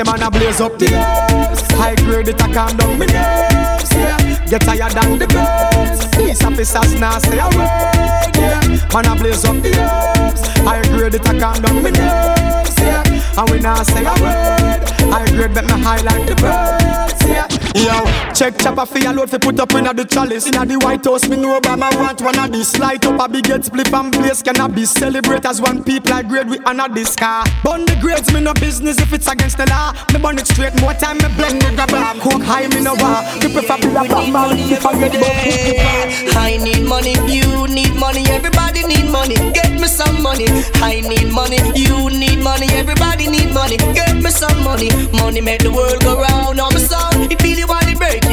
Them 0.00 0.06
man 0.06 0.22
a 0.22 0.30
blaze 0.30 0.62
up 0.62 0.78
the 0.78 0.86
herbs. 0.96 1.60
High 1.72 1.94
grade 1.96 2.28
it 2.28 2.40
a 2.40 2.48
calm 2.54 2.74
down 2.74 2.98
me 2.98 3.04
nerves. 3.04 3.92
Yeah. 3.92 4.46
Get 4.48 4.62
tired 4.62 4.92
than 4.92 5.18
the 5.18 5.26
birds. 5.26 6.06
Police 6.16 6.42
officers 6.42 6.98
now 6.98 7.18
say 7.18 7.36
a 7.36 7.44
word. 7.44 8.32
Yeah. 8.34 8.88
Man 8.94 9.04
a 9.04 9.14
blaze 9.14 9.44
up 9.44 9.60
the 9.60 9.68
herbs. 9.76 10.40
High 10.64 10.88
grade 10.88 11.16
it 11.16 11.28
a 11.28 11.38
calm 11.38 11.60
down 11.60 11.82
me 11.84 11.90
nerves. 11.90 12.80
Yeah. 12.80 13.36
And 13.36 13.50
we 13.50 13.58
now 13.60 13.82
say 13.82 14.00
a 14.00 14.14
word. 14.24 14.88
High 15.12 15.30
grade 15.36 15.52
bet 15.52 15.66
me 15.66 15.82
high 15.82 16.00
like 16.00 16.26
the 16.26 16.34
birds. 16.36 17.22
Yeah. 17.28 17.49
Yo, 17.74 18.04
check 18.34 18.58
chopper 18.58 18.84
for 18.84 18.98
your 18.98 19.12
load 19.12 19.30
fi 19.30 19.38
put 19.38 19.58
up 19.60 19.72
inna 19.74 19.94
the 19.94 20.04
chalice 20.04 20.48
Inna 20.48 20.66
the 20.66 20.76
White 20.78 21.04
House, 21.04 21.28
me 21.28 21.36
know 21.36 21.58
Obama 21.60 21.94
want 21.96 22.20
one 22.20 22.38
of 22.38 22.50
this 22.50 22.76
Light 22.78 23.04
up 23.06 23.20
a 23.20 23.28
big 23.28 23.46
head 23.46 23.64
split 23.64 23.92
and 23.92 24.12
place 24.12 24.42
cannabis 24.42 24.90
Celebrate 24.90 25.46
as 25.46 25.60
one 25.60 25.84
people 25.84 26.12
I 26.12 26.22
grade 26.22 26.48
we 26.48 26.58
honor 26.66 26.88
this 26.88 27.14
car 27.14 27.44
Bun 27.62 27.84
the 27.86 27.96
grades, 28.00 28.32
me 28.32 28.40
no 28.40 28.54
business 28.54 28.98
if 29.00 29.12
it's 29.12 29.28
against 29.28 29.56
the 29.56 29.66
law 29.66 29.92
Me 30.12 30.18
bun 30.18 30.38
it 30.38 30.46
straight, 30.48 30.78
more 30.80 30.94
time 30.94 31.18
me 31.18 31.28
blend 31.36 31.62
the 31.62 31.86
grab 31.88 32.18
Cook 32.20 32.42
high, 32.42 32.66
me 32.68 32.80
no 32.82 32.94
war 32.98 33.22
Me 33.38 33.52
prefer 33.52 33.78
be 33.78 33.88
a 33.94 34.02
bad 34.02 34.32
man 34.32 34.58
if 34.58 34.84
I 34.84 34.98
get 34.98 35.14
about 35.14 35.30
I 36.36 36.56
need 36.56 36.86
money, 36.86 37.14
you 37.30 37.68
need 37.68 37.94
money, 37.94 38.24
everybody 38.30 38.86
need 38.86 39.10
money. 39.10 39.36
Get 39.52 39.72
me 39.80 39.86
some 39.86 40.22
money. 40.22 40.46
I 40.82 41.00
need 41.02 41.32
money, 41.32 41.58
you 41.74 42.10
need 42.10 42.42
money, 42.42 42.66
everybody 42.72 43.28
need 43.28 43.52
money. 43.52 43.76
Get 43.76 44.16
me 44.16 44.30
some 44.30 44.64
money. 44.64 44.90
Money 45.12 45.40
make 45.40 45.62
the 45.62 45.70
world 45.70 46.00
go 46.02 46.20
round. 46.20 46.58
Sound, 46.80 47.30
it 47.30 47.42
really 47.42 47.49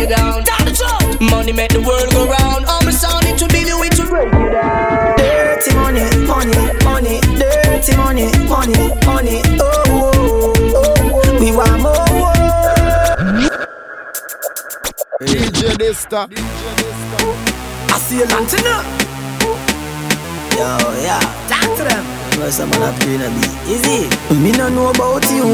want 0.10 0.44
to 0.44 0.44
break 0.44 0.44
you 0.44 0.44
down. 0.44 0.44
Down 0.44 0.66
the 0.66 0.72
truth. 0.72 1.32
Money 1.32 1.54
make 1.54 1.72
the 1.72 1.82
world 1.82 2.10
go 2.12 2.28
round. 2.28 2.66
On 2.66 2.86
my 2.86 2.92
sound, 2.92 3.26
it 3.26 3.40
want 3.42 3.94
to 3.94 4.06
break 4.08 4.32
you 4.32 4.50
down. 4.52 5.16
Dirty 5.18 5.76
money, 5.76 6.06
money, 6.26 6.74
money, 6.84 7.20
dirty 7.38 7.96
money, 7.98 8.32
money, 8.48 8.94
money. 9.06 9.42
Oh, 9.60 9.84
oh, 9.88 10.54
oh, 10.76 11.22
oh. 11.24 11.40
we 11.40 11.52
want 11.52 11.82
more. 11.82 12.34
DJ 15.22 15.76
Dysta. 15.76 16.28
I 17.90 17.98
see 18.00 18.22
a 18.22 18.26
lot. 18.26 18.54
Yo, 20.58 20.78
yeah. 21.04 21.20
Talk 21.48 21.78
to 21.78 21.84
them. 21.84 22.06
Up, 22.38 22.70
man? 22.70 22.82
Up 22.84 23.02
in 23.04 23.22
a 23.22 23.30
beat. 23.30 23.58
It? 23.66 24.40
Me 24.40 24.52
no 24.52 24.70
know 24.70 24.90
about 24.90 25.24
you. 25.38 25.46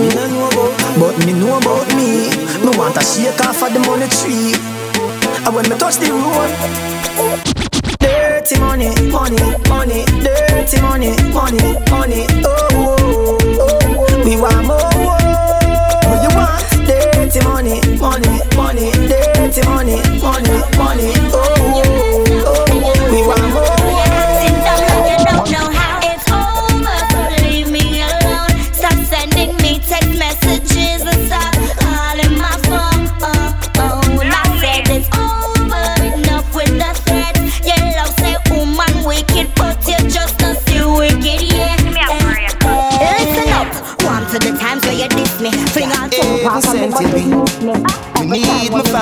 But 1.00 1.18
me 1.26 1.34
know 1.34 1.58
about 1.58 1.88
me. 1.96 2.32
Me 2.64 2.72
want 2.78 2.98
a 2.98 3.04
shake 3.04 3.40
off 3.46 3.62
of 3.64 3.74
the 3.74 3.80
money 3.86 4.08
tree. 4.08 4.56
And 5.46 5.54
when 5.56 5.68
me 5.70 5.76
touch 5.78 5.98
the 5.98 6.10
road. 6.12 6.52
Dirty 8.00 8.60
money, 8.60 8.90
money, 9.12 9.40
money, 9.70 10.06
dirty 10.24 10.82
money, 10.82 11.12
money, 11.32 11.74
money, 11.90 12.26
oh, 12.44 12.68
oh. 12.74 13.38
oh, 13.60 14.08
oh. 14.10 14.24
we 14.26 14.36
want 14.36 14.66
more. 14.68 14.80
Oh. 14.80 15.16
What 16.08 16.20
you 16.24 16.32
want? 16.36 16.68
Dirty 16.88 17.40
money, 17.48 17.80
money, 18.00 18.40
money, 18.56 18.92
dirty 19.08 19.62
money, 19.68 19.98
money, 20.20 20.56
money. 20.78 21.12
Oh, 21.32 21.40
oh, 21.40 22.64
oh. 22.84 23.12
we 23.12 23.20
want 23.28 23.54
more. 23.54 23.63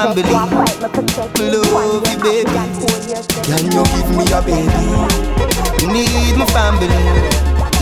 My 0.01 0.15
family. 0.15 0.33
Love 1.51 2.07
you, 2.07 2.17
baby. 2.21 2.57
Can 3.45 3.65
you 3.71 3.83
give 3.85 4.09
me 4.15 4.25
a 4.31 4.41
baby? 4.41 5.93
Need 5.93 6.37
my 6.37 6.45
family. 6.47 6.87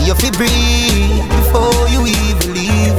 You 0.04 0.14
feel 0.14 0.32
breathe 0.32 1.28
before 1.30 1.88
you 1.88 2.06
even 2.06 2.54
leave. 2.54 2.96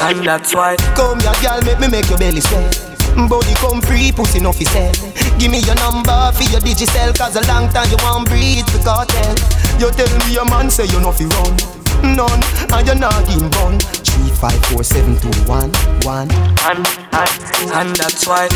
And 0.00 0.24
that's 0.26 0.54
why. 0.54 0.76
Come 0.96 1.20
here, 1.20 1.32
girl, 1.42 1.60
make 1.62 1.80
me 1.80 1.88
make 1.88 2.08
your 2.08 2.18
belly 2.18 2.40
sweat. 2.40 2.84
Body 3.28 3.52
come 3.54 3.80
free, 3.82 4.12
pussy 4.12 4.40
no 4.40 4.52
fi 4.52 4.64
sell. 4.64 4.92
Give 5.38 5.50
me 5.50 5.58
your 5.60 5.74
number 5.76 6.32
for 6.32 6.44
your 6.44 6.60
digicel, 6.60 7.16
cause 7.18 7.36
a 7.36 7.42
long 7.48 7.68
time 7.70 7.90
you 7.90 7.96
want 8.04 8.28
breathe 8.28 8.64
the 8.66 8.78
cartel. 8.84 9.34
You 9.80 9.90
tell 9.90 10.18
me 10.26 10.34
your 10.34 10.44
man 10.44 10.70
say 10.70 10.84
you 10.86 11.00
no 11.00 11.10
fi 11.12 11.24
run. 11.24 11.56
None, 12.14 12.42
and 12.72 12.86
you're 12.86 12.94
not 12.94 13.26
in 13.28 13.50
bun. 13.50 13.78
Five, 14.38 14.64
four, 14.66 14.84
seven, 14.84 15.18
two, 15.18 15.34
one, 15.50 15.74
one. 16.06 16.30
And, 16.70 16.86
and, 17.10 17.70
and 17.74 17.90
that's 17.98 18.22
why. 18.24 18.46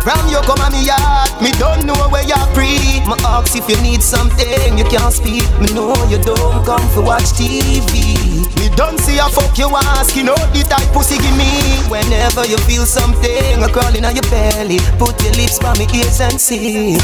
From 0.00 0.16
you 0.32 0.40
come 0.48 0.64
on 0.64 0.72
me 0.72 0.86
yard, 0.88 1.28
me 1.44 1.52
don't 1.60 1.84
know 1.84 2.08
where 2.08 2.24
you're 2.24 2.48
free. 2.56 3.04
Me 3.04 3.12
ask 3.28 3.54
if 3.54 3.68
you 3.68 3.76
need 3.82 4.00
something, 4.00 4.78
you 4.78 4.84
can't 4.84 5.12
speak. 5.12 5.44
Me 5.60 5.68
know 5.76 5.92
you 6.08 6.16
don't 6.24 6.64
come 6.64 6.80
for 6.96 7.02
watch 7.04 7.36
TV. 7.36 8.48
Me 8.56 8.74
don't 8.76 8.98
see 8.98 9.18
a 9.18 9.28
fuck 9.28 9.58
you 9.58 9.68
ask, 9.92 10.16
you 10.16 10.24
know 10.24 10.40
the 10.56 10.64
type 10.64 10.88
pussy 10.96 11.20
give 11.20 11.36
me. 11.36 11.52
Whenever 11.92 12.46
you 12.46 12.56
feel 12.64 12.86
something 12.86 13.62
a 13.62 13.68
crawling 13.68 14.06
on 14.06 14.16
your 14.16 14.24
belly, 14.32 14.78
put 14.96 15.20
your 15.22 15.34
lips 15.34 15.58
by 15.58 15.76
me 15.76 15.84
ears 16.00 16.20
and 16.22 16.40
see. 16.40 16.96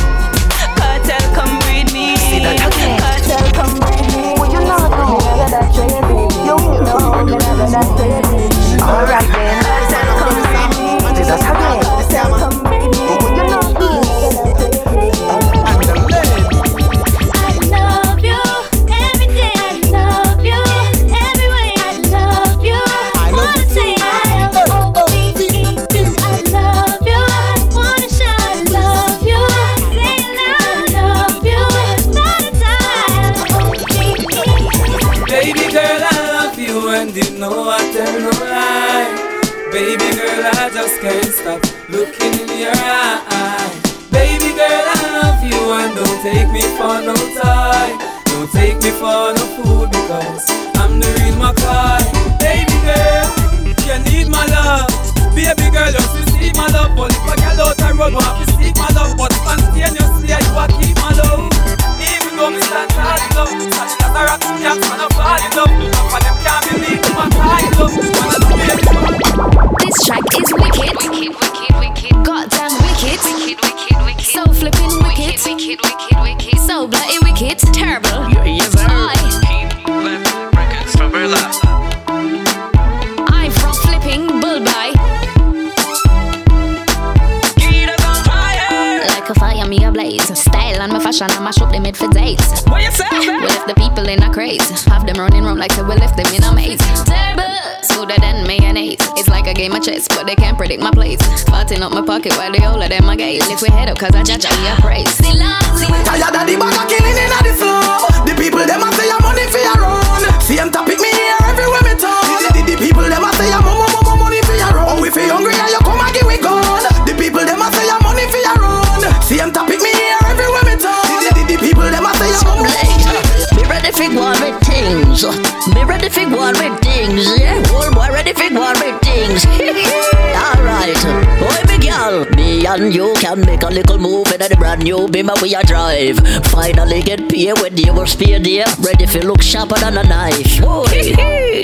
Me 132.77 132.83
and 132.85 132.95
you 132.95 133.14
can 133.14 133.41
make 133.41 133.62
a 133.62 133.68
little 133.68 133.97
move 133.97 134.31
in 134.33 134.41
the 134.41 134.55
brand 134.59 134.85
new 134.85 135.09
beamer 135.09 135.33
we 135.41 135.55
a 135.55 135.62
drive. 135.62 136.18
Finally 136.49 137.01
get 137.03 137.27
paid 137.29 137.55
when 137.61 137.77
you 137.77 137.95
were 137.95 138.07
spear 138.07 138.39
there. 138.39 138.66
Ready 138.81 139.07
for 139.07 139.20
look 139.20 139.41
sharper 139.41 139.79
than 139.81 139.97
a 139.97 140.03
knife. 140.03 140.61
Boy, 140.61 140.85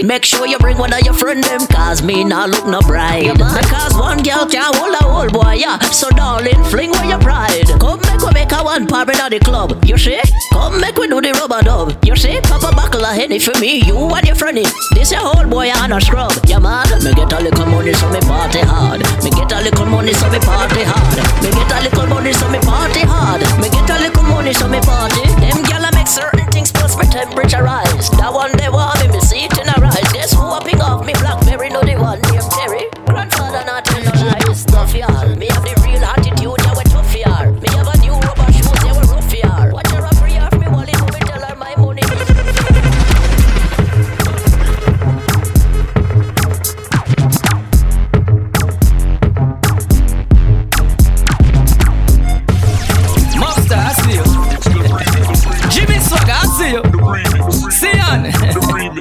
make 0.04 0.24
sure 0.24 0.46
you 0.46 0.58
bring 0.58 0.78
one 0.78 0.92
of 0.92 1.00
your 1.02 1.12
friend 1.12 1.44
them, 1.44 1.66
cause 1.66 2.02
me 2.02 2.24
not 2.24 2.48
look 2.48 2.66
no 2.66 2.80
bride. 2.80 3.36
Because 3.36 3.94
one 3.94 4.22
girl 4.22 4.46
can't 4.46 4.74
hold 4.76 4.94
a 4.94 5.04
whole 5.04 5.28
boy, 5.28 5.60
yeah. 5.60 5.78
So 5.92 6.08
darling, 6.10 6.64
fling 6.64 6.96
away 6.96 7.08
your 7.08 7.20
pride. 7.20 7.68
Come 7.78 8.00
make 8.08 8.20
we 8.20 8.32
make 8.32 8.52
a 8.52 8.64
one 8.64 8.86
party 8.86 9.12
at 9.12 9.30
the 9.30 9.40
club. 9.40 9.84
You 9.84 9.98
see? 9.98 10.20
Come 10.52 10.80
make 10.80 10.96
we 10.96 11.08
do 11.08 11.20
the 11.20 11.32
rubber 11.32 11.60
dub. 11.60 11.98
You 12.06 12.16
see? 12.16 12.40
Pop 12.40 12.62
a 12.62 12.74
buckle 12.74 13.04
of 13.04 13.14
henny 13.14 13.38
for 13.38 13.58
me, 13.60 13.82
you 13.84 13.96
and 13.96 14.26
your 14.26 14.36
friend. 14.36 14.56
This 14.94 15.12
your 15.12 15.20
whole 15.20 15.46
boy 15.46 15.68
and 15.68 15.92
a 15.92 16.00
scrub. 16.00 16.32
Yeah 16.46 16.58
man, 16.58 16.88
me 17.04 17.12
get 17.12 17.32
a 17.32 17.42
little 17.42 17.66
money 17.66 17.92
so 17.92 18.08
me 18.10 18.20
party 18.20 18.60
hard. 18.60 19.00
Me 19.22 19.30
get 19.30 19.52
a 19.52 19.60
little 19.60 19.86
money 19.86 20.14
so 20.14 20.30
me 20.30 20.38
party 20.38 20.84
hard. 20.84 21.01
Me 21.42 21.50
get 21.50 21.72
a 21.72 21.78
little 21.82 22.06
money 22.06 22.32
so 22.32 22.48
me 22.48 22.58
party 22.60 23.00
hard. 23.00 23.42
Me 23.60 23.68
get 23.68 23.90
a 23.90 23.98
little 23.98 24.22
money 24.24 24.52
so 24.52 24.68
me 24.68 24.80
party. 24.80 25.26
Them 25.40 25.62
gyal 25.66 25.86
make 25.94 26.06
certain 26.06 26.46
things 26.50 26.70
plus 26.72 26.96
my 26.96 27.04
temperature 27.04 27.62
rise. 27.62 28.10
That 28.18 28.32
one 28.32 28.52
they 28.56 28.68
want 28.68 29.00
me, 29.00 29.08
me 29.08 29.20
see 29.20 29.44
it 29.44 29.58
in 29.58 29.68
a 29.68 29.76
rise. 29.80 30.12
Guess 30.12 30.32
who 30.32 30.42
upping 30.42 30.80
off 30.80 31.04
me 31.04 31.14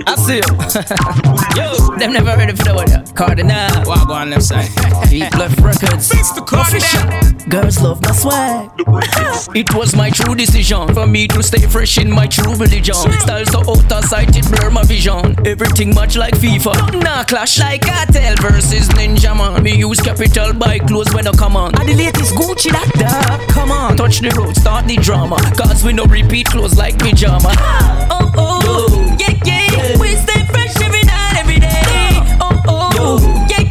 I 0.07 0.15
see 0.15 0.35
you. 0.35 0.41
Yo, 1.61 1.97
them 1.97 2.13
never 2.13 2.35
ready 2.37 2.55
for 2.55 2.63
the 2.63 2.73
one. 2.73 2.91
Oh, 2.91 3.11
Cardinal. 3.13 3.83
Walk 3.85 4.09
on 4.09 4.29
left 4.29 4.43
side. 4.43 4.69
Deep 5.09 5.33
left 5.37 5.59
records. 5.59 6.09
Fix 6.09 6.31
the 6.31 6.41
Cardinal. 6.41 7.31
Girls 7.49 7.81
love 7.81 8.01
my 8.01 8.11
swag. 8.11 8.71
It 9.55 9.73
was 9.73 9.95
my 9.95 10.09
true 10.09 10.35
decision 10.35 10.93
for 10.93 11.05
me 11.07 11.27
to 11.27 11.43
stay 11.43 11.65
fresh 11.67 11.97
in 11.97 12.09
my 12.09 12.27
true 12.27 12.55
religion. 12.55 12.95
Style 12.95 13.45
so 13.45 13.59
out 13.59 13.91
of 13.91 14.05
sight, 14.05 14.35
it 14.35 14.45
blur 14.51 14.69
my 14.69 14.83
vision. 14.83 15.35
Everything 15.45 15.93
much 15.93 16.15
like 16.15 16.35
FIFA. 16.35 17.03
Nah, 17.03 17.23
clash 17.23 17.59
like 17.59 17.81
Cartel 17.81 18.35
versus 18.37 18.87
Ninja 18.89 19.35
Man. 19.35 19.61
Me 19.63 19.75
use 19.77 19.99
capital 19.99 20.53
buy 20.53 20.79
clothes 20.79 21.13
when 21.13 21.27
I 21.27 21.31
come 21.31 21.55
on. 21.57 21.75
And 21.79 21.89
the 21.89 21.95
latest 21.95 22.33
Gucci 22.35 22.71
that 22.71 22.89
dog. 22.95 23.49
Come 23.49 23.71
on, 23.71 23.97
touch 23.97 24.19
the 24.19 24.29
road, 24.37 24.55
start 24.55 24.87
the 24.87 24.95
drama. 24.97 25.37
Cause 25.57 25.83
we 25.83 25.93
no 25.93 26.05
repeat 26.05 26.47
clothes 26.47 26.77
like 26.77 26.97
pajama. 26.97 27.51
Oh 28.13 28.31
oh, 28.37 29.17
yeah 29.19 29.33
yeah, 29.33 29.39
we 29.39 29.39
stay 29.39 29.39
fresh 29.39 29.39
every 29.39 29.39
night, 29.39 29.39
every 29.39 29.47
day. 29.47 29.47
Oh 29.47 29.47
oh, 29.47 29.57
yeah 29.61 29.70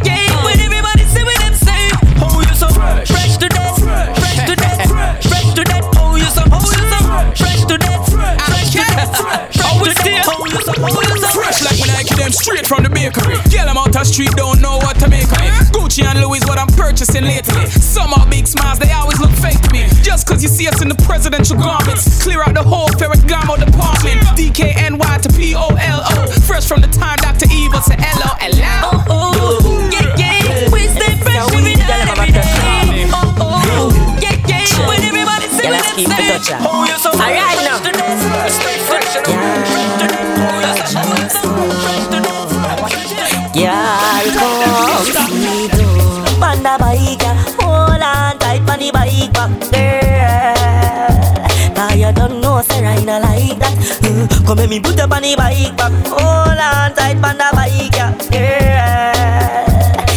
yeah, 0.04 0.44
when 0.44 0.60
everybody 0.60 1.04
see 1.04 1.22
what 1.22 1.38
them 1.40 1.54
say. 1.54 1.90
Oh, 2.20 2.40
you 2.40 2.54
so 2.54 2.68
fresh, 2.68 3.08
fresh 3.08 3.36
to 3.36 3.48
death, 3.48 3.78
fresh 3.78 4.46
to 4.46 4.56
death, 4.56 4.88
fresh 5.28 5.54
to 5.54 5.64
death. 5.64 5.84
You 6.16 6.28
so, 6.30 6.42
you 6.44 6.44
so 6.44 6.44
fresh 6.50 6.80
to 6.84 6.86
death, 6.88 7.36
fresh 7.38 7.60
oh, 7.60 7.64
oh, 7.64 7.68
to 7.68 7.76
death, 7.78 8.08
fresh 8.48 8.70
to 8.72 8.78
death. 8.78 9.12
You 9.50 9.62
so, 10.22 10.34
you 10.46 10.60
so 10.60 11.28
Fresh 11.30 11.62
like 11.62 11.78
when 11.80 11.90
I 11.90 12.02
get 12.02 12.18
them 12.18 12.32
straight 12.32 12.66
from 12.66 12.82
the 12.82 12.90
bakery. 12.90 13.36
Girl, 13.50 13.68
I'm 13.68 13.78
out 13.78 13.92
the 13.92 14.04
street, 14.04 14.30
don't 14.36 14.60
know 14.60 14.78
what 14.78 14.98
to 15.00 15.08
make 15.08 15.30
of 15.30 15.38
it. 15.38 15.52
Gucci 15.70 16.04
and 16.04 16.20
Louis, 16.20 16.40
what 16.46 16.58
I'm 16.58 16.68
purchasing 16.68 17.24
lately. 17.24 17.66
Some 17.66 18.12
are 18.14 18.26
big 18.26 18.46
smiles, 18.46 18.78
they 18.78 18.90
always 18.92 19.20
look 19.20 19.30
fake 19.32 19.60
to 19.62 19.70
me. 19.72 19.86
Just 20.02 20.26
cause 20.26 20.42
you 20.42 20.48
see 20.48 20.66
us 20.66 20.82
in 20.82 20.88
the 20.88 20.98
presidential 21.06 21.56
garments. 21.56 22.22
Clear 22.22 22.42
out 22.42 22.54
the 22.54 22.62
whole 22.62 22.88
Ferragamo 22.88 23.58
department. 23.64 24.20
DKNY 24.34 25.20
to 25.22 25.28
P-O-L-O. 25.30 25.69
From 26.70 26.82
the 26.82 26.86
time 26.86 27.18
Dr. 27.18 27.50
Evil 27.50 27.80
to 27.82 27.94
L-O-L-O. 27.98 29.02
Oh, 29.10 29.90
yeah, 29.90 30.06
yeah, 30.14 30.70
we 30.70 30.86
stay 30.86 31.18
fresh 31.18 31.34
every 31.50 31.74
night, 31.74 32.06
every 32.14 32.30
day. 32.30 33.10
Oh, 33.10 33.34
oh, 33.42 33.90
yeah, 34.22 34.38
yeah, 34.46 34.86
when 34.86 35.02
everybody 35.02 35.50
see 35.50 35.66
Girl, 35.66 35.74
what 35.74 35.82
let's 35.82 35.98
them 35.98 35.98
keep 35.98 36.14
it 36.14 36.14
say. 36.14 36.30
touching. 36.30 36.62
Oh, 36.62 36.86
you 36.86 36.94
so 37.02 37.10
Alright 37.10 37.58
fresh 37.58 37.66
now. 37.66 37.82
to 37.82 37.90
death, 37.90 38.22
stay 38.54 38.78
fresh 38.86 39.02
to 39.14 39.18
death, 39.18 39.66
fresh 39.66 39.98
to 39.98 40.06
death. 40.14 40.30
Oh, 40.38 40.46
oh, 40.46 40.62
you 40.62 41.26
so 41.34 41.50
fresh 41.82 42.06
to 42.06 42.22
death. 42.22 42.38
Girl, 43.50 44.30
come 44.38 45.42
see 45.42 45.66
do 45.74 45.90
Panda 46.38 46.78
bike, 46.78 47.26
hold 47.58 47.98
on 47.98 48.38
tight 48.38 48.62
on 48.70 48.78
the 48.78 48.94
bike 48.94 49.32
back, 49.34 49.50
girl 49.74 50.70
Cause 51.74 51.96
you 51.98 52.12
don't 52.14 52.40
know, 52.40 52.62
say 52.62 52.86
I 52.86 52.94
like 53.02 53.58
that 53.58 53.74
Uh, 53.90 53.99
Come 54.50 54.58
let 54.58 54.68
me 54.68 54.80
put 54.80 54.98
up 54.98 55.12
on 55.12 55.22
the 55.22 55.36
bike 55.36 55.76
back 55.76 55.92
Hold 56.10 56.58
on 56.58 56.92
tight 56.96 57.22
on 57.22 57.38
the 57.38 57.50
bike, 57.54 57.94
girl 57.94 58.10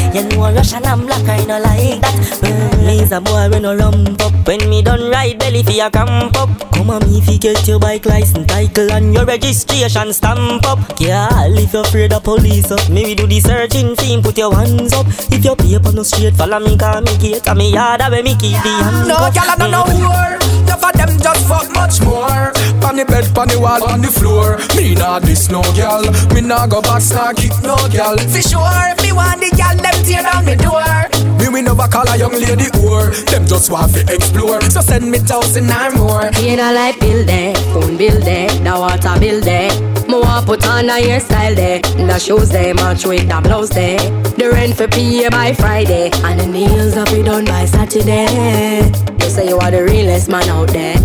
You 0.10 0.24
know 0.28 0.52
Russian 0.52 0.84
and 0.84 1.06
black, 1.06 1.30
I 1.30 1.46
not 1.46 1.62
like 1.62 2.02
that. 2.02 2.82
Me's 2.84 3.12
a 3.12 3.22
boy 3.22 3.50
when 3.52 3.62
no 3.62 3.76
rump 3.76 4.20
up 4.23 4.23
When 4.46 4.70
me 4.70 4.82
done 4.82 5.10
ride 5.10 5.40
belly 5.40 5.64
for 5.64 5.72
your 5.72 5.90
camp 5.90 6.36
up 6.36 6.50
Come 6.74 6.90
on 6.90 7.02
me 7.10 7.22
fi 7.22 7.38
get 7.38 7.66
your 7.66 7.80
bike 7.80 8.06
license 8.06 8.46
title 8.48 8.92
and 8.92 9.14
your 9.14 9.26
registration 9.26 10.12
stamp 10.12 10.66
up 10.66 10.80
Girl, 11.00 11.58
if 11.58 11.72
you're 11.72 11.84
afraid 11.84 12.12
of 12.12 12.24
police 12.24 12.70
up 12.70 12.90
Me 12.90 13.06
we 13.06 13.16
do 13.16 13.26
the 13.26 13.40
searching 13.40 13.96
thing, 13.96 14.22
put 14.22 14.38
your 14.38 14.54
hands 14.54 14.92
up 14.92 15.08
If 15.32 15.46
your 15.46 15.56
paper 15.56 15.94
no 15.94 16.04
straight, 16.04 16.36
follow 16.36 16.60
me 16.60 16.78
cause 16.78 17.04
me 17.06 17.18
gate 17.18 17.48
And 17.48 17.58
me 17.58 17.72
yard 17.72 18.02
where 18.02 18.22
me 18.22 18.36
keep 18.36 18.60
the 18.64 18.74
hands 18.84 19.08
No, 19.08 19.16
girl, 19.16 19.48
I 19.48 19.56
don't 19.58 19.72
know 19.72 19.84
war. 19.88 20.44
Enough 20.74 20.84
of 20.84 20.94
them 20.94 21.20
just 21.20 21.48
fuck 21.48 21.70
much 21.76 22.02
more. 22.02 22.52
On 22.84 22.96
the 22.96 23.06
bed, 23.06 23.26
on 23.38 23.48
the 23.48 23.60
wall, 23.60 23.84
on 23.90 24.02
the 24.02 24.08
floor. 24.08 24.58
Me 24.76 24.96
nah 24.96 25.20
this 25.20 25.50
no 25.50 25.62
girl. 25.78 26.02
Me 26.34 26.42
nah 26.42 26.66
go 26.66 26.82
back, 26.82 27.04
nah 27.12 27.32
kick 27.32 27.54
no 27.62 27.78
girl. 27.94 28.18
For 28.18 28.42
sure, 28.42 28.84
if 28.92 29.04
me 29.04 29.12
want 29.14 29.40
the 29.40 29.52
girl, 29.56 29.76
them 29.78 29.98
tear 30.04 30.24
down 30.24 30.46
me 30.46 30.56
door. 30.56 31.23
Me 31.44 31.50
we 31.50 31.62
never 31.62 31.88
call 31.90 32.08
a 32.08 32.18
young 32.18 32.32
lady 32.32 32.72
whore. 32.72 33.12
Them 33.30 33.46
just 33.46 33.70
want 33.70 33.94
to 33.94 34.02
explore. 34.14 34.62
So 34.62 34.80
send 34.80 35.12
me 35.12 35.18
thousand 35.18 35.70
or 35.72 35.92
more. 35.92 36.32
You 36.40 36.56
know 36.56 36.72
like 36.74 37.00
build 37.02 37.28
there, 37.28 37.54
phone 37.74 37.98
build 37.98 38.24
there, 38.24 38.50
the 38.50 38.72
water 38.72 39.20
build 39.20 39.44
there. 39.44 39.72
Want 40.08 40.46
put 40.46 40.66
on 40.68 40.86
a 40.86 40.94
hairstyle 40.94 41.56
there, 41.56 41.82
the 41.82 42.20
shoes 42.20 42.50
there 42.50 42.74
match 42.76 43.06
with 43.06 43.28
the 43.28 43.42
blouse 43.42 43.72
there. 43.72 43.98
The 44.38 44.52
rent 44.52 44.78
for 44.78 44.88
pay 44.88 45.28
by 45.28 45.54
Friday, 45.54 46.12
and 46.24 46.40
the 46.40 46.46
nails 46.48 46.96
up 46.96 47.10
be 47.10 47.24
done 47.24 47.46
by 47.46 47.66
Saturday. 47.66 48.86
You 49.20 49.30
say 49.30 49.50
you 49.50 49.58
are 49.58 49.72
the 49.72 49.84
realest 49.84 50.30
man 50.30 50.48
out 50.50 50.70
there, 50.70 50.96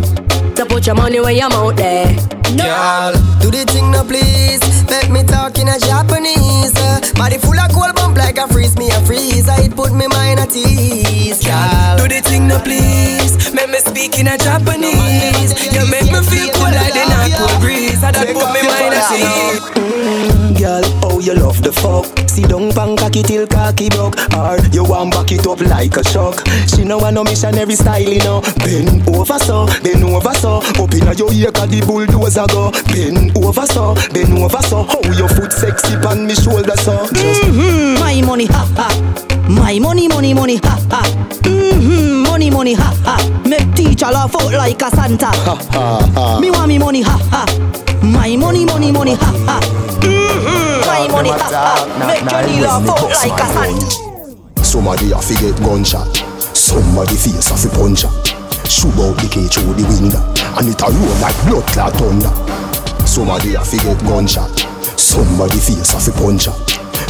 so 0.59 0.67
put 0.67 0.87
your 0.87 0.97
money 0.97 1.21
where 1.21 1.31
your 1.31 1.49
mouth 1.51 1.77
there. 1.77 2.07
Girl, 2.57 3.13
do 3.41 3.51
the 3.51 3.65
thing 3.69 3.91
now 3.91 4.03
please 4.03 4.59
Make 4.89 5.11
me 5.11 5.23
talk 5.23 5.59
in 5.59 5.69
a 5.69 5.79
Japanese 5.79 6.73
uh, 6.81 6.99
Body 7.15 7.37
full 7.37 7.61
of 7.61 7.71
cold 7.73 7.95
bump 7.95 8.17
like 8.17 8.39
a 8.39 8.49
freeze 8.49 8.75
me 8.79 8.89
a 8.89 8.99
freeze 9.05 9.45
It 9.47 9.77
put 9.77 9.93
me 9.93 10.09
mind 10.09 10.41
at 10.41 10.57
ease 10.57 11.45
Girl, 11.45 11.99
Do 12.01 12.09
the 12.09 12.23
thing 12.25 12.49
now, 12.49 12.61
please. 12.65 13.53
Make 13.53 13.69
me 13.69 13.79
speak 13.79 14.19
in 14.19 14.29
a 14.29 14.37
Japanese. 14.37 15.53
You 15.73 15.85
make 15.93 16.09
me 16.09 16.21
feel 16.25 16.49
cool 16.57 16.73
like 16.73 16.93
the 16.97 17.05
North 17.05 17.37
Pole 17.37 17.61
breeze. 17.61 18.03
And 18.03 18.17
that 18.17 18.33
put 18.33 18.49
me 18.53 18.61
mind 18.65 18.97
at 18.97 19.13
ease. 19.13 19.61
Mm, 19.77 20.59
girl, 20.59 20.85
oh 21.05 21.21
you 21.21 21.35
love 21.35 21.63
the 21.63 21.73
fuck. 21.73 22.05
Sit 22.29 22.49
down 22.49 22.73
pan 22.73 22.97
cocky 22.97 23.23
till 23.23 23.47
cocky 23.47 23.89
broke. 23.89 24.17
Or 24.37 24.57
you 24.73 24.85
want 24.85 25.13
back 25.13 25.33
it 25.33 25.47
up 25.47 25.61
like 25.61 25.97
a 25.97 26.05
shock. 26.05 26.45
She 26.69 26.85
know 26.85 27.01
I 27.01 27.11
no 27.11 27.25
missionary 27.25 27.75
style, 27.77 28.03
you 28.03 28.21
know. 28.21 28.41
Bend 28.65 29.09
over 29.09 29.39
so, 29.39 29.67
bend 29.83 30.05
over 30.05 30.35
so. 30.35 30.48
Up 30.57 30.95
inna 30.95 31.13
your 31.15 31.33
ear 31.33 31.51
'cause 31.53 31.69
the 31.69 31.81
bulldozer 31.85 32.47
go. 32.49 32.71
Bend 32.89 33.37
over 33.37 33.67
so, 33.67 33.95
bend 34.13 34.39
over 34.39 34.63
so. 34.63 34.85
How 34.85 35.13
your 35.13 35.29
foot 35.29 35.53
sexy 35.53 35.97
pan 36.01 36.27
me 36.27 36.35
shoulder 36.35 36.77
so. 36.77 37.07
Just 37.13 37.43
Mm-hmm, 37.45 38.01
my 38.01 38.21
money, 38.23 38.47
ha 38.47 38.65
ha. 38.77 38.89
My 39.49 39.79
money, 39.79 40.09
money, 40.09 40.35
money, 40.35 40.57
ha 40.65 40.79
ha. 40.91 41.03
Mm-hmm, 41.43 42.23
money, 42.27 42.51
money, 42.51 42.75
ha 42.75 42.93
ha. 43.05 43.17
Make 43.47 43.75
teacher 43.75 44.07
laugh 44.07 44.35
out 44.35 44.53
like 44.53 44.81
a 44.83 44.91
Santa. 44.91 45.27
ha 45.27 45.55
ha 45.73 46.11
ha. 46.15 46.41
Me 46.41 46.51
want 46.51 46.69
me 46.69 46.79
money, 46.79 47.03
ha 47.03 47.17
ha. 47.31 47.45
My 48.03 48.37
money, 48.37 48.65
money, 48.65 48.93
money, 48.93 49.15
ha 49.15 49.33
ha. 49.47 49.61
Mm-hmm, 50.01 50.87
my 50.87 51.09
money, 51.09 51.31
ha 51.31 51.49
ha. 51.51 52.07
Make 52.07 52.29
Johnny 52.29 52.61
laugh 52.61 52.89
out 52.89 53.11
like 53.11 53.41
a 53.41 53.47
Santa. 53.55 54.65
Somebody 54.65 55.13
a 55.13 55.19
fi 55.21 55.35
get 55.37 55.57
gunshot. 55.63 56.23
Somebody 56.53 57.17
face 57.17 57.51
a 57.51 57.57
fi 57.57 57.69
punch 57.69 58.03
her. 58.03 58.11
Shoot 58.69 58.95
out 59.01 59.17
the 59.17 59.29
cage 59.33 59.57
through 59.57 59.75
the 59.75 59.83
window, 59.89 60.21
and 60.61 60.69
it 60.69 60.79
a 60.85 60.87
roll 60.93 61.17
like 61.25 61.35
blood 61.49 61.67
clot 61.73 61.93
thunder. 61.97 62.31
Somebody 63.09 63.55
a 63.55 63.65
fi 63.65 63.81
get 63.83 63.99
gunshot. 64.05 64.55
Somebody 64.95 65.59
face 65.59 65.95
a 65.95 65.99
fi 65.99 66.13
punch 66.15 66.47
her. 66.47 66.55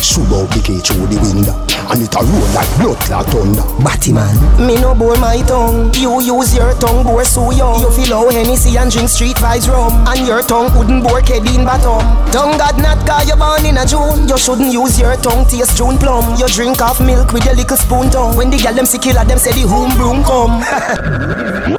Shoot 0.01 0.31
out 0.33 0.49
the 0.55 0.63
cage 0.65 0.87
through 0.87 1.11
the 1.11 1.19
window, 1.21 1.53
and 1.91 2.03
it 2.03 2.15
a 2.15 2.21
roll 2.21 2.49
like 2.53 2.69
blood 2.77 2.99
clot 3.01 3.27
thunder. 3.27 3.65
Batman. 3.83 4.37
Me 4.67 4.77
no 4.77 4.95
bore 4.95 5.17
my 5.17 5.41
tongue. 5.43 5.93
You 5.95 6.21
use 6.21 6.55
your 6.55 6.75
tongue 6.75 7.05
bore 7.05 7.25
so 7.25 7.51
young. 7.51 7.81
You 7.81 7.91
feel 7.93 8.17
how 8.17 8.31
Hennessy 8.31 8.77
and 8.77 8.91
drink 8.91 9.09
street 9.09 9.37
vibes 9.37 9.69
rum. 9.69 10.05
And 10.07 10.27
your 10.27 10.43
tongue 10.43 10.71
wouldn't 10.77 11.03
bore 11.03 11.21
Kedin 11.21 11.65
bottom 11.65 12.05
Tongue 12.33 12.59
God 12.59 12.77
not 12.79 13.07
cause 13.07 13.29
you 13.29 13.37
born 13.37 13.65
in 13.65 13.79
a 13.79 13.87
June. 13.87 14.29
You 14.29 14.37
shouldn't 14.39 14.73
use 14.73 14.99
your 15.01 15.17
tongue 15.17 15.47
taste 15.47 15.77
June 15.77 15.97
plum. 15.99 16.37
You 16.39 16.49
drink 16.49 16.79
half 16.79 17.01
milk 17.01 17.33
with 17.33 17.45
your 17.45 17.55
little 17.55 17.77
spoon 17.77 18.11
tongue. 18.11 18.37
When 18.37 18.51
the 18.51 18.59
gal 18.59 18.75
them 18.75 18.87
see 18.87 18.99
killer 18.99 19.25
them 19.25 19.39
say 19.39 19.53
the 19.53 19.67
home 19.67 19.95
broom 19.97 20.23
come. 20.25 20.61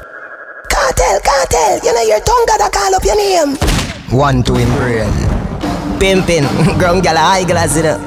Cartel, 0.70 1.20
cartel. 1.20 1.78
You 1.84 1.94
know 1.94 2.02
your 2.02 2.20
tongue 2.20 2.44
gotta 2.46 2.70
call 2.70 2.94
up 2.94 3.04
your 3.04 3.16
name. 3.16 3.56
One 4.10 4.42
to 4.44 4.54
him 4.54 4.70
brain. 4.76 5.10
Pimpin, 6.00 6.46
ground 6.78 7.02
gal 7.02 7.16
a 7.16 7.20
high 7.20 7.44
glass 7.44 7.76
you 7.76 7.82
know. 7.84 7.98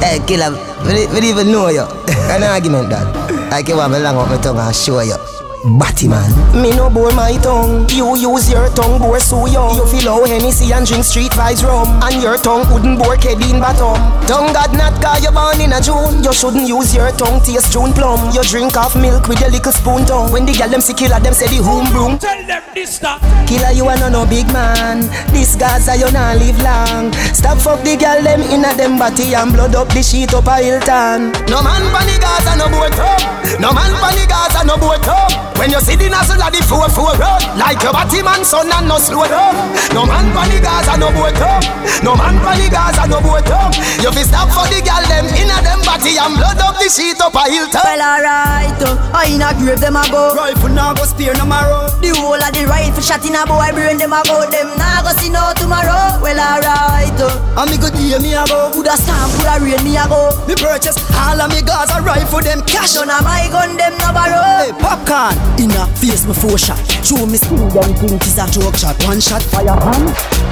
Hey 0.00 0.18
killer, 0.26 0.50
we 0.86 1.06
don't 1.06 1.24
even 1.24 1.50
know 1.52 1.68
you 1.68 1.86
An 2.30 2.42
argument 2.42 2.90
that 2.90 3.06
Like 3.50 3.68
you 3.68 3.76
want 3.76 3.92
me 3.92 3.98
long 4.00 4.16
up 4.16 4.28
my 4.28 4.36
tongue 4.40 4.58
and 4.58 4.74
show 4.74 5.00
you 5.00 5.31
Batman. 5.64 6.26
Me 6.60 6.74
no 6.74 6.90
bore 6.90 7.12
my 7.12 7.38
tongue. 7.38 7.86
You 7.90 8.16
use 8.16 8.50
your 8.50 8.68
tongue 8.74 8.98
bore 8.98 9.20
so 9.20 9.46
young 9.46 9.76
You 9.76 9.86
feel 9.86 10.10
how 10.10 10.24
Hennessy 10.26 10.72
and 10.72 10.84
drink 10.84 11.04
street 11.04 11.30
vibes 11.32 11.62
rum. 11.62 12.02
And 12.02 12.20
your 12.20 12.36
tongue 12.36 12.66
wouldn't 12.72 12.98
bore 12.98 13.14
Kedin 13.14 13.62
bottom 13.62 13.94
Tongue 14.26 14.52
God 14.52 14.74
not 14.74 14.98
cause 14.98 15.22
you 15.22 15.30
born 15.30 15.60
in 15.60 15.72
a 15.72 15.80
June. 15.80 16.22
You 16.24 16.32
shouldn't 16.32 16.66
use 16.66 16.94
your 16.94 17.12
tongue 17.12 17.38
taste 17.40 17.72
June 17.72 17.92
plum. 17.92 18.34
You 18.34 18.42
drink 18.42 18.74
half 18.74 18.96
milk 18.96 19.28
with 19.28 19.38
your 19.38 19.50
little 19.50 19.70
spoon 19.70 20.04
tongue. 20.04 20.32
When 20.32 20.46
the 20.46 20.52
gal 20.52 20.68
them 20.68 20.80
see 20.80 20.94
killer 20.94 21.20
them 21.20 21.32
say 21.32 21.46
the 21.46 21.62
home 21.62 21.86
broom. 21.94 22.18
Tell 22.18 22.42
them 22.42 22.62
this 22.74 22.96
stuff. 22.98 23.22
Killer 23.46 23.70
you 23.70 23.86
are 23.86 23.98
no 23.98 24.08
no 24.10 24.26
big 24.26 24.50
man. 24.50 25.06
This 25.30 25.54
Gaza 25.54 25.94
you 25.94 26.10
not 26.10 26.42
live 26.42 26.58
long. 26.58 27.14
Stop 27.30 27.62
fuck 27.62 27.78
the 27.86 27.94
girl 27.94 28.18
them 28.18 28.42
inna 28.50 28.74
them 28.74 28.98
body 28.98 29.34
And 29.34 29.52
blood 29.52 29.76
up 29.78 29.88
the 29.94 30.02
sheet 30.02 30.34
up 30.34 30.50
a 30.50 30.58
Hilton. 30.58 31.30
No 31.46 31.62
man 31.62 31.86
pan 31.94 32.02
the 32.10 32.18
Gaza 32.18 32.58
no 32.58 32.66
boat 32.66 32.98
up 32.98 33.22
No 33.62 33.70
man 33.70 33.94
pan 34.02 34.18
the 34.18 34.26
Gaza 34.26 34.66
no 34.66 34.74
boat 34.74 35.06
up. 35.06 35.51
When 35.58 35.70
you 35.70 35.80
see 35.80 35.94
the 35.94 36.10
nozzle 36.10 36.42
of 36.42 36.50
the 36.50 36.58
four 36.66 36.88
four 36.90 37.14
road, 37.14 37.42
like 37.54 37.78
your 37.82 37.92
body 37.94 38.18
man 38.22 38.42
son 38.44 38.66
and 38.72 38.88
no 38.88 38.98
slow 38.98 39.22
up. 39.22 39.54
No 39.94 40.02
man 40.06 40.26
for 40.34 40.42
the 40.50 40.58
Gaza 40.58 40.98
no 40.98 41.12
boat 41.14 41.38
up. 41.38 41.62
No 42.02 42.18
man 42.18 42.34
for 42.42 42.54
the 42.58 42.66
Gaza 42.66 43.06
no 43.06 43.22
boat 43.22 43.46
up. 43.46 43.70
You 44.02 44.10
fi 44.10 44.26
stop 44.26 44.50
for 44.50 44.66
the 44.66 44.82
gal 44.82 45.04
them 45.06 45.30
inna 45.38 45.62
them 45.62 45.78
body 45.86 46.18
and 46.18 46.34
blood 46.34 46.58
up 46.58 46.74
the 46.82 46.90
sheet 46.90 47.20
up 47.22 47.34
a 47.38 47.46
hilltop. 47.46 47.86
Well 47.86 48.02
alright, 48.02 48.74
uh, 48.82 48.98
I 49.14 49.30
in 49.30 49.42
a 49.44 49.54
grave 49.54 49.78
them 49.78 49.94
a 49.94 50.02
go. 50.10 50.34
Rifle 50.34 50.74
now 50.74 50.94
go 50.98 51.06
spear 51.06 51.30
no 51.38 51.46
marrow. 51.46 51.86
The 52.02 52.10
whole 52.18 52.42
of 52.42 52.50
the 52.50 52.66
rifle 52.66 52.98
shot 53.04 53.22
in 53.22 53.38
a 53.38 53.46
boy 53.46 53.70
brain 53.70 54.02
them 54.02 54.10
a 54.16 54.26
go. 54.26 54.42
Them 54.50 54.66
nah 54.74 55.06
go 55.06 55.14
see 55.22 55.30
no 55.30 55.54
tomorrow. 55.54 56.18
Well 56.18 56.42
alright, 56.42 57.14
uh, 57.22 57.62
And 57.62 57.70
me 57.70 57.78
go 57.78 57.86
deal 57.94 58.18
me 58.18 58.34
a 58.34 58.42
go. 58.50 58.74
coulda 58.74 58.98
stamp, 58.98 59.30
coulda 59.38 59.62
rain 59.62 59.78
me 59.86 59.94
a 59.94 60.10
go. 60.10 60.34
Me 60.50 60.58
purchase 60.58 60.98
all 61.22 61.38
of 61.38 61.54
me 61.54 61.62
Gaza 61.62 62.02
rifle 62.02 62.42
them 62.42 62.66
cash 62.66 62.98
None 62.98 63.06
of 63.06 63.22
my 63.22 63.46
gun 63.54 63.78
them 63.78 63.94
no 64.02 64.10
borrow. 64.10 64.42
Hey, 64.58 64.74
popcorn 64.82 65.38
In 65.58 65.70
a 65.72 65.86
face 65.98 66.26
me 66.26 66.34
four 66.34 66.58
shot. 66.58 66.78
Show 67.04 67.26
me 67.26 67.36
school 67.36 67.68
them 67.68 67.94
think 67.94 68.22
is 68.24 68.38
a 68.38 68.46
joke 68.50 68.76
shot. 68.76 68.96
One 69.04 69.20
shot 69.20 69.42
fire 69.42 69.76
pan. 69.76 70.06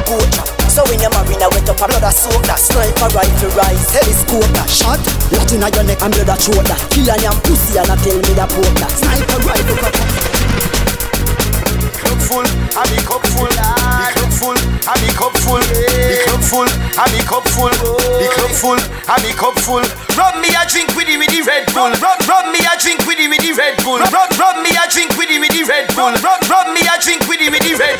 Go 0.06 0.18
trap. 0.34 0.60
So 0.70 0.84
when 0.86 1.00
your 1.00 1.10
marina 1.10 1.50
wet 1.50 1.68
up 1.68 1.82
another 1.82 2.14
soak 2.14 2.46
that 2.46 2.62
sniper 2.62 3.10
rifle 3.10 3.50
rise 3.58 3.90
Telescope 3.90 4.46
that 4.54 4.70
shot 4.70 5.02
Lot 5.34 5.50
inna 5.50 5.66
your 5.74 5.82
neck 5.82 5.98
and 5.98 6.14
blood 6.14 6.30
a 6.30 6.36
throat 6.38 6.62
that 6.70 6.78
Kill 6.94 7.10
and 7.10 7.22
yam 7.26 7.34
pussy 7.42 7.74
and 7.74 7.90
a 7.90 7.98
tell 7.98 8.14
me 8.14 8.32
that 8.38 8.46
poke 8.46 8.78
that 8.78 8.94
Sniper 8.94 9.38
rifle 9.50 10.39
Cup 11.96 12.18
full, 12.22 12.46
and 12.46 12.88
the 12.90 12.98
cup 13.02 13.24
full. 13.34 13.50
The 13.50 14.10
cup 14.14 14.32
full, 14.32 14.56
and 14.56 15.00
the 15.02 15.10
cup 15.16 15.34
full. 15.42 15.62
The 15.62 16.16
cup 16.26 16.42
full, 16.44 16.68
and 16.70 17.10
the 17.12 17.20
cup 17.26 17.44
full. 17.50 17.70
The 17.70 18.26
cup 18.34 18.52
full, 18.54 18.80
and 18.80 19.20
the 19.24 19.30
cup 19.34 19.56
full. 19.58 19.84
Rub 20.18 20.36
me 20.42 20.50
a 20.52 20.62
drink 20.68 20.92
with 20.96 21.06
the 21.06 21.16
with 21.16 21.30
the 21.30 21.40
Red 21.42 21.66
Bull. 21.72 21.92
Rub, 22.02 22.18
rub 22.28 22.46
me 22.52 22.60
a 22.60 22.74
drink 22.78 23.02
with 23.06 23.18
the 23.18 23.26
with 23.28 23.40
the 23.40 23.52
Red 23.56 23.76
Bull. 23.82 23.98
Rub, 23.98 24.30
rub 24.36 24.56
me 24.62 24.70
a 24.74 24.84
drink 24.90 25.16
with 25.16 25.28
the 25.28 25.38
with 25.38 25.52
the 25.54 25.62
Red 25.64 25.88
Bull. 25.96 26.12
Rub, 26.20 26.40
rub 26.50 26.66
me 26.74 26.82
a 26.84 26.94
drink 27.00 27.24
with 27.28 27.40
the 27.40 27.48
with 27.48 27.64
the 27.64 27.74
Red. 27.78 27.98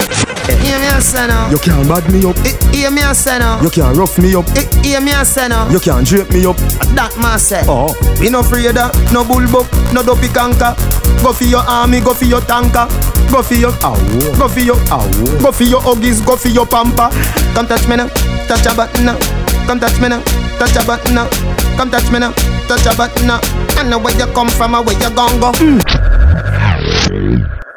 Hear 0.61 0.79
me 0.79 0.89
a 0.91 1.01
say 1.01 1.27
now. 1.27 1.49
You 1.49 1.59
can't 1.59 1.87
bad 1.89 2.05
me 2.13 2.25
up. 2.27 2.37
Hear 2.75 2.91
me 2.91 3.03
a 3.03 3.15
say 3.15 3.39
now. 3.39 3.61
You 3.63 3.71
can't 3.71 3.97
rough 3.97 4.19
me 4.19 4.35
up. 4.35 4.47
Hear 4.85 5.01
me 5.01 5.13
a 5.13 5.25
say 5.25 5.49
now. 5.49 5.69
You 5.71 5.81
can't 5.81 6.07
drape 6.07 6.31
me 6.31 6.45
up. 6.45 6.57
That 6.95 7.17
man 7.17 7.39
say. 7.39 7.63
Oh. 7.67 7.95
We 8.21 8.29
no 8.29 8.41
afraid 8.41 8.77
of 8.77 8.93
no 9.13 9.25
bullbuck, 9.25 9.69
no 9.95 10.03
dopey 10.03 10.29
canker. 10.29 10.77
Go 11.23 11.33
for 11.33 11.45
your 11.45 11.65
army, 11.65 12.01
go 12.01 12.13
for 12.13 12.25
your 12.25 12.41
tanker. 12.43 12.89
Go 13.31 13.43
for 13.43 13.55
your 13.55 13.73
Ow. 13.83 13.97
Go 14.39 14.49
for 14.49 14.61
your 14.61 14.77
Ow. 14.91 15.07
Go 15.43 15.53
for 15.53 15.65
your 15.65 15.81
huggies, 15.81 16.25
go 16.25 16.37
for 16.37 16.49
your 16.49 16.67
pamper. 16.67 17.09
Come 17.55 17.67
touch 17.67 17.89
me 17.89 17.97
now, 17.97 18.09
touch 18.47 18.67
a 18.67 18.75
button 18.75 19.07
now. 19.07 19.19
Come 19.67 19.81
touch 19.81 20.01
me 20.01 20.09
now, 20.09 20.23
touch 20.59 20.77
a 20.77 20.85
button 20.87 21.15
now. 21.15 21.29
Come 21.77 21.91
touch 21.91 22.11
me 22.11 22.19
now, 22.19 22.33
touch 22.69 22.87
a 22.87 22.95
button 22.97 23.27
now. 23.27 23.41
I 23.79 23.83
know 23.89 23.99
where 23.99 24.17
you 24.19 24.27
come 24.35 24.49
from 24.49 24.75
and 24.75 24.87
where 24.87 24.99
you 25.01 25.11
gon' 25.15 25.41
go. 25.41 25.53
Hmm. 25.57 25.81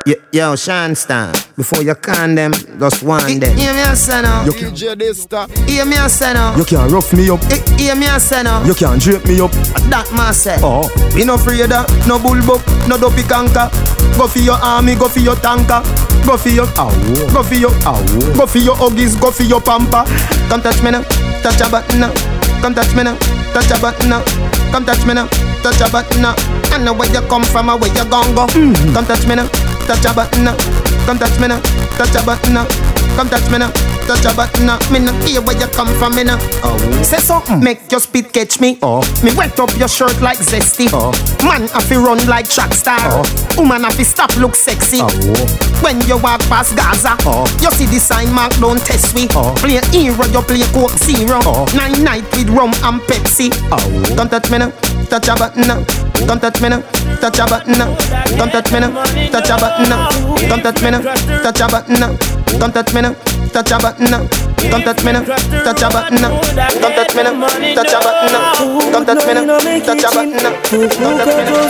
Yo, 0.06 0.16
yo, 0.34 0.56
Sean 0.58 0.96
Stan, 0.96 1.32
before 1.56 1.82
you 1.82 1.96
can 1.96 2.36
them, 2.36 2.52
just 2.78 3.04
one 3.04 3.40
them. 3.40 3.56
Hear 3.56 3.74
me 3.74 3.82
a 3.84 3.96
say 3.96 4.22
now. 4.22 4.44
You 4.44 4.52
can't, 4.52 4.78
Hear 4.78 5.86
me 5.86 5.96
a 5.96 6.10
say 6.10 6.34
now. 6.34 6.54
you 6.58 6.66
can't 6.66 6.92
rough 6.92 7.14
me 7.14 7.30
up. 7.30 7.42
Hear 7.80 7.96
me 7.96 8.08
a 8.08 8.20
say 8.20 8.44
now. 8.44 8.62
You 8.66 8.74
can't 8.76 9.02
drape 9.02 9.26
me 9.26 9.40
up. 9.40 9.52
That 9.88 10.12
man 10.14 10.34
say. 10.34 10.58
Oh. 10.60 10.92
We 11.16 11.24
no 11.24 11.36
afraid 11.36 11.72
of 11.72 11.88
no 12.06 12.20
bullbuck, 12.20 12.60
no 12.90 12.98
dopey 12.98 13.24
canker. 13.24 13.70
Go 14.18 14.28
for 14.28 14.40
your 14.40 14.60
army, 14.60 14.96
go 14.96 15.08
for 15.08 15.20
your 15.20 15.36
tanker. 15.38 15.80
Go 16.28 16.36
for 16.36 16.50
your 16.50 16.68
Ow. 16.78 16.92
Go 17.32 17.42
for 17.42 17.56
your 17.56 17.72
Ow. 17.88 18.36
Go 18.36 18.46
for 18.46 18.58
your 18.58 18.76
huggies, 18.76 19.16
go 19.20 19.32
for 19.32 19.44
your 19.44 19.62
pamper. 19.62 20.04
Come 20.50 20.62
touch 20.62 20.84
me 20.84 20.92
now, 20.92 21.04
touch 21.42 21.62
a 21.62 21.70
button 21.72 22.02
now. 22.02 22.43
Come 22.64 22.74
touch 22.74 22.96
me 22.96 23.04
now, 23.04 23.20
touch 23.52 23.72
a 23.76 23.82
button 23.82 24.08
now. 24.08 24.24
Come 24.72 24.86
touch 24.86 25.06
me 25.06 25.14
now, 25.14 25.28
touch 25.62 25.82
a 25.84 25.92
button 25.92 26.22
now. 26.22 26.34
I 26.72 26.78
know 26.80 26.94
where 26.94 27.12
you 27.12 27.20
come 27.28 27.44
from 27.44 27.68
and 27.68 27.76
where 27.76 27.92
you 27.92 28.08
gon' 28.10 28.34
go. 28.34 28.48
Mm. 28.56 28.94
Come 28.94 29.04
touch 29.06 29.28
me 29.28 29.36
now, 29.36 29.48
touch 29.84 30.06
a 30.08 30.14
button 30.16 30.46
now. 30.46 30.56
Come 31.06 31.20
touch 31.20 31.38
me 31.42 31.50
now, 31.52 31.60
touch 32.00 32.16
a 32.16 32.24
button 32.24 32.54
now. 32.54 32.64
Come 33.20 33.28
touch 33.28 33.52
me 33.52 33.60
now, 33.60 33.68
touch 34.08 34.26
a 34.26 34.36
button 34.36 34.66
now. 34.66 34.80
Me 34.92 35.00
no 35.00 35.12
hear 35.24 35.42
where 35.42 35.58
you 35.58 35.68
come 35.68 35.88
from, 35.98 36.16
me 36.16 36.24
now. 36.24 36.38
Oh. 36.64 36.78
Say 37.04 37.18
something, 37.18 37.60
make 37.60 37.92
your 37.92 38.00
spit 38.00 38.32
catch 38.34 38.60
me. 38.60 38.80
Oh. 38.82 39.02
Me 39.24 39.34
wet 39.36 39.60
up 39.60 39.76
your 39.78 39.88
shirt 39.88 40.20
like 40.22 40.38
zesty. 40.38 40.90
Oh. 40.94 41.12
Man, 41.44 41.70
I 41.74 41.82
to 41.88 42.00
run 42.00 42.26
like 42.28 42.50
track 42.50 42.74
star. 42.74 43.00
Oh. 43.02 43.24
Woman, 43.58 43.84
have 43.84 43.96
to 43.98 44.06
stop 44.06 44.36
look 44.38 44.56
sexy. 44.56 45.00
Oh. 45.02 45.10
When 45.82 46.00
you 46.08 46.18
walk 46.18 46.42
past 46.48 46.76
Gaza, 46.76 47.16
Oh. 47.26 47.48
you 47.62 47.72
see 47.72 47.86
the 47.86 48.00
sign 48.00 48.32
mark, 48.34 48.54
don't 48.60 48.80
test 48.80 49.14
we. 49.16 49.28
Oh. 49.32 49.54
Play 49.58 49.82
hero, 49.92 50.26
you 50.26 50.42
play 50.42 50.64
Coke 50.74 50.98
Zero. 50.98 51.40
Oh. 51.44 51.66
Nine 51.76 52.04
night 52.04 52.24
with 52.36 52.50
rum 52.50 52.74
and 52.84 53.02
Pepsi. 53.02 53.52
Oh. 53.72 54.16
Don't 54.16 54.30
touch 54.30 54.50
me 54.52 54.58
now, 54.60 54.72
touch 55.10 55.28
a 55.28 55.36
button 55.36 55.68
now. 55.68 55.84
Don't 56.28 56.40
touch 56.40 56.62
me 56.62 56.70
now, 56.70 56.82
touch 57.20 57.40
a 57.40 57.46
button 57.46 57.78
now. 57.78 57.96
Don't 58.38 58.52
touch 58.52 58.72
me 58.72 58.80
now, 58.80 58.92
touch 59.32 59.50
a 59.50 59.58
button 59.58 59.90
now. 59.90 60.10
Don't 60.48 60.62
touch 60.64 60.82
me 60.82 60.92
now, 60.92 61.02
touch 61.44 61.62
a 61.62 61.68
button 61.68 62.00
now. 62.00 62.43
Don't 62.60 62.74
touch 62.74 62.94
me 62.94 63.02
now, 63.02 63.14
touch 63.52 63.72
a 63.72 63.78
button 63.78 64.10
now. 64.10 64.28
Don't 64.70 64.84
touch 64.84 65.04
me 65.04 65.12
now, 65.12 65.24
touch 65.24 65.82
a 65.82 65.90
button 65.90 66.22
now. 66.22 66.30
Don't 66.56 66.96
touch 66.96 67.16
me 67.16 67.24
now, 67.24 67.34
touch 67.76 67.94
a 67.94 68.00
button 68.00 68.32
now. 68.32 68.54
Don't 68.92 69.06
touch 69.06 69.26
me 69.28 69.34
now, 69.34 69.60
touch 69.84 70.04
a 70.04 70.10
button 70.14 70.38
now. 70.44 70.54
Don't 70.72 71.18
touch 71.18 71.36
me 71.36 71.44
now, 71.44 71.44
touch 71.44 71.44
a 71.44 71.70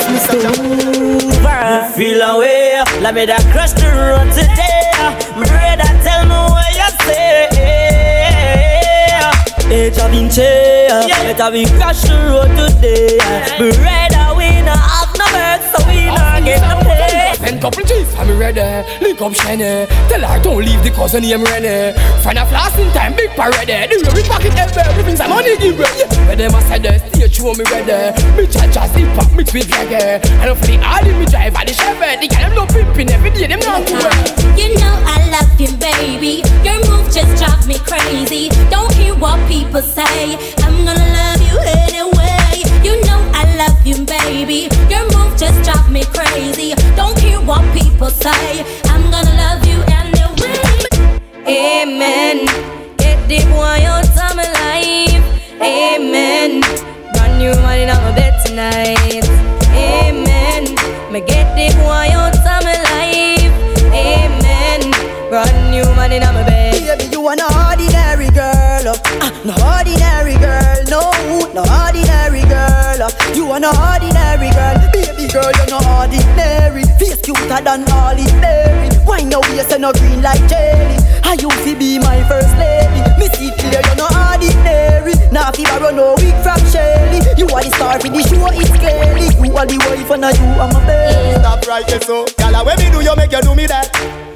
button. 1.64 1.94
Feel 1.96 2.22
away, 2.22 2.84
let 3.02 3.14
me 3.16 3.26
that 3.26 3.44
crush 3.52 3.74
the 3.74 3.88
road 3.90 4.30
today. 4.34 4.92
My 5.36 5.44
brother, 5.50 5.90
tell 6.04 6.24
me 6.26 6.38
what 6.52 6.70
you 6.76 6.90
say. 7.06 7.50
Age 9.74 9.98
of 9.98 10.14
in 10.14 10.30
chair, 10.30 11.08
better 11.08 11.50
we 11.52 11.66
crash 11.66 12.04
the 12.04 12.14
road 12.30 12.52
today. 12.54 13.18
Brother, 13.58 14.36
we 14.38 14.62
not 14.62 14.78
have 14.78 15.10
no 15.18 15.26
work, 15.34 15.62
so 15.74 15.80
we 15.90 16.06
not 16.06 16.44
get 16.44 16.62
no 16.62 16.83
Send 17.54 17.62
couple 17.62 17.86
G's, 17.86 18.10
I'm 18.16 18.34
ready. 18.40 18.62
Uh, 18.62 18.82
link 19.00 19.22
up 19.22 19.34
shiny. 19.36 19.86
Tell 20.10 20.26
her 20.26 20.42
don't 20.42 20.66
leave 20.66 20.82
the 20.82 20.90
cousin 20.90 21.22
name 21.22 21.44
ready. 21.44 21.94
Uh. 21.94 22.22
Find 22.26 22.40
a 22.40 22.46
flash 22.48 22.80
in 22.80 22.90
time, 22.94 23.14
big 23.14 23.30
parade. 23.38 23.70
Uh. 23.70 23.86
The 23.86 24.10
way 24.10 24.10
we 24.10 24.24
pocket 24.26 24.58
ever, 24.58 24.80
everything's 24.80 25.20
a 25.20 25.28
money 25.28 25.56
give 25.58 25.78
me. 25.78 25.86
Where 26.26 26.36
them 26.36 26.50
a 26.50 26.62
the 26.82 26.98
stage 27.14 27.38
show 27.38 27.54
me 27.54 27.62
ready. 27.70 28.10
Me 28.34 28.48
cha 28.50 28.66
cha 28.74 28.90
hip 28.98 29.06
hop 29.14 29.30
mix 29.38 29.54
with 29.54 29.70
reggae. 29.70 30.18
And 30.42 30.58
for 30.58 30.66
the 30.66 30.82
alley 30.82 31.14
me 31.14 31.26
drive 31.30 31.54
and 31.54 31.70
the 31.70 31.74
Chevy. 31.78 32.26
The 32.26 32.28
girl 32.34 32.42
them 32.42 32.56
no 32.58 32.66
pimping 32.66 33.10
every 33.14 33.30
day, 33.30 33.46
them 33.46 33.62
not 33.62 33.86
cool. 33.86 34.02
You 34.58 34.74
know 34.74 34.96
I 35.06 35.22
love 35.30 35.54
you, 35.62 35.70
baby. 35.78 36.42
Your 36.66 36.82
move 36.90 37.14
just 37.14 37.38
drive 37.38 37.68
me 37.70 37.78
crazy. 37.86 38.50
Don't 38.74 38.90
care 38.98 39.14
what 39.14 39.38
people 39.46 39.84
say. 39.86 40.42
I'm 40.66 40.74
gonna 40.82 40.98
love 40.98 41.42
you. 41.46 41.54
You 41.54 41.83
You, 43.86 44.06
baby. 44.06 44.70
Your 44.90 45.04
move 45.12 45.38
just 45.38 45.62
drive 45.68 45.92
me 45.92 46.06
crazy. 46.06 46.74
Don't 46.96 47.18
care 47.18 47.42
what 47.42 47.62
people 47.78 48.10
say. 48.10 48.64
I'm 48.86 49.12
gonna 49.12 49.36
love 49.36 49.68
you 49.68 49.84
anyway. 49.92 50.88
Amen. 51.46 52.46
Get 52.96 53.20
the 53.28 53.44
boy 53.52 53.84
out 53.84 54.08
of 54.08 54.36
my 54.38 54.48
life. 54.64 55.26
Amen. 55.62 56.62
Brand 57.12 57.40
new 57.40 57.52
money 57.62 57.84
on 57.90 58.00
my 58.04 58.16
bed 58.16 58.40
tonight. 58.46 59.28
Amen. 59.76 60.64
Me 61.12 61.20
get 61.20 61.52
the 61.60 61.76
boy 61.84 62.08
out 62.16 62.38
of 62.38 62.64
my 62.64 62.80
life. 62.88 63.54
Amen. 63.92 64.80
Brand 65.30 65.72
new 65.72 65.84
money 65.96 66.24
on 66.24 66.34
my 66.34 66.44
bed. 66.44 66.98
Baby, 66.98 67.12
you 67.12 67.22
no 67.22 67.48
ordinary 67.68 68.30
girl. 68.30 68.96
Uh, 68.96 69.30
no 69.44 69.54
ordinary 69.76 70.36
girl. 70.40 70.84
No, 70.88 71.12
no 71.54 71.64
ordinary 71.84 72.44
girl. 72.48 72.53
Uh, 73.04 73.12
you 73.36 73.52
are 73.52 73.60
no 73.60 73.68
ordinary 73.68 74.48
girl. 74.56 74.80
Baby 74.96 75.28
girl, 75.28 75.52
you're 75.60 75.76
no 75.76 75.80
ordinary. 76.00 76.88
Face 76.96 77.20
cuter 77.20 77.60
than 77.60 77.84
ordinary. 77.92 78.88
Why 79.04 79.28
no 79.28 79.42
waist 79.52 79.76
and 79.76 79.82
no 79.82 79.92
green 79.92 80.22
like 80.22 80.40
jelly? 80.48 80.96
I 81.28 81.36
used 81.36 81.68
to 81.68 81.76
be 81.76 82.00
my 82.00 82.24
first 82.32 82.56
lady. 82.56 83.04
Me 83.20 83.28
see 83.36 83.52
clear, 83.60 83.84
you're 83.84 84.00
no 84.00 84.08
ordinary. 84.08 85.20
Now 85.36 85.52
if 85.52 85.68
I 85.68 85.84
run 85.84 85.98
no 85.98 86.16
week 86.16 86.38
from 86.48 86.64
Shelly. 86.72 87.20
You 87.36 87.44
are 87.52 87.60
the 87.60 87.76
star 87.76 88.00
for 88.00 88.08
the 88.08 88.24
show, 88.24 88.48
it's 88.56 88.72
clearly. 88.72 89.28
You 89.36 89.52
are 89.52 89.68
the 89.68 89.76
wife 89.84 90.12
and 90.16 90.24
I 90.24 90.32
you 90.32 90.48
are 90.64 90.72
my 90.72 90.80
baby. 90.88 91.40
Stop 91.44 91.68
right 91.68 91.86
there, 91.86 92.00
so. 92.00 92.24
Gala, 92.38 92.64
when 92.64 92.80
me 92.80 92.88
do 92.88 93.04
you 93.04 93.16
make 93.18 93.34
you 93.34 93.42
do 93.42 93.54
me 93.54 93.68
that? 93.68 93.92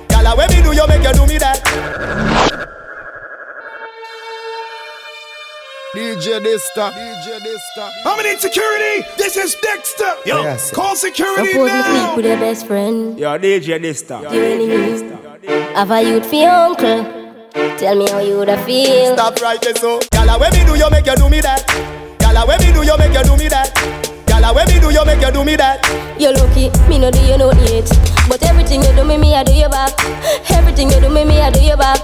Gala, 0.09 0.35
when 0.35 0.49
me 0.51 0.61
do 0.61 0.75
you 0.75 0.85
make 0.91 1.07
you 1.07 1.13
do 1.13 1.25
me 1.25 1.37
that? 1.39 2.76
DJ 5.97 6.39
Dysta. 6.45 6.91
DJ 6.93 7.39
Dysta. 7.41 7.89
I'm 8.05 8.19
in 8.19 8.25
insecurity. 8.33 9.03
This 9.17 9.35
is 9.35 9.55
Dexter. 9.55 10.13
Yo, 10.27 10.43
Yes. 10.43 10.69
call 10.71 10.95
security 10.95 11.51
Suppose 11.53 11.71
me 11.73 11.81
sleep 11.81 11.93
now. 12.03 12.15
with 12.15 12.25
your 12.25 12.37
best 12.37 12.67
friend. 12.67 13.17
Yo, 13.17 13.37
DJ 13.39 13.79
Dysta. 13.79 14.21
Your 14.31 14.43
enemy. 14.43 15.73
Have 15.73 15.89
a 15.91 16.01
youth 16.03 16.25
for 16.27 16.35
your 16.35 16.51
uncle. 16.51 16.99
Tell 17.79 17.95
me 17.95 18.07
how 18.11 18.19
you 18.19 18.35
woulda 18.37 18.57
feel. 18.65 19.13
Stop 19.15 19.41
right 19.41 19.59
there, 19.61 19.75
so. 19.75 19.99
Gala, 20.11 20.37
when 20.37 20.51
me 20.53 20.63
do 20.65 20.75
you 20.77 20.89
make 20.91 21.07
you 21.07 21.15
do 21.15 21.29
me 21.29 21.41
that? 21.41 21.65
Gala, 22.19 22.45
when 22.45 22.59
me 22.59 22.71
do 22.73 22.83
you 22.83 22.97
make 22.97 23.13
you 23.17 23.23
do 23.23 23.35
me 23.35 23.47
that? 23.47 23.73
Gala, 24.47 24.55
when 24.55 24.67
me 24.69 24.79
do 24.79 24.89
you 24.91 25.03
make 25.03 25.19
you 25.19 25.31
do 25.31 25.43
me 25.43 25.57
that? 25.57 25.83
You're 26.15 26.31
lucky, 26.31 26.71
me 26.87 26.99
no 26.99 27.11
do 27.11 27.19
you 27.19 27.37
no 27.37 27.51
yet. 27.67 27.83
But 28.31 28.43
everything 28.43 28.79
you 28.81 28.95
do 28.95 29.03
me, 29.03 29.17
me 29.17 29.35
I 29.35 29.43
do 29.43 29.51
you 29.51 29.67
back. 29.67 29.91
Everything 30.51 30.87
you 30.87 30.99
do 31.01 31.09
me, 31.09 31.25
me 31.25 31.41
I 31.41 31.51
do 31.51 31.59
you 31.59 31.75
back. 31.75 31.99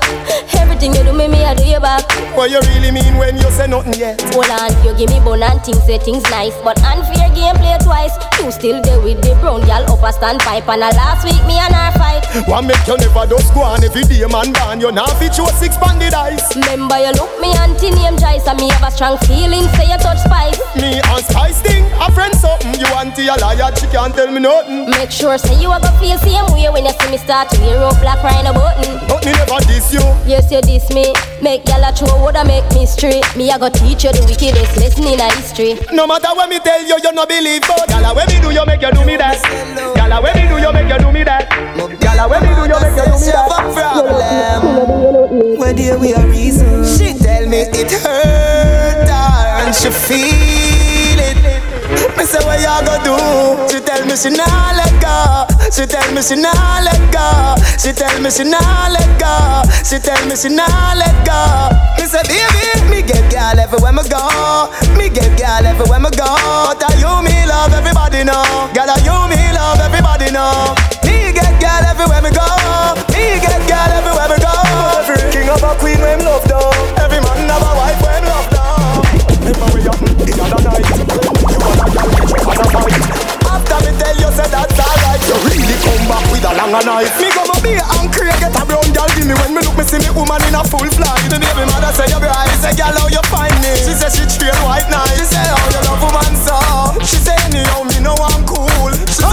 Everything 0.55 0.91
you 0.91 1.03
do 1.03 1.13
me, 1.13 1.27
me 1.27 1.45
I 1.45 1.55
do 1.55 1.63
you 1.63 1.79
back. 1.79 2.03
What 2.35 2.51
you 2.51 2.59
really 2.75 2.91
mean 2.91 3.15
when 3.15 3.37
you 3.37 3.47
say 3.51 3.67
nothing 3.67 3.95
yet? 3.95 4.19
Hold 4.35 4.51
on, 4.51 4.71
you 4.83 4.91
give 4.99 5.09
me 5.09 5.23
bone 5.23 5.43
and 5.43 5.63
things 5.63 5.83
say 5.87 5.99
things 5.99 6.23
nice, 6.31 6.55
but 6.67 6.75
unfair 6.83 7.12
game 7.34 7.57
play 7.57 7.77
twice. 7.81 8.15
You 8.39 8.51
still 8.51 8.81
there 8.81 9.01
with 9.01 9.21
the 9.21 9.36
brown 9.41 9.61
girl 9.65 9.84
up 9.89 10.05
a 10.05 10.11
standpipe, 10.13 10.69
and 10.69 10.86
a 10.86 10.89
last 10.95 11.25
week 11.25 11.41
me 11.45 11.57
and 11.59 11.73
her 11.73 11.91
fight. 11.97 12.23
One 12.47 12.67
make 12.67 12.86
you 12.88 12.97
never 12.97 13.25
do 13.27 13.38
go 13.53 13.61
on 13.67 13.84
every 13.84 14.03
day, 14.03 14.25
man. 14.29 14.53
Ban 14.53 14.79
you 14.79 14.91
now 14.91 15.09
fit 15.19 15.36
show 15.36 15.45
six 15.57 15.77
banded 15.77 16.13
eyes. 16.13 16.43
Remember 16.55 16.97
you 16.97 17.11
look 17.17 17.31
me 17.41 17.51
auntie 17.57 17.91
name 17.91 18.17
Joyce, 18.17 18.47
and 18.47 18.59
me 18.59 18.69
have 18.69 18.88
a 18.88 18.91
strong 18.91 19.17
feeling 19.25 19.67
say 19.75 19.89
you 19.89 19.97
touch 19.97 20.21
spice. 20.21 20.59
Me 20.75 21.01
and 21.01 21.23
Spice 21.23 21.61
thing, 21.61 21.86
a 21.97 22.11
friend 22.11 22.36
something. 22.36 22.75
You 22.77 22.88
auntie 22.99 23.27
a 23.27 23.36
liar, 23.39 23.73
she 23.75 23.88
can't 23.88 24.13
tell 24.13 24.29
me 24.29 24.39
nothing. 24.39 24.89
Make 24.89 25.11
sure 25.11 25.38
say 25.38 25.55
you 25.61 25.71
a 25.71 25.79
go 25.79 25.89
feel 25.97 26.17
same 26.19 26.45
way 26.53 26.69
when 26.69 26.86
you 26.86 26.91
see 26.91 27.09
me 27.09 27.17
start 27.17 27.49
to 27.49 27.59
wear 27.61 27.81
up 27.84 27.99
black 28.01 28.19
crying 28.19 28.45
a 28.45 28.53
button. 28.53 28.99
But 29.07 29.25
me 29.25 29.31
never 29.31 29.59
diss 29.65 29.93
you. 29.93 30.03
Yes, 30.27 30.51
you 30.51 30.61
diss 30.61 30.89
me. 30.91 31.13
Make 31.41 31.67
y'all 31.67 31.84
a 31.84 31.91
throw 31.91 32.21
woulda 32.21 32.45
make 32.45 32.67
me 32.73 32.86
straight. 32.86 33.23
Me 33.36 33.49
a 33.51 33.57
go 33.57 33.69
teach 33.69 34.03
you 34.03 34.11
the 34.11 34.21
wickedest 34.27 34.77
lesson 34.77 35.07
in 35.07 35.19
a 35.19 35.29
history. 35.39 35.79
No 35.91 36.05
matter 36.05 36.29
what 36.36 36.49
me 36.49 36.59
tell 36.59 36.81
you, 36.81 36.99
you 37.01 37.11
no 37.24 37.28
believe. 37.28 37.61
But 37.61 37.88
gala 37.89 38.13
when 38.13 38.28
me 38.28 38.39
do, 38.41 38.51
you 38.51 38.65
make 38.65 38.82
you 38.82 38.91
do 38.91 39.05
me 39.05 39.17
that. 39.17 39.41
Gala 39.95 40.21
when 40.21 40.36
me 40.36 40.47
do, 40.47 40.57
you 40.61 40.74
make 40.74 40.89
you 40.89 40.97
do 40.97 41.11
me 41.11 41.24
that. 41.24 41.49
Gala 41.99 42.30
when 42.30 42.41
me 42.43 42.49
do, 42.49 42.63
you 42.67 42.80
make 42.82 42.97
you 42.97 43.05
do 43.05 43.19
me 43.19 43.32
that. 43.32 43.49
Where 45.59 45.74
do 45.74 45.99
we 45.99 46.13
are 46.13 46.28
reason? 46.28 46.84
She 46.86 47.17
tell 47.17 47.47
me 47.47 47.61
it 47.71 47.91
hurt 47.91 49.07
her 49.07 49.65
and 49.65 49.76
she 49.76 49.89
feel 49.89 50.92
it. 51.24 51.63
Me 52.17 52.24
say 52.26 52.41
what 52.43 52.59
y'all 52.61 52.84
go 52.84 52.95
do? 53.03 53.15
She 53.71 53.80
tell 53.82 54.03
me 54.05 54.15
she 54.15 54.30
nah 54.30 54.74
let 54.76 54.93
go. 55.01 55.47
She 55.71 55.86
tell 55.86 56.05
me 56.13 56.21
she 56.21 56.36
nah 56.36 56.82
let 56.84 57.01
go. 57.11 57.55
She 57.80 57.91
tell 57.93 58.13
me 58.21 58.30
she 58.30 58.43
nah 58.43 58.89
let 58.91 59.09
go. 59.19 59.63
She 59.84 59.97
tell 59.99 60.19
me 60.28 60.36
she 60.36 60.49
nah 60.49 60.93
let 60.97 61.15
go. 61.26 61.39
Me 61.97 62.05
say 62.05 62.21
baby, 62.28 62.65
me 62.89 62.99
get 63.01 63.24
girl 63.32 63.57
everywhere 63.59 63.93
me 63.93 64.03
go. 64.09 64.21
Me 64.97 65.09
get 65.09 65.32
girl 65.39 65.65
everywhere 65.65 65.99
me 66.01 66.09
go. 66.13 66.28
But 66.69 66.84
are 66.84 66.97
you 66.99 67.13
me 67.26 67.45
love 67.47 67.74
everybody 67.74 68.24
know? 68.24 68.43
Girl 68.76 68.89
are 68.89 69.01
you 69.01 69.17
me 69.32 69.39
love 69.55 69.80
everybody 69.80 70.30
know? 70.32 70.76
Me 71.05 71.32
get 71.34 71.53
girl 71.61 71.84
everywhere 71.88 72.21
me 72.21 72.30
go. 72.32 72.45
Me 73.13 73.39
get 73.41 73.61
girl 73.65 73.91
everywhere 73.97 74.30
me 74.30 74.38
go. 74.41 74.53
Every 75.01 75.17
king 75.34 75.49
of 75.49 75.63
a 75.63 75.74
queen 75.80 75.99
when 75.99 76.19
love 76.24 76.45
down. 76.45 76.74
Every 77.01 77.19
man 77.21 77.49
have 77.49 77.61
a 77.63 77.71
wife 77.74 77.82
when 77.82 77.82
love 77.82 77.82
down. 77.82 77.92
Remember 79.64 79.80
we 79.80 79.88
up 79.88 79.95
in 80.03 80.39
other 80.43 80.59
night. 80.59 80.84
You 80.84 81.07
wanna 81.64 81.88
girl, 81.88 82.11
you 82.11 82.39
wanna 82.43 82.68
fight. 82.68 82.99
After 83.47 83.80
me 83.80 83.91
tell 83.95 84.18
you 84.20 84.30
say 84.36 84.47
that's 84.51 84.76
alright, 84.76 85.24
you 85.24 85.36
really 85.47 85.78
come 85.80 86.03
back 86.11 86.26
with 86.32 86.43
a 86.43 86.51
longer 86.51 86.84
knife. 86.84 87.16
Me 87.22 87.32
go 87.32 87.47
my 87.47 87.55
be 87.64 87.80
angry, 87.95 88.28
get 88.43 88.51
a 88.51 88.64
brown 88.68 88.84
girl 88.91 89.07
give 89.16 89.24
me 89.24 89.36
when 89.39 89.55
me 89.55 89.64
look 89.64 89.78
me 89.80 89.84
see 89.88 90.03
me 90.03 90.11
woman 90.11 90.43
in 90.51 90.55
a 90.55 90.64
full. 90.68 90.84
The 90.84 91.39
baby 91.39 91.64
mother 91.72 91.95
say 91.95 92.11
you 92.11 92.20
bright, 92.20 92.51
say 92.59 92.76
girl 92.76 92.91
how 92.91 93.07
you 93.07 93.24
find 93.32 93.55
me. 93.64 93.72
She 93.80 93.95
say 93.95 94.11
she 94.11 94.28
white 94.68 94.89
night. 94.91 95.16
She 95.16 95.32
say 95.32 95.47
how 95.47 95.64
you 95.72 95.82
love 95.88 96.03
woman 96.03 96.36
so. 96.43 96.59
She 97.07 97.18
say 97.24 97.38
anyhow 97.47 97.88
me 97.88 98.03
know 98.03 98.20
I'm 98.20 98.43
cool. 98.43 98.91
She 99.07 99.24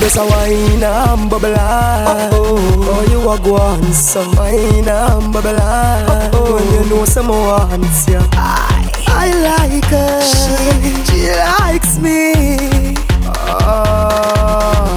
does 0.00 0.16
a 0.16 0.24
wine 0.24 0.82
and 0.82 1.30
bubble 1.30 1.54
up. 1.54 2.30
Oh, 2.32 3.06
you 3.10 3.20
a 3.30 3.38
go 3.38 3.56
on 3.56 3.92
so 3.92 4.20
wine 4.32 4.88
and 4.88 5.32
bubble 5.32 5.56
up. 5.56 6.30
Oh, 6.34 6.54
when 6.54 6.72
you 6.72 6.90
know 6.90 7.04
someone 7.04 7.38
wants 7.38 8.08
you. 8.08 8.18
I, 8.32 8.90
I 9.08 9.26
like 9.42 9.84
her. 9.84 10.22
She, 10.22 11.04
she 11.04 11.30
likes 11.30 11.98
me. 11.98 13.09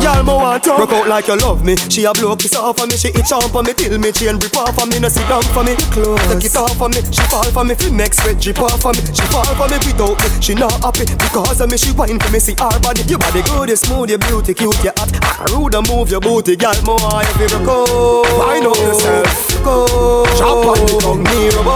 Y'all 0.03 0.23
mo 0.23 0.35
want 0.37 0.63
to 0.63 0.71
Rock 0.71 0.91
out 0.91 1.07
like 1.07 1.27
you 1.27 1.37
love 1.37 1.63
me. 1.63 1.75
She 1.77 2.03
a 2.05 2.13
blow 2.13 2.35
kiss 2.35 2.55
off 2.55 2.77
for 2.77 2.85
me. 2.87 2.95
She 2.97 3.09
itch 3.09 3.31
on 3.31 3.47
for 3.49 3.63
me 3.63 3.73
Till 3.73 3.97
me 3.97 4.11
chain 4.11 4.35
rip 4.37 4.55
off 4.57 4.75
for 4.75 4.85
me. 4.85 4.99
No 4.99 5.07
sit 5.09 5.27
down 5.29 5.43
for 5.55 5.63
me. 5.63 5.75
Close. 5.93 6.19
Take 6.27 6.45
it 6.45 6.55
off 6.55 6.75
for 6.77 6.89
me. 6.89 7.01
She 7.11 7.21
fall 7.31 7.43
for 7.51 7.63
me 7.63 7.75
Feel 7.75 7.93
next 7.93 8.19
sweat 8.21 8.39
drip 8.39 8.59
off 8.59 8.81
for 8.81 8.91
me. 8.93 8.99
She 9.13 9.23
fall 9.31 9.45
for 9.55 9.67
me 9.67 9.77
without 9.85 10.17
me. 10.19 10.27
She 10.41 10.53
not 10.55 10.73
happy 10.83 11.05
Because 11.05 11.61
of 11.61 11.69
me. 11.71 11.77
She 11.77 11.91
whine 11.93 12.19
for 12.19 12.31
me 12.31 12.39
See 12.39 12.55
her 12.59 12.79
body. 12.79 13.01
Your 13.07 13.19
body 13.19 13.41
good 13.43 13.69
You 13.69 13.75
smooth 13.75 14.09
You 14.09 14.17
beauty 14.17 14.53
cute 14.53 14.83
You 14.83 14.91
hot. 14.97 15.11
Ah, 15.23 15.45
rude 15.53 15.75
and 15.75 15.87
move 15.89 16.09
your 16.11 16.21
booty 16.21 16.55
Girl. 16.55 16.75
Mo 16.83 16.95
want 16.99 17.27
you 17.39 17.47
feel 17.47 17.63
go 17.63 18.23
Wind 18.39 18.67
up 18.67 18.77
yourself. 18.77 19.63
Go 19.63 20.25
Chop 20.37 20.65
on 20.65 20.77
the 20.83 20.97
tongue 20.99 21.23
Me 21.23 21.49
rub 21.55 21.69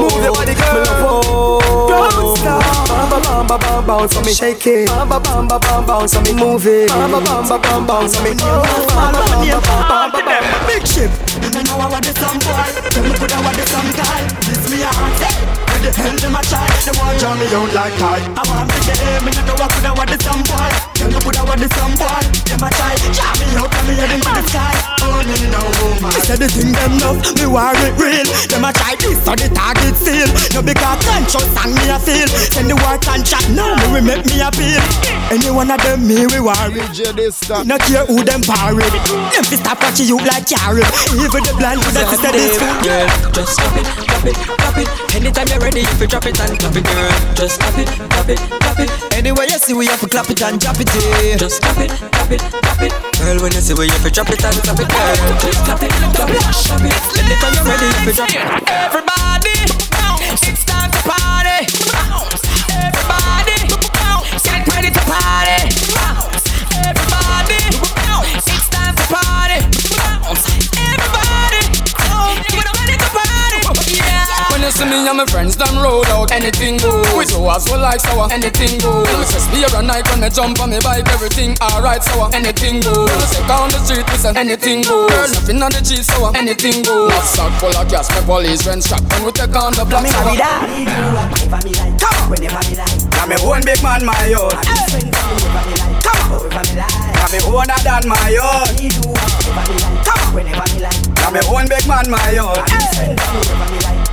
Move 0.00 0.22
your 0.22 0.32
body 0.32 0.54
girl. 0.54 0.74
Me 0.76 1.92
love 1.92 2.25
Bam 3.16 3.46
bam 3.46 3.46
bam 3.46 3.60
bam 3.60 3.86
bounce 3.86 4.12
for 4.12 4.22
me 4.24 4.34
Shake 4.34 4.66
it 4.66 4.88
Bam 4.88 5.08
bam 5.08 5.22
bam 5.22 5.48
bam 5.48 5.60
bam 5.60 5.86
bounce 5.86 6.14
for 6.14 6.20
me 6.20 6.34
Move 6.34 6.66
it 6.66 6.88
Bam 6.88 7.10
bam 7.10 7.24
bam 7.24 7.48
bam 7.48 7.62
bam 7.62 7.86
bounce 7.86 8.14
for 8.14 8.24
me 8.24 8.34
Bam 8.34 8.60
bam 8.92 9.12
bam 9.12 9.62
bam 9.88 10.10
bam 10.12 10.24
bam 10.26 10.66
Big 10.66 10.86
ship 10.86 11.10
You 11.40 11.48
know 11.64 11.80
I 11.80 11.88
want 11.88 12.04
the 12.04 12.12
some 12.12 12.38
boy 12.44 12.90
Tell 12.90 13.02
me 13.02 13.10
could 13.16 13.32
I 13.32 13.40
want 13.40 13.56
the 13.56 13.64
some 13.72 13.88
guy 13.96 14.20
This 14.44 14.68
me 14.68 14.82
a 14.82 15.65
the 15.86 15.94
hell 15.94 16.16
them 16.18 16.34
a 16.34 16.42
try 16.42 16.66
They 16.82 16.94
want 16.98 17.14
drown 17.22 17.38
me 17.38 17.46
out 17.54 17.70
like 17.70 17.94
tie 17.98 18.22
I 18.34 18.42
want 18.50 18.66
me 18.66 18.78
there 18.90 19.20
Me 19.22 19.30
know 19.46 19.54
I 19.54 19.66
could 19.70 19.86
I 19.86 19.92
want 19.94 20.10
the 20.10 20.18
some 20.22 20.42
boy. 20.42 20.70
Tell 20.98 21.10
me 21.10 21.18
could 21.22 21.36
I 21.38 21.42
want 21.46 21.60
the 21.62 21.68
some 21.70 21.94
boy. 21.94 22.20
Them 22.46 22.64
a 22.66 22.68
try. 22.74 22.94
Jam 23.14 23.34
me 23.38 23.46
out 23.54 23.70
and 23.70 23.86
me 23.86 23.94
head 23.94 24.12
into 24.14 24.30
the 24.30 24.42
sky. 24.50 24.74
Oh 25.06 25.22
me 25.22 25.36
no 25.50 25.62
woman. 25.78 26.10
Me 26.10 26.20
say 26.26 26.36
the 26.36 26.48
thing 26.50 26.74
them 26.74 26.98
love 26.98 27.18
Me 27.38 27.46
war 27.46 27.70
it 27.86 27.94
real. 27.98 28.26
Them 28.50 28.66
a 28.66 28.70
try 28.74 28.98
this 28.98 29.18
so 29.22 29.32
the 29.38 29.46
target 29.54 29.94
seal 29.94 30.28
No 30.54 30.60
because 30.62 30.98
conscious 31.06 31.46
and 31.46 31.70
me 31.74 31.84
a 31.90 31.98
feel. 32.02 32.28
Send 32.50 32.66
the 32.70 32.76
war 32.82 32.98
contract 32.98 33.46
now 33.54 33.78
Me 33.78 33.86
we 33.94 34.00
make 34.02 34.24
me 34.26 34.42
appeal. 34.42 34.82
Any 35.30 35.50
one 35.50 35.70
of 35.70 35.78
them 35.86 36.02
me 36.06 36.26
we 36.26 36.38
war 36.42 36.54
it. 36.70 36.90
No 37.66 37.78
care 37.86 38.06
who 38.06 38.22
them 38.26 38.42
parry 38.42 38.82
Them 39.34 39.44
fi 39.46 39.56
stop 39.58 39.78
watching 39.82 40.06
you 40.10 40.18
like 40.22 40.46
carry 40.46 40.82
Even 41.14 41.42
the 41.46 41.54
blind 41.58 41.82
could 41.82 41.94
have 41.98 42.10
said 42.18 42.34
this. 42.34 42.58
Food 42.58 42.76
Girl, 42.82 43.06
just 43.34 43.54
stop 43.54 43.74
it, 43.78 43.86
drop 44.06 44.24
it, 44.26 44.36
drop 44.38 44.76
it. 44.78 44.88
Anytime 45.14 45.48
you're 45.48 45.62
ready, 45.62 45.75
if 45.82 46.00
you 46.00 46.06
drop 46.06 46.24
it 46.26 46.40
and 46.40 46.58
clap 46.58 46.76
it, 46.76 46.84
girl. 46.84 47.10
Just 47.34 47.56
stop 47.56 47.76
it, 47.76 47.88
drop 47.88 48.28
it, 48.28 48.38
drop 48.38 48.80
it. 48.80 48.90
Anyway 49.12 49.46
you 49.50 49.58
see 49.58 49.74
we 49.74 49.86
have 49.86 50.00
to 50.00 50.08
clap 50.08 50.30
it 50.30 50.42
and 50.42 50.60
drop 50.60 50.80
it 50.80 50.88
eh. 50.88 51.36
Just 51.36 51.56
stop 51.56 51.78
it, 51.78 51.90
drop 51.90 52.30
it, 52.30 52.40
drop 52.40 52.82
it. 52.82 52.92
Girl, 53.18 53.38
when 53.42 53.52
you 53.52 53.60
see 53.60 53.74
we 53.74 53.88
have 53.88 54.02
to 54.02 54.10
drop 54.10 54.30
it 54.30 54.44
and 54.44 54.56
clap 54.62 54.80
it, 54.80 54.88
girl. 54.88 55.16
Just 55.40 55.64
clap 55.64 55.82
it, 55.82 55.90
drop 56.16 56.30
it, 56.30 56.40
drop 56.40 56.84
it. 56.84 56.96
Anytime 57.20 57.52
you're 57.54 57.64
ready, 57.64 57.86
if 57.86 58.06
you 58.06 58.14
drop 58.14 58.30
it. 58.30 58.40
Everybody, 58.70 59.56
it's 60.48 60.64
time 60.64 60.90
to 60.90 61.00
party. 61.04 61.85
See 74.76 74.84
me 74.84 75.08
and 75.08 75.16
my 75.16 75.24
friends, 75.24 75.56
them 75.56 75.80
roll 75.80 76.04
out, 76.12 76.30
anything 76.30 76.76
goes. 76.76 77.08
We 77.16 77.24
do 77.24 77.48
as 77.48 77.64
well 77.64 77.80
like 77.80 78.00
sour, 78.00 78.28
anything 78.30 78.78
goes. 78.78 79.08
We 79.08 79.24
say 79.24 79.40
spear 79.40 79.72
a 79.72 79.80
night 79.82 80.04
when 80.12 80.20
me 80.20 80.28
jump 80.28 80.60
on 80.60 80.70
me 80.70 80.78
bike, 80.84 81.08
everything 81.08 81.56
alright, 81.64 82.04
sour, 82.04 82.28
anything 82.36 82.84
goes. 82.84 83.08
We 83.08 83.24
say 83.24 83.40
down 83.48 83.72
the 83.72 83.80
street, 83.80 84.04
we 84.12 84.16
say 84.20 84.36
anything 84.36 84.84
goes. 84.84 85.08
Girl, 85.08 85.28
nothing 85.32 85.62
on 85.64 85.72
the 85.72 85.80
cheese, 85.80 86.06
sour, 86.06 86.36
anything 86.36 86.84
goes. 86.84 87.08
Not 87.08 87.24
sack 87.24 87.52
full 87.56 87.72
of 87.72 87.88
gas, 87.88 88.12
my 88.12 88.20
police 88.28 88.62
friends 88.62 88.84
strap, 88.84 89.00
when 89.16 89.24
we 89.24 89.32
take 89.32 89.56
on 89.56 89.72
the 89.72 89.84
block, 89.88 90.04
sour. 90.06 90.36
Now 93.16 93.24
me 93.26 93.36
own 93.40 93.64
big 93.64 93.80
man, 93.82 94.04
my 94.04 94.12
own. 94.36 94.52
Come 96.04 96.36
on, 96.36 96.52
now 96.52 97.28
me 97.32 97.40
own 97.48 97.70
a 97.72 97.76
than 97.80 98.04
my 98.04 98.36
own. 98.36 98.68
Come 100.04 100.36
on, 100.36 100.44
now 101.16 101.30
me 101.32 101.40
own 101.48 101.64
big 101.64 101.86
man, 101.88 102.10
my 102.12 102.36
own. 102.36 102.60
Now 102.60 103.70
me 103.72 104.05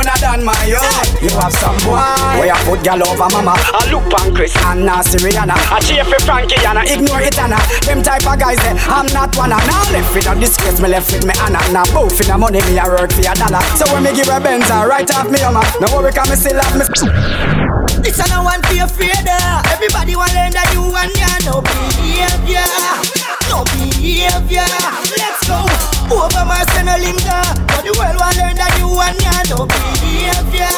owner 0.00 0.16
than 0.20 0.44
my 0.44 0.56
own. 0.70 1.04
You 1.20 1.30
have 1.36 1.52
some 1.52 1.76
boy 1.84 2.00
where 2.38 2.52
I 2.54 2.58
put 2.64 2.82
gal 2.82 3.02
over 3.02 3.28
mama. 3.30 3.54
I 3.58 3.90
look 3.90 4.06
pan 4.08 4.34
Chris 4.34 4.54
and 4.64 4.86
Nancy 4.86 5.18
Rihanna. 5.18 5.54
I 5.54 5.78
cheer 5.80 6.04
for 6.04 6.18
Frankie 6.24 6.58
and 6.64 6.78
I 6.78 6.84
ignore 6.86 7.20
it 7.20 7.36
and 7.38 7.54
I. 7.54 7.60
them 7.84 8.02
type 8.02 8.26
of 8.26 8.38
guys 8.38 8.58
there. 8.62 8.78
I'm 8.88 9.06
not 9.12 9.36
one 9.36 9.52
of 9.52 9.62
now 9.66 9.84
left 9.92 10.14
with 10.14 10.30
a 10.30 10.34
disgrace. 10.38 10.80
Me 10.80 10.88
left 10.88 11.12
with 11.12 11.26
me 11.26 11.34
Anna. 11.44 11.60
Now 11.72 11.84
both 11.92 12.18
in 12.20 12.28
the 12.28 12.38
money 12.38 12.62
me 12.64 12.78
I 12.78 12.88
work 12.88 13.12
for 13.12 13.20
a 13.20 13.34
dollar. 13.34 13.62
So 13.76 13.84
when 13.92 14.04
me 14.04 14.14
give 14.14 14.30
a 14.30 14.40
Benz, 14.40 14.70
I 14.70 14.86
right 14.86 15.10
off 15.10 15.30
me 15.30 15.38
mama. 15.42 15.62
Now 15.80 15.92
worry 15.94 16.12
can 16.12 16.28
me 16.30 16.36
still 16.36 16.56
have 16.56 16.74
me. 16.78 16.86
This 18.00 18.18
a 18.18 18.24
no 18.32 18.42
one 18.42 18.60
be 18.70 18.80
afraid 18.80 19.26
of. 19.28 19.66
Everybody 19.68 20.16
want 20.16 20.30
to 20.32 20.40
learn 20.40 20.52
that 20.56 20.70
you 20.72 20.88
and 20.88 21.12
ya 21.18 21.30
no 21.44 21.60
behavior, 21.60 22.64
no 23.52 23.66
behavior. 23.76 24.66
Let's 25.18 25.42
go. 25.46 25.99
Over 26.10 26.44
my 26.44 26.66
no 26.82 26.96
linger. 26.98 27.42
But 27.70 27.86
the 27.86 27.94
world 27.94 28.18
want 28.18 28.36
learn 28.36 28.56
that 28.58 28.74
you 28.78 28.90
and 28.90 29.14
ya 29.22 29.30
no 29.46 29.62
behavior, 29.66 30.74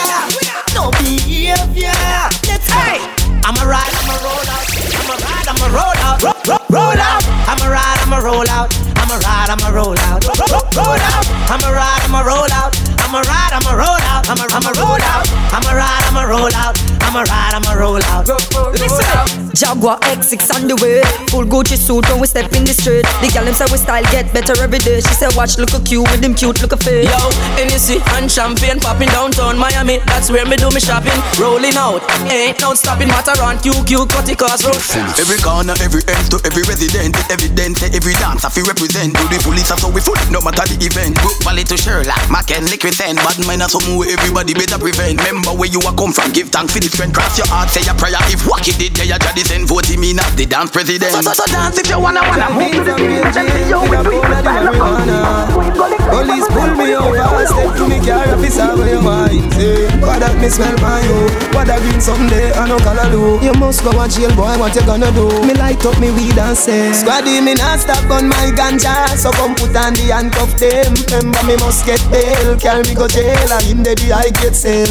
no 0.77 0.93
behavior. 1.01 1.97
Let's 2.45 2.69
go. 2.69 3.23
I'm 3.43 3.57
a 3.57 3.65
ride, 3.65 3.93
I'm 3.97 4.13
a 4.13 4.17
roll 4.21 4.45
out. 4.45 4.67
I'm 4.71 5.09
a 5.09 5.17
ride, 5.25 5.49
I'm 5.49 5.61
a 5.61 5.69
roll 5.73 5.97
out. 6.05 6.23
Roll, 6.23 6.37
roll, 6.47 6.65
roll 6.69 7.01
out. 7.01 7.25
I'm 7.49 7.61
a 7.65 7.69
ride, 7.73 8.01
I'm 8.05 8.13
a 8.13 8.21
roll 8.21 8.49
out. 8.49 8.71
I'm 9.01 9.11
a 9.11 9.19
ride, 9.19 9.51
I'm 9.51 9.63
a 9.65 9.71
roll 9.75 9.99
out. 9.99 10.21
Roll, 10.29 10.49
roll, 10.53 10.69
roll 10.77 11.01
out. 11.01 11.27
I'm 11.49 11.63
a 11.65 11.71
ride, 11.73 12.03
I'm 12.05 12.15
a 12.15 12.23
roll 12.23 12.53
out. 12.53 12.92
I'm 13.13 13.23
a 13.23 13.29
ride, 13.29 13.53
I'm 13.53 13.67
a 13.67 13.77
roll 13.77 14.01
out. 14.09 14.27
I'm 14.27 14.39
a, 14.39 14.47
I'm 14.49 14.65
a 14.65 14.73
roll 14.81 14.97
out. 14.97 15.29
I'm 15.53 15.63
a 15.69 15.77
ride, 15.77 16.05
I'm 16.09 16.17
a 16.17 16.27
roll 16.27 16.55
out. 16.55 16.93
I'm 17.13 17.13
I'ma 17.13 17.29
ride, 17.29 17.53
I'ma 17.53 17.73
roll 17.77 18.01
out. 18.09 18.25
Listen, 18.73 19.53
Jaguar 19.53 20.01
X6 20.17 20.49
on 20.57 20.65
the 20.65 20.73
way. 20.81 21.05
Full 21.29 21.45
Gucci 21.45 21.77
suit 21.77 22.09
when 22.09 22.25
we 22.25 22.27
step 22.27 22.49
in 22.57 22.65
the 22.65 22.73
street. 22.73 23.05
The 23.21 23.29
girl 23.29 23.45
them 23.45 23.53
say 23.53 23.69
we 23.69 23.77
style 23.77 24.01
get 24.09 24.33
better 24.33 24.57
every 24.65 24.81
day. 24.81 25.05
She 25.05 25.13
say 25.13 25.29
watch 25.37 25.61
look 25.61 25.77
a 25.77 25.81
cute 25.85 26.09
with 26.09 26.25
them 26.25 26.33
cute 26.33 26.65
look 26.65 26.73
a 26.73 26.81
face. 26.81 27.05
Yo, 27.05 27.21
NEC 27.61 28.01
and 28.17 28.33
champagne 28.33 28.81
popping 28.81 29.13
downtown 29.13 29.61
Miami. 29.61 30.01
That's 30.09 30.33
where 30.33 30.49
me 30.49 30.57
do 30.57 30.73
me 30.73 30.81
shopping. 30.81 31.13
Rolling 31.37 31.77
out, 31.77 32.01
ain't 32.33 32.65
no 32.65 32.73
stopping. 32.73 33.13
Mataran, 33.13 33.61
QQ, 33.61 34.09
Cutty 34.09 34.33
Crossroad. 34.33 34.81
Every 35.21 35.37
corner, 35.45 35.77
every 35.85 36.01
end 36.09 36.33
to 36.33 36.41
every 36.49 36.65
resident, 36.65 37.13
evident, 37.29 37.77
every 37.93 38.17
dance 38.17 38.41
I 38.41 38.49
feel 38.49 38.65
represent. 38.65 39.13
To 39.21 39.25
the 39.29 39.37
police, 39.45 39.69
so 39.69 39.93
we 39.93 40.01
full 40.01 40.17
no 40.33 40.41
matter 40.41 40.65
the 40.65 40.81
event. 40.81 41.21
Brook 41.21 41.37
Valley 41.45 41.69
to 41.69 41.77
Sherlock, 41.77 42.25
Macken, 42.33 42.65
Liquid 42.73 42.97
Ten. 43.03 43.17
Bad 43.17 43.35
mind, 43.47 43.63
some 43.67 43.99
way 43.99 44.15
everybody 44.15 44.55
better 44.55 44.79
prevent. 44.79 45.19
Remember 45.27 45.51
where 45.51 45.67
you 45.67 45.83
are 45.83 45.95
come 45.95 46.13
from, 46.13 46.31
give 46.31 46.51
thanks 46.55 46.73
for 46.73 46.79
the 46.79 46.87
friend. 46.87 47.11
Cross 47.13 47.39
your 47.39 47.51
heart, 47.51 47.67
say 47.69 47.83
a 47.91 47.95
prayer. 47.99 48.15
If 48.31 48.47
Wacky 48.47 48.79
did, 48.79 48.95
they 48.95 49.11
are 49.11 49.19
just 49.19 49.51
send 49.51 49.67
vote 49.67 49.91
me 49.99 50.15
not 50.15 50.31
the 50.39 50.47
dance 50.47 50.71
president. 50.71 51.11
So, 51.11 51.21
so, 51.23 51.35
so 51.35 51.47
dance 51.51 51.83
if 51.83 51.91
you 51.91 51.99
wanna, 51.99 52.23
wanna 52.23 52.55
move 52.55 52.71
to 52.71 52.83
the 52.87 52.95
beat. 52.95 53.27
Let 53.35 53.43
me 53.51 53.67
yo, 53.67 53.83
we 53.91 53.99
do 54.07 54.23
style 54.23 54.71
of 54.71 55.83
Police 56.13 56.47
pull 56.53 56.71
me 56.79 56.95
over, 56.95 57.19
I 57.19 57.43
step 57.49 57.75
to 57.75 57.85
me 57.89 57.99
car, 58.05 58.23
officer, 58.39 58.71
where 58.77 58.95
you 58.95 59.03
mind? 59.03 59.51
Say, 59.55 59.89
what 59.99 60.21
that 60.23 60.39
me 60.39 60.47
smell 60.47 60.77
by 60.79 61.01
you? 61.03 61.27
What 61.57 61.67
that 61.67 61.81
green 61.83 61.99
someday, 61.99 62.53
I 62.53 62.69
know 62.69 62.79
color 62.85 63.09
do. 63.11 63.43
You 63.43 63.55
must 63.59 63.83
go 63.83 63.91
to 63.91 64.07
jail, 64.07 64.31
boy, 64.37 64.55
what 64.63 64.77
you 64.77 64.85
gonna 64.87 65.11
do? 65.11 65.27
Me 65.43 65.59
light 65.59 65.83
up 65.83 65.99
me 65.99 66.13
weed 66.15 66.39
and 66.39 66.55
say, 66.55 66.93
Squaddy, 66.95 67.43
me 67.43 67.59
not 67.59 67.81
stop 67.81 68.05
on 68.13 68.29
my 68.29 68.53
ganja, 68.55 69.11
so 69.17 69.33
come 69.35 69.57
put 69.57 69.75
on 69.75 69.97
the 69.97 70.13
handcuff 70.13 70.55
them. 70.61 70.93
Remember 71.11 71.43
me 71.49 71.57
must 71.57 71.83
get 71.89 72.03
bail, 72.13 72.61
carry 72.61 72.92
me 72.93 72.99
go 72.99 73.09
jail, 73.09 73.53
and 73.53 73.67
in 73.71 73.83
the 73.83 74.13
I 74.13 74.29
get 74.41 74.55
sale. 74.55 74.89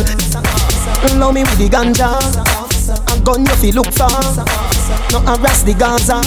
Love 1.17 1.33
me 1.33 1.43
with 1.43 1.57
the 1.57 1.69
ganja, 1.69 2.17
a 2.17 3.21
gun 3.21 3.45
you 3.45 3.55
feel 3.61 3.75
look 3.75 3.93
for, 3.93 4.09
no 5.13 5.19
harass 5.21 5.63
the 5.63 5.73
Gaza. 5.77 6.17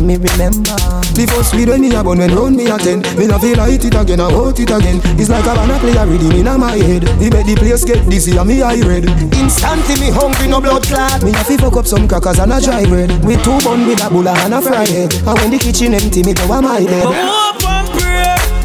Me 0.00 0.16
remember. 0.16 0.76
The 1.12 1.28
first 1.28 1.54
weed 1.54 1.68
when 1.68 1.82
me 1.82 1.94
a 1.94 2.02
bun 2.02 2.18
when 2.18 2.34
round 2.34 2.56
me 2.56 2.70
a 2.70 2.78
ten. 2.78 3.04
Me 3.16 3.26
no 3.26 3.38
feel 3.38 3.58
light 3.58 3.84
it 3.84 3.94
again, 3.94 4.20
I 4.20 4.32
want 4.32 4.58
it 4.58 4.70
again. 4.70 5.00
It's 5.20 5.28
like 5.28 5.44
a 5.44 5.52
banana 5.52 5.78
play 5.78 5.92
a 5.92 6.06
rhythm 6.06 6.32
in 6.32 6.48
my 6.58 6.76
head. 6.76 7.04
He 7.20 7.28
make 7.28 7.46
the 7.46 7.54
place 7.60 7.84
get 7.84 8.08
dizzy 8.08 8.36
and 8.36 8.48
me 8.48 8.62
eye 8.62 8.80
red. 8.80 9.04
Instantly 9.36 10.00
me 10.00 10.08
hungry, 10.08 10.48
no 10.48 10.60
blood 10.60 10.84
clot. 10.84 11.22
Me 11.22 11.30
a 11.36 11.44
fi 11.44 11.56
fuck 11.58 11.76
up 11.76 11.86
some 11.86 12.08
crackers 12.08 12.38
and 12.38 12.52
a 12.52 12.60
dry 12.60 12.84
bread. 12.86 13.12
With 13.24 13.44
two 13.44 13.60
bun 13.60 13.86
with 13.86 14.02
a 14.02 14.08
bulla 14.08 14.32
and 14.40 14.54
a 14.54 14.62
fry 14.62 14.88
head. 14.88 15.12
And 15.12 15.36
when 15.38 15.50
the 15.52 15.58
kitchen 15.58 15.92
empty, 15.92 16.24
me 16.24 16.32
go 16.32 16.48
a 16.48 16.62
my 16.62 16.80
bed 16.80 17.99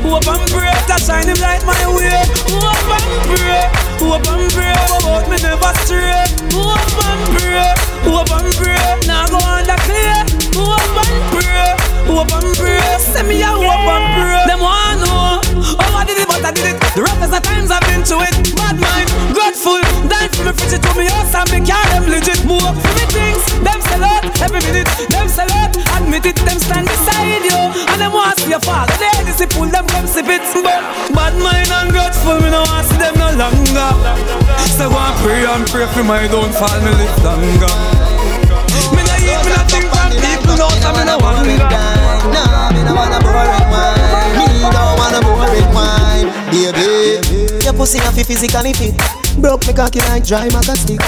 Hope 0.06 0.22
and 0.30 0.45
pray, 0.53 0.70
and 0.70 0.86
pray 0.86 0.86
To 0.86 0.95
shine 1.01 1.26
him 1.26 1.39
light 1.41 1.66
my 1.66 1.82
way. 1.89 2.14
Hope 2.53 2.93
and 2.93 3.10
pray, 3.26 3.66
hope 3.97 4.28
and 4.30 4.45
pray 4.53 4.78
About 5.01 5.26
me 5.26 5.38
never 5.41 5.74
stray. 5.82 6.22
Hope 6.53 7.01
and 7.10 7.22
pray, 7.34 7.74
hope 8.06 8.30
and 8.30 8.49
pray 8.53 8.86
Now 9.10 9.26
go 9.34 9.41
under 9.41 9.80
clear 9.82 10.22
Hope 10.53 10.93
and 11.01 11.18
pray, 11.34 11.74
hope 12.06 12.34
and 12.38 12.53
pray 12.53 12.86
Send 13.01 13.28
me 13.28 13.41
a 13.41 13.49
hope 13.49 13.66
and 13.66 14.06
pray. 14.14 14.45
Them 14.45 14.62
want 14.62 15.01
know 15.01 15.41
Oh 15.74 15.97
I 15.97 16.06
did 16.06 16.22
it 16.22 16.28
but 16.30 16.45
I 16.45 16.53
did 16.53 16.70
it. 16.70 16.78
The 16.93 17.01
roughest 17.01 17.34
of 17.34 17.41
times 17.41 17.72
I've 17.74 17.82
been 17.89 18.06
to 18.06 18.22
it. 18.22 18.36
Bad 18.53 18.78
mind, 18.78 19.10
grateful. 19.34 19.82
Die 20.06 20.30
for 20.38 20.45
me 20.45 20.53
fridge 20.53 20.78
to 20.86 20.91
me 20.93 21.10
house 21.10 21.34
and 21.34 21.49
me 21.49 21.60
car 21.66 21.82
them 21.89 22.06
legit. 22.14 22.45
Move 22.45 22.62
up 22.62 22.78
for 22.78 22.93
me 22.93 23.06
things 23.10 23.41
Them 23.66 23.82
sell 23.82 24.06
out 24.06 24.22
every 24.38 24.62
minute. 24.70 24.88
Them 25.10 25.28
sell 25.28 25.49
out 25.49 25.74
Admit 25.97 26.30
it 26.30 26.38
Them 26.45 26.60
stand 26.62 26.86
beside 26.86 27.41
you. 27.41 27.58
And 27.89 27.97
them 27.99 28.14
want 28.14 28.38
see 28.38 28.53
you 28.53 28.60
fall 28.62 28.86
they 29.01 29.14
pull 29.44 29.68
them 29.68 29.86
come 29.92 30.08
sip 30.08 30.32
it 30.32 30.40
But 30.64 31.12
bad 31.12 31.36
mind 31.36 31.68
and 31.68 31.92
grateful 31.92 32.40
Me 32.40 32.48
no 32.48 32.64
want 32.64 32.88
see 32.88 32.96
them 32.96 33.16
no 33.20 33.28
longer. 33.36 33.92
So 34.72 34.88
go 34.88 34.96
and 34.96 35.16
pray 35.20 35.44
and 35.44 35.68
pray 35.68 35.88
for 35.92 36.04
my 36.04 36.24
downfall 36.32 36.80
Me 36.80 36.92
live 36.96 37.20
longer. 37.20 37.76
Me 38.96 39.02
no 39.04 39.16
eat 39.20 39.40
me 39.44 39.52
no 39.52 39.62
think 39.68 39.86
from 39.92 40.12
people 40.16 40.56
No 40.56 40.72
so 40.80 40.90
me 40.96 41.04
no 41.04 41.20
wonder. 41.20 41.68
Nah, 42.32 42.72
me 42.72 42.82
no 42.88 42.96
wanna 42.96 43.20
boring 43.20 43.68
wine. 43.68 44.40
Me 44.40 44.64
don't 44.72 44.96
wanna 44.96 45.20
boring 45.20 45.70
wine. 45.76 46.28
Baby 46.48 47.20
Your 47.64 47.74
pussy 47.74 48.00
have 48.00 48.16
to 48.16 48.24
physically 48.24 48.72
fit. 48.72 48.96
Broke 49.38 49.68
me 49.68 49.74
cocky 49.74 50.00
like 50.08 50.24
dry 50.24 50.48
maca 50.48 50.76
stick 50.80 51.04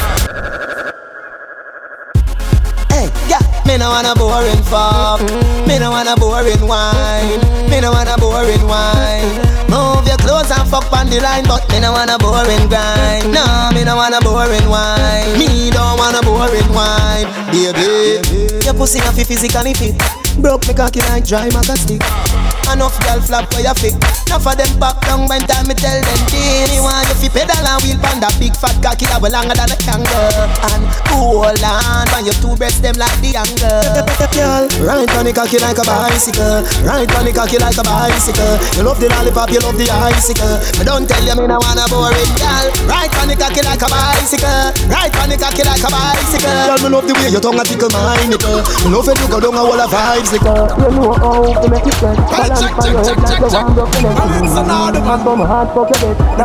Me 3.67 3.77
no 3.77 3.89
wanna 3.89 4.15
boring 4.15 4.63
fuck. 4.63 5.21
Me 5.67 5.77
no 5.77 5.91
wanna 5.91 6.15
boring 6.15 6.65
wine. 6.65 7.41
Me 7.69 7.81
no 7.81 7.91
wanna 7.91 8.15
boring 8.17 8.63
wine. 8.65 9.35
Move 9.69 10.07
your 10.07 10.17
clothes 10.17 10.49
and 10.49 10.67
fuck 10.69 10.91
on 10.93 11.09
the 11.09 11.19
line 11.19 11.43
But 11.43 11.69
me 11.69 11.79
no 11.79 11.91
wanna 11.91 12.17
boring 12.17 12.67
grind. 12.69 13.31
No, 13.33 13.69
me 13.75 13.83
no 13.83 13.95
wanna 13.95 14.21
boring 14.21 14.67
wine. 14.69 15.37
Me 15.37 15.69
don't 15.69 15.99
wanna 15.99 16.21
boring 16.23 16.71
wine. 16.73 17.27
Baby. 17.51 18.23
Your 18.63 18.73
pussy 18.73 18.99
have 18.99 19.15
physically 19.15 19.73
fit. 19.73 19.95
Broke 20.41 20.67
me 20.67 20.73
cocky 20.73 21.01
like 21.01 21.25
dry 21.25 21.49
maca 21.49 21.75
stick 21.77 22.56
Enough 22.67 22.99
girl 23.03 23.21
flap 23.21 23.47
for 23.53 23.61
your 23.61 23.75
feet 23.75 23.95
Enough 24.27 24.47
of 24.47 24.55
them 24.59 24.71
back 24.79 24.99
down 25.07 25.27
when 25.27 25.41
time 25.47 25.67
me 25.67 25.73
tell 25.73 25.95
them 25.95 26.21
this 26.27 26.67
Me 26.71 26.79
want 26.83 27.07
you 27.07 27.15
fi 27.15 27.29
pedal 27.31 27.63
and 27.63 27.79
wheel 27.83 27.97
pan 28.03 28.19
that 28.19 28.35
big 28.39 28.51
fat 28.55 28.75
cocky 28.83 29.07
that 29.07 29.21
longer 29.21 29.55
than 29.55 29.71
a 29.71 29.77
kangaroo. 29.79 30.47
And 30.73 30.83
hold 31.07 31.63
on 31.63 32.05
when 32.11 32.27
your 32.27 32.37
two 32.43 32.53
breasts 32.59 32.83
them 32.83 32.99
like 32.99 33.13
the 33.23 33.39
angle. 33.39 34.03
Girl, 34.35 34.67
ride 34.83 35.11
on 35.15 35.25
the 35.25 35.33
cocky 35.33 35.57
like 35.63 35.79
a 35.79 35.85
bicycle. 35.85 36.65
Ride 36.83 37.11
on 37.15 37.23
the 37.25 37.31
cocky 37.33 37.57
like 37.57 37.77
a 37.77 37.83
bicycle. 37.83 38.55
You 38.75 38.83
love 38.83 38.99
the 38.99 39.07
lollipop, 39.09 39.49
you 39.53 39.61
love 39.63 39.77
the 39.79 39.87
icicle. 39.87 40.59
Me 40.77 40.83
don't 40.83 41.07
tell 41.07 41.23
you 41.23 41.35
me 41.39 41.45
no 41.47 41.57
wanna 41.61 41.85
boring 41.87 42.33
girl. 42.35 42.65
Ride 42.89 43.13
on 43.21 43.31
the 43.31 43.35
cocky 43.39 43.63
like 43.63 43.81
a 43.81 43.89
bicycle. 43.89 44.75
Ride 44.91 45.15
on 45.23 45.29
the 45.31 45.37
cocky 45.39 45.63
like 45.63 45.83
a 45.83 45.89
bicycle. 45.89 46.51
Girl, 46.51 46.79
me 46.83 46.89
love 46.91 47.05
the 47.07 47.13
way 47.15 47.29
your 47.31 47.41
tongue 47.41 47.59
a 47.59 47.63
tickle 47.63 47.89
my 47.95 48.19
nickel 48.27 48.59
Me 48.83 48.89
love 48.91 49.07
when 49.07 49.17
you 49.17 49.27
go 49.31 49.39
down 49.39 49.55
a 49.55 49.63
wall 49.63 49.79
of 49.79 49.89
vibes, 49.89 50.29
nickel 50.35 50.67
You 50.77 50.91
know 50.99 51.13
how 51.15 51.61
to 51.63 51.67
make 51.71 51.87
it 51.87 51.95
sense 52.01 52.56
check, 52.59 52.73
check, 52.81 52.97
check, 53.05 53.19
check, 53.27 53.41
check. 53.51 53.65
I'm 53.65 54.33
in 54.41 54.49
some 54.49 54.69
other 54.69 55.01
man. 55.01 55.19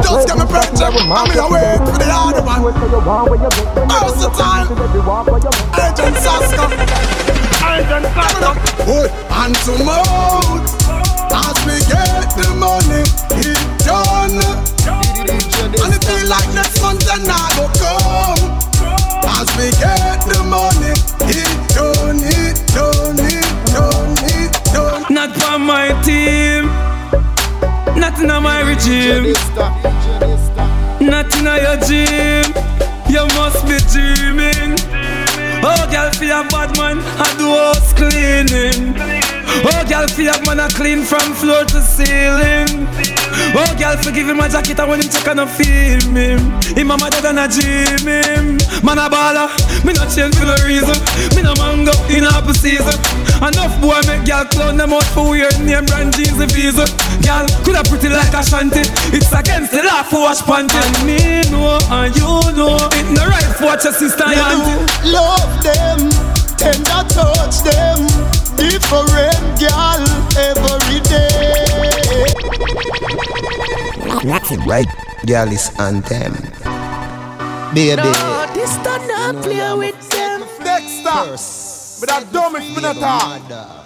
Just 0.02 0.28
get 0.28 0.36
me 0.36 0.44
pressure. 0.44 0.84
I'm 0.84 1.30
in 1.30 1.38
away 1.40 1.80
to 1.80 1.92
the 1.96 2.08
other 2.12 2.44
man. 2.44 2.60
Time? 4.32 4.66
Agent 5.76 6.16
Sasco. 6.20 6.64
Boy, 8.86 9.08
and 9.40 9.54
to 9.64 9.72
mouth. 9.84 10.66
As 11.32 11.56
we 11.64 11.76
get 11.88 12.28
the 12.36 12.48
money, 12.60 13.02
it 13.40 13.60
done. 13.84 14.36
And 15.82 15.94
it 15.94 16.04
feel 16.04 16.28
like 16.28 16.48
next 16.54 16.80
month 16.82 17.08
and 17.12 17.28
I 17.28 17.48
go 17.56 17.68
come. 17.80 18.60
As 19.24 19.48
we 19.56 19.70
get 19.80 20.20
the 20.28 20.42
money, 20.44 20.92
it 21.32 21.52
done, 21.74 22.20
it 22.20 22.56
done, 22.74 23.18
it. 23.18 23.41
Not 25.10 25.36
for 25.36 25.58
my 25.58 25.88
team. 26.02 26.66
Not 27.98 28.18
in 28.20 28.28
my 28.28 28.60
regime. 28.62 29.32
Not 31.00 31.34
in 31.36 31.44
your 31.44 31.76
gym. 31.86 32.52
You 33.08 33.26
must 33.36 33.66
be 33.66 33.78
dreaming. 33.92 34.78
Oh, 35.64 35.88
girl, 35.90 36.10
feel 36.12 36.40
a 36.40 36.48
bad 36.48 36.76
man, 36.76 36.98
I 37.18 37.34
do 37.36 37.48
house 37.50 37.92
cleaning. 37.92 39.21
Oh, 39.64 39.84
girl, 39.88 40.08
feel 40.08 40.32
a 40.32 40.40
man, 40.46 40.60
I 40.60 40.68
clean 40.68 41.02
from 41.02 41.34
floor 41.34 41.64
to 41.64 41.80
ceiling. 41.82 42.88
Oh, 43.54 43.68
girl, 43.78 43.96
forgive 44.00 44.28
him 44.28 44.38
my 44.38 44.48
jacket, 44.48 44.80
and 44.80 44.88
when 44.88 45.00
him 45.00 45.10
check, 45.10 45.28
I 45.28 45.34
no 45.34 45.46
feel 45.46 46.00
me. 46.10 46.40
Him 46.72 46.86
mama 46.88 47.10
dead 47.10 47.24
and 47.26 47.40
I 47.40 47.46
dream 47.46 48.06
him. 48.08 48.56
Man, 48.82 48.98
a 48.98 49.06
baller, 49.12 49.48
me 49.84 49.92
not 49.92 50.08
change 50.08 50.34
for 50.36 50.46
no 50.48 50.56
reason. 50.64 50.96
Me 51.36 51.42
no 51.42 51.52
mango 51.60 51.92
in 52.08 52.24
apple 52.24 52.54
season. 52.54 52.96
Enough 53.44 53.74
boy 53.80 54.00
make 54.08 54.24
girl 54.24 54.44
clown 54.46 54.76
them 54.76 54.92
out 54.92 55.04
for 55.12 55.30
weird 55.30 55.54
name 55.60 55.84
brand 55.86 56.14
jeans 56.16 56.38
and 56.40 56.50
visa. 56.50 56.86
Girl, 57.22 57.46
coulda 57.62 57.84
pretty 57.84 58.08
like 58.08 58.32
a 58.32 58.42
shanty. 58.42 58.82
It's 59.12 59.32
against 59.32 59.72
the 59.72 59.82
law 59.84 60.02
for 60.02 60.26
wash 60.26 60.40
panty. 60.42 60.80
And 60.80 60.96
me 61.04 61.44
know, 61.50 61.78
and 61.90 62.14
you 62.16 62.40
know, 62.56 62.78
it 62.96 63.06
no 63.12 63.26
right 63.28 63.52
for 63.58 63.66
watch 63.66 63.84
your 63.84 63.92
sister 63.92 64.24
and 64.24 64.40
auntie. 64.40 64.78
Love 65.12 65.52
them, 65.62 66.08
tender 66.56 67.02
touch 67.12 67.62
them, 67.66 68.06
different 68.56 69.36
girl 69.60 70.02
every 70.36 71.00
day. 71.06 71.28
Right, 74.66 74.86
girl 75.26 75.48
is 75.50 75.70
anthem, 75.78 76.32
baby. 77.74 77.96
No, 77.96 78.46
this 78.54 78.76
time 78.78 79.06
not 79.08 79.42
play 79.42 79.74
with 79.74 80.10
them. 80.10 80.40
Next 80.62 81.06
up, 81.06 81.26
but 82.00 82.08
that 82.08 82.28
dumb 82.32 82.56
is 82.56 82.76
me 82.76 82.82
not 82.82 82.96
talk. 82.96 83.82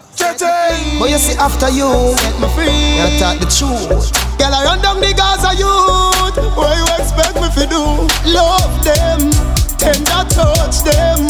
But 0.99 1.11
you 1.11 1.19
see 1.19 1.37
after 1.39 1.71
you 1.71 2.17
set 2.17 2.41
me 2.41 2.49
free 2.49 2.97
You 2.97 3.19
talk 3.19 3.39
the 3.39 3.47
truth 3.47 4.11
Girl 4.39 4.53
I 4.53 4.65
run 4.65 4.83
down 4.83 5.01
the 5.01 5.15
Gaza 5.15 5.55
youth 5.55 6.57
What 6.57 6.77
you 6.77 6.85
expect 6.99 7.37
me 7.37 7.49
to 7.55 7.67
do? 7.69 8.33
Love 8.33 8.85
them 8.85 9.56
Tender 9.79 10.25
touch 10.31 10.83
them. 10.83 11.27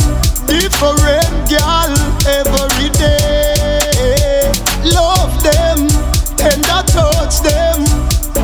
Different 0.47 1.51
girl 1.51 1.93
every 2.27 2.91
day 2.91 4.53
Love 4.85 5.43
them. 5.43 5.89
Tender 6.37 6.83
touch 6.87 7.41
them. 7.41 7.83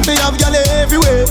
Me 0.07 0.15
have 0.17 0.39
girl 0.39 0.55
everywhere 0.81 1.27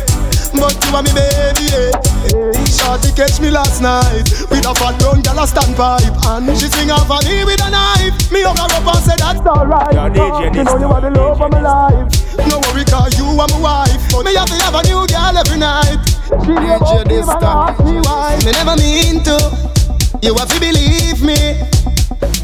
but 0.60 0.76
you 0.76 0.96
are 0.96 1.04
me 1.04 1.12
baby, 1.14 1.66
yeah. 1.72 1.92
Hey, 2.28 2.52
Shorty 2.68 3.12
catch 3.16 3.40
me 3.40 3.50
last 3.52 3.82
night 3.82 4.28
with 4.50 4.66
a 4.66 4.74
fat 4.76 4.98
brown 5.00 5.22
gal 5.22 5.40
a 5.40 5.46
standpipe, 5.48 6.16
and 6.28 6.58
she 6.58 6.68
swing 6.68 6.92
off 6.92 7.10
on 7.10 7.24
me 7.26 7.44
with 7.44 7.62
a 7.62 7.70
knife. 7.70 8.16
Me 8.32 8.42
hug 8.42 8.58
her 8.58 8.70
up 8.70 8.88
and 8.88 9.04
say 9.04 9.16
that's 9.18 9.42
alright. 9.46 9.94
Yo, 9.94 10.10
DJ 10.10 10.56
you 10.56 10.64
know 10.64 10.78
you 10.78 10.88
are 10.88 11.02
the 11.02 11.12
love 11.12 11.42
of 11.42 11.52
my 11.52 11.62
life. 11.62 12.08
No 12.48 12.60
worry, 12.68 12.84
cause 12.86 13.18
you 13.18 13.26
are 13.26 13.48
my 13.48 13.60
wife. 13.60 14.02
But 14.12 14.26
me 14.26 14.36
have 14.36 14.48
to 14.50 14.58
have 14.64 14.76
a 14.76 14.84
new 14.84 15.06
girl 15.08 15.36
every 15.38 15.60
night. 15.60 16.00
She 16.44 16.54
never 16.56 17.04
even 17.12 17.44
ask 17.44 17.80
me 17.84 18.00
why. 18.02 18.40
Me 18.46 18.52
never 18.52 18.76
mean 18.80 19.24
to. 19.28 19.38
You 20.22 20.36
have 20.36 20.50
to 20.50 20.60
believe 20.60 21.22
me. 21.24 21.60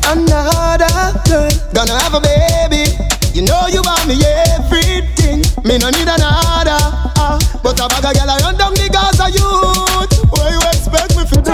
Another 0.08 0.88
girl 1.28 1.50
gonna 1.74 2.00
have 2.00 2.14
a 2.16 2.22
baby. 2.22 2.90
You 3.34 3.44
know 3.44 3.68
you 3.68 3.82
want 3.84 4.08
me 4.08 4.18
everything. 4.56 5.44
Me 5.64 5.78
no 5.78 5.90
need 5.90 6.08
another. 6.08 7.17
Uh, 7.58 7.64
but 7.64 7.80
a 7.80 7.88
bag 7.88 8.06
of 8.06 8.14
girl 8.14 8.30
I 8.30 8.38
run 8.40 8.58
down 8.58 8.74
the 8.74 8.90
Gaza 8.92 9.32
youth. 9.32 10.14
What 10.30 10.52
you 10.52 10.62
expect 10.70 11.16
me 11.18 11.24
to 11.26 11.38
do? 11.42 11.52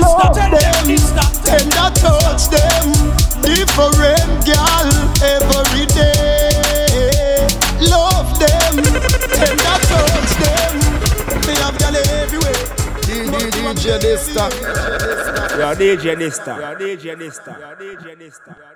Love 0.00 0.34
them, 0.34 0.52
tender 1.44 1.90
touch 1.96 2.48
them. 2.48 2.92
Different 3.42 4.44
girl 4.44 4.88
every 5.22 5.86
day. 5.86 7.46
Love 7.80 8.38
them, 8.38 8.74
tender 9.32 9.78
touch 9.88 10.32
them. 10.38 10.74
Me 11.46 11.54
have 11.56 11.78
girl 11.78 11.96
everywhere. 11.96 12.68
DJ 13.08 13.98
Dysta. 13.98 14.50
Yo, 15.58 15.74
DJ 15.74 16.16
Dysta. 16.16 16.56
Yo, 16.58 16.74
DJ 16.76 17.16
Dysta. 17.16 17.52
Yo, 17.58 17.74
DJ 17.76 18.16
Dysta. 18.16 18.67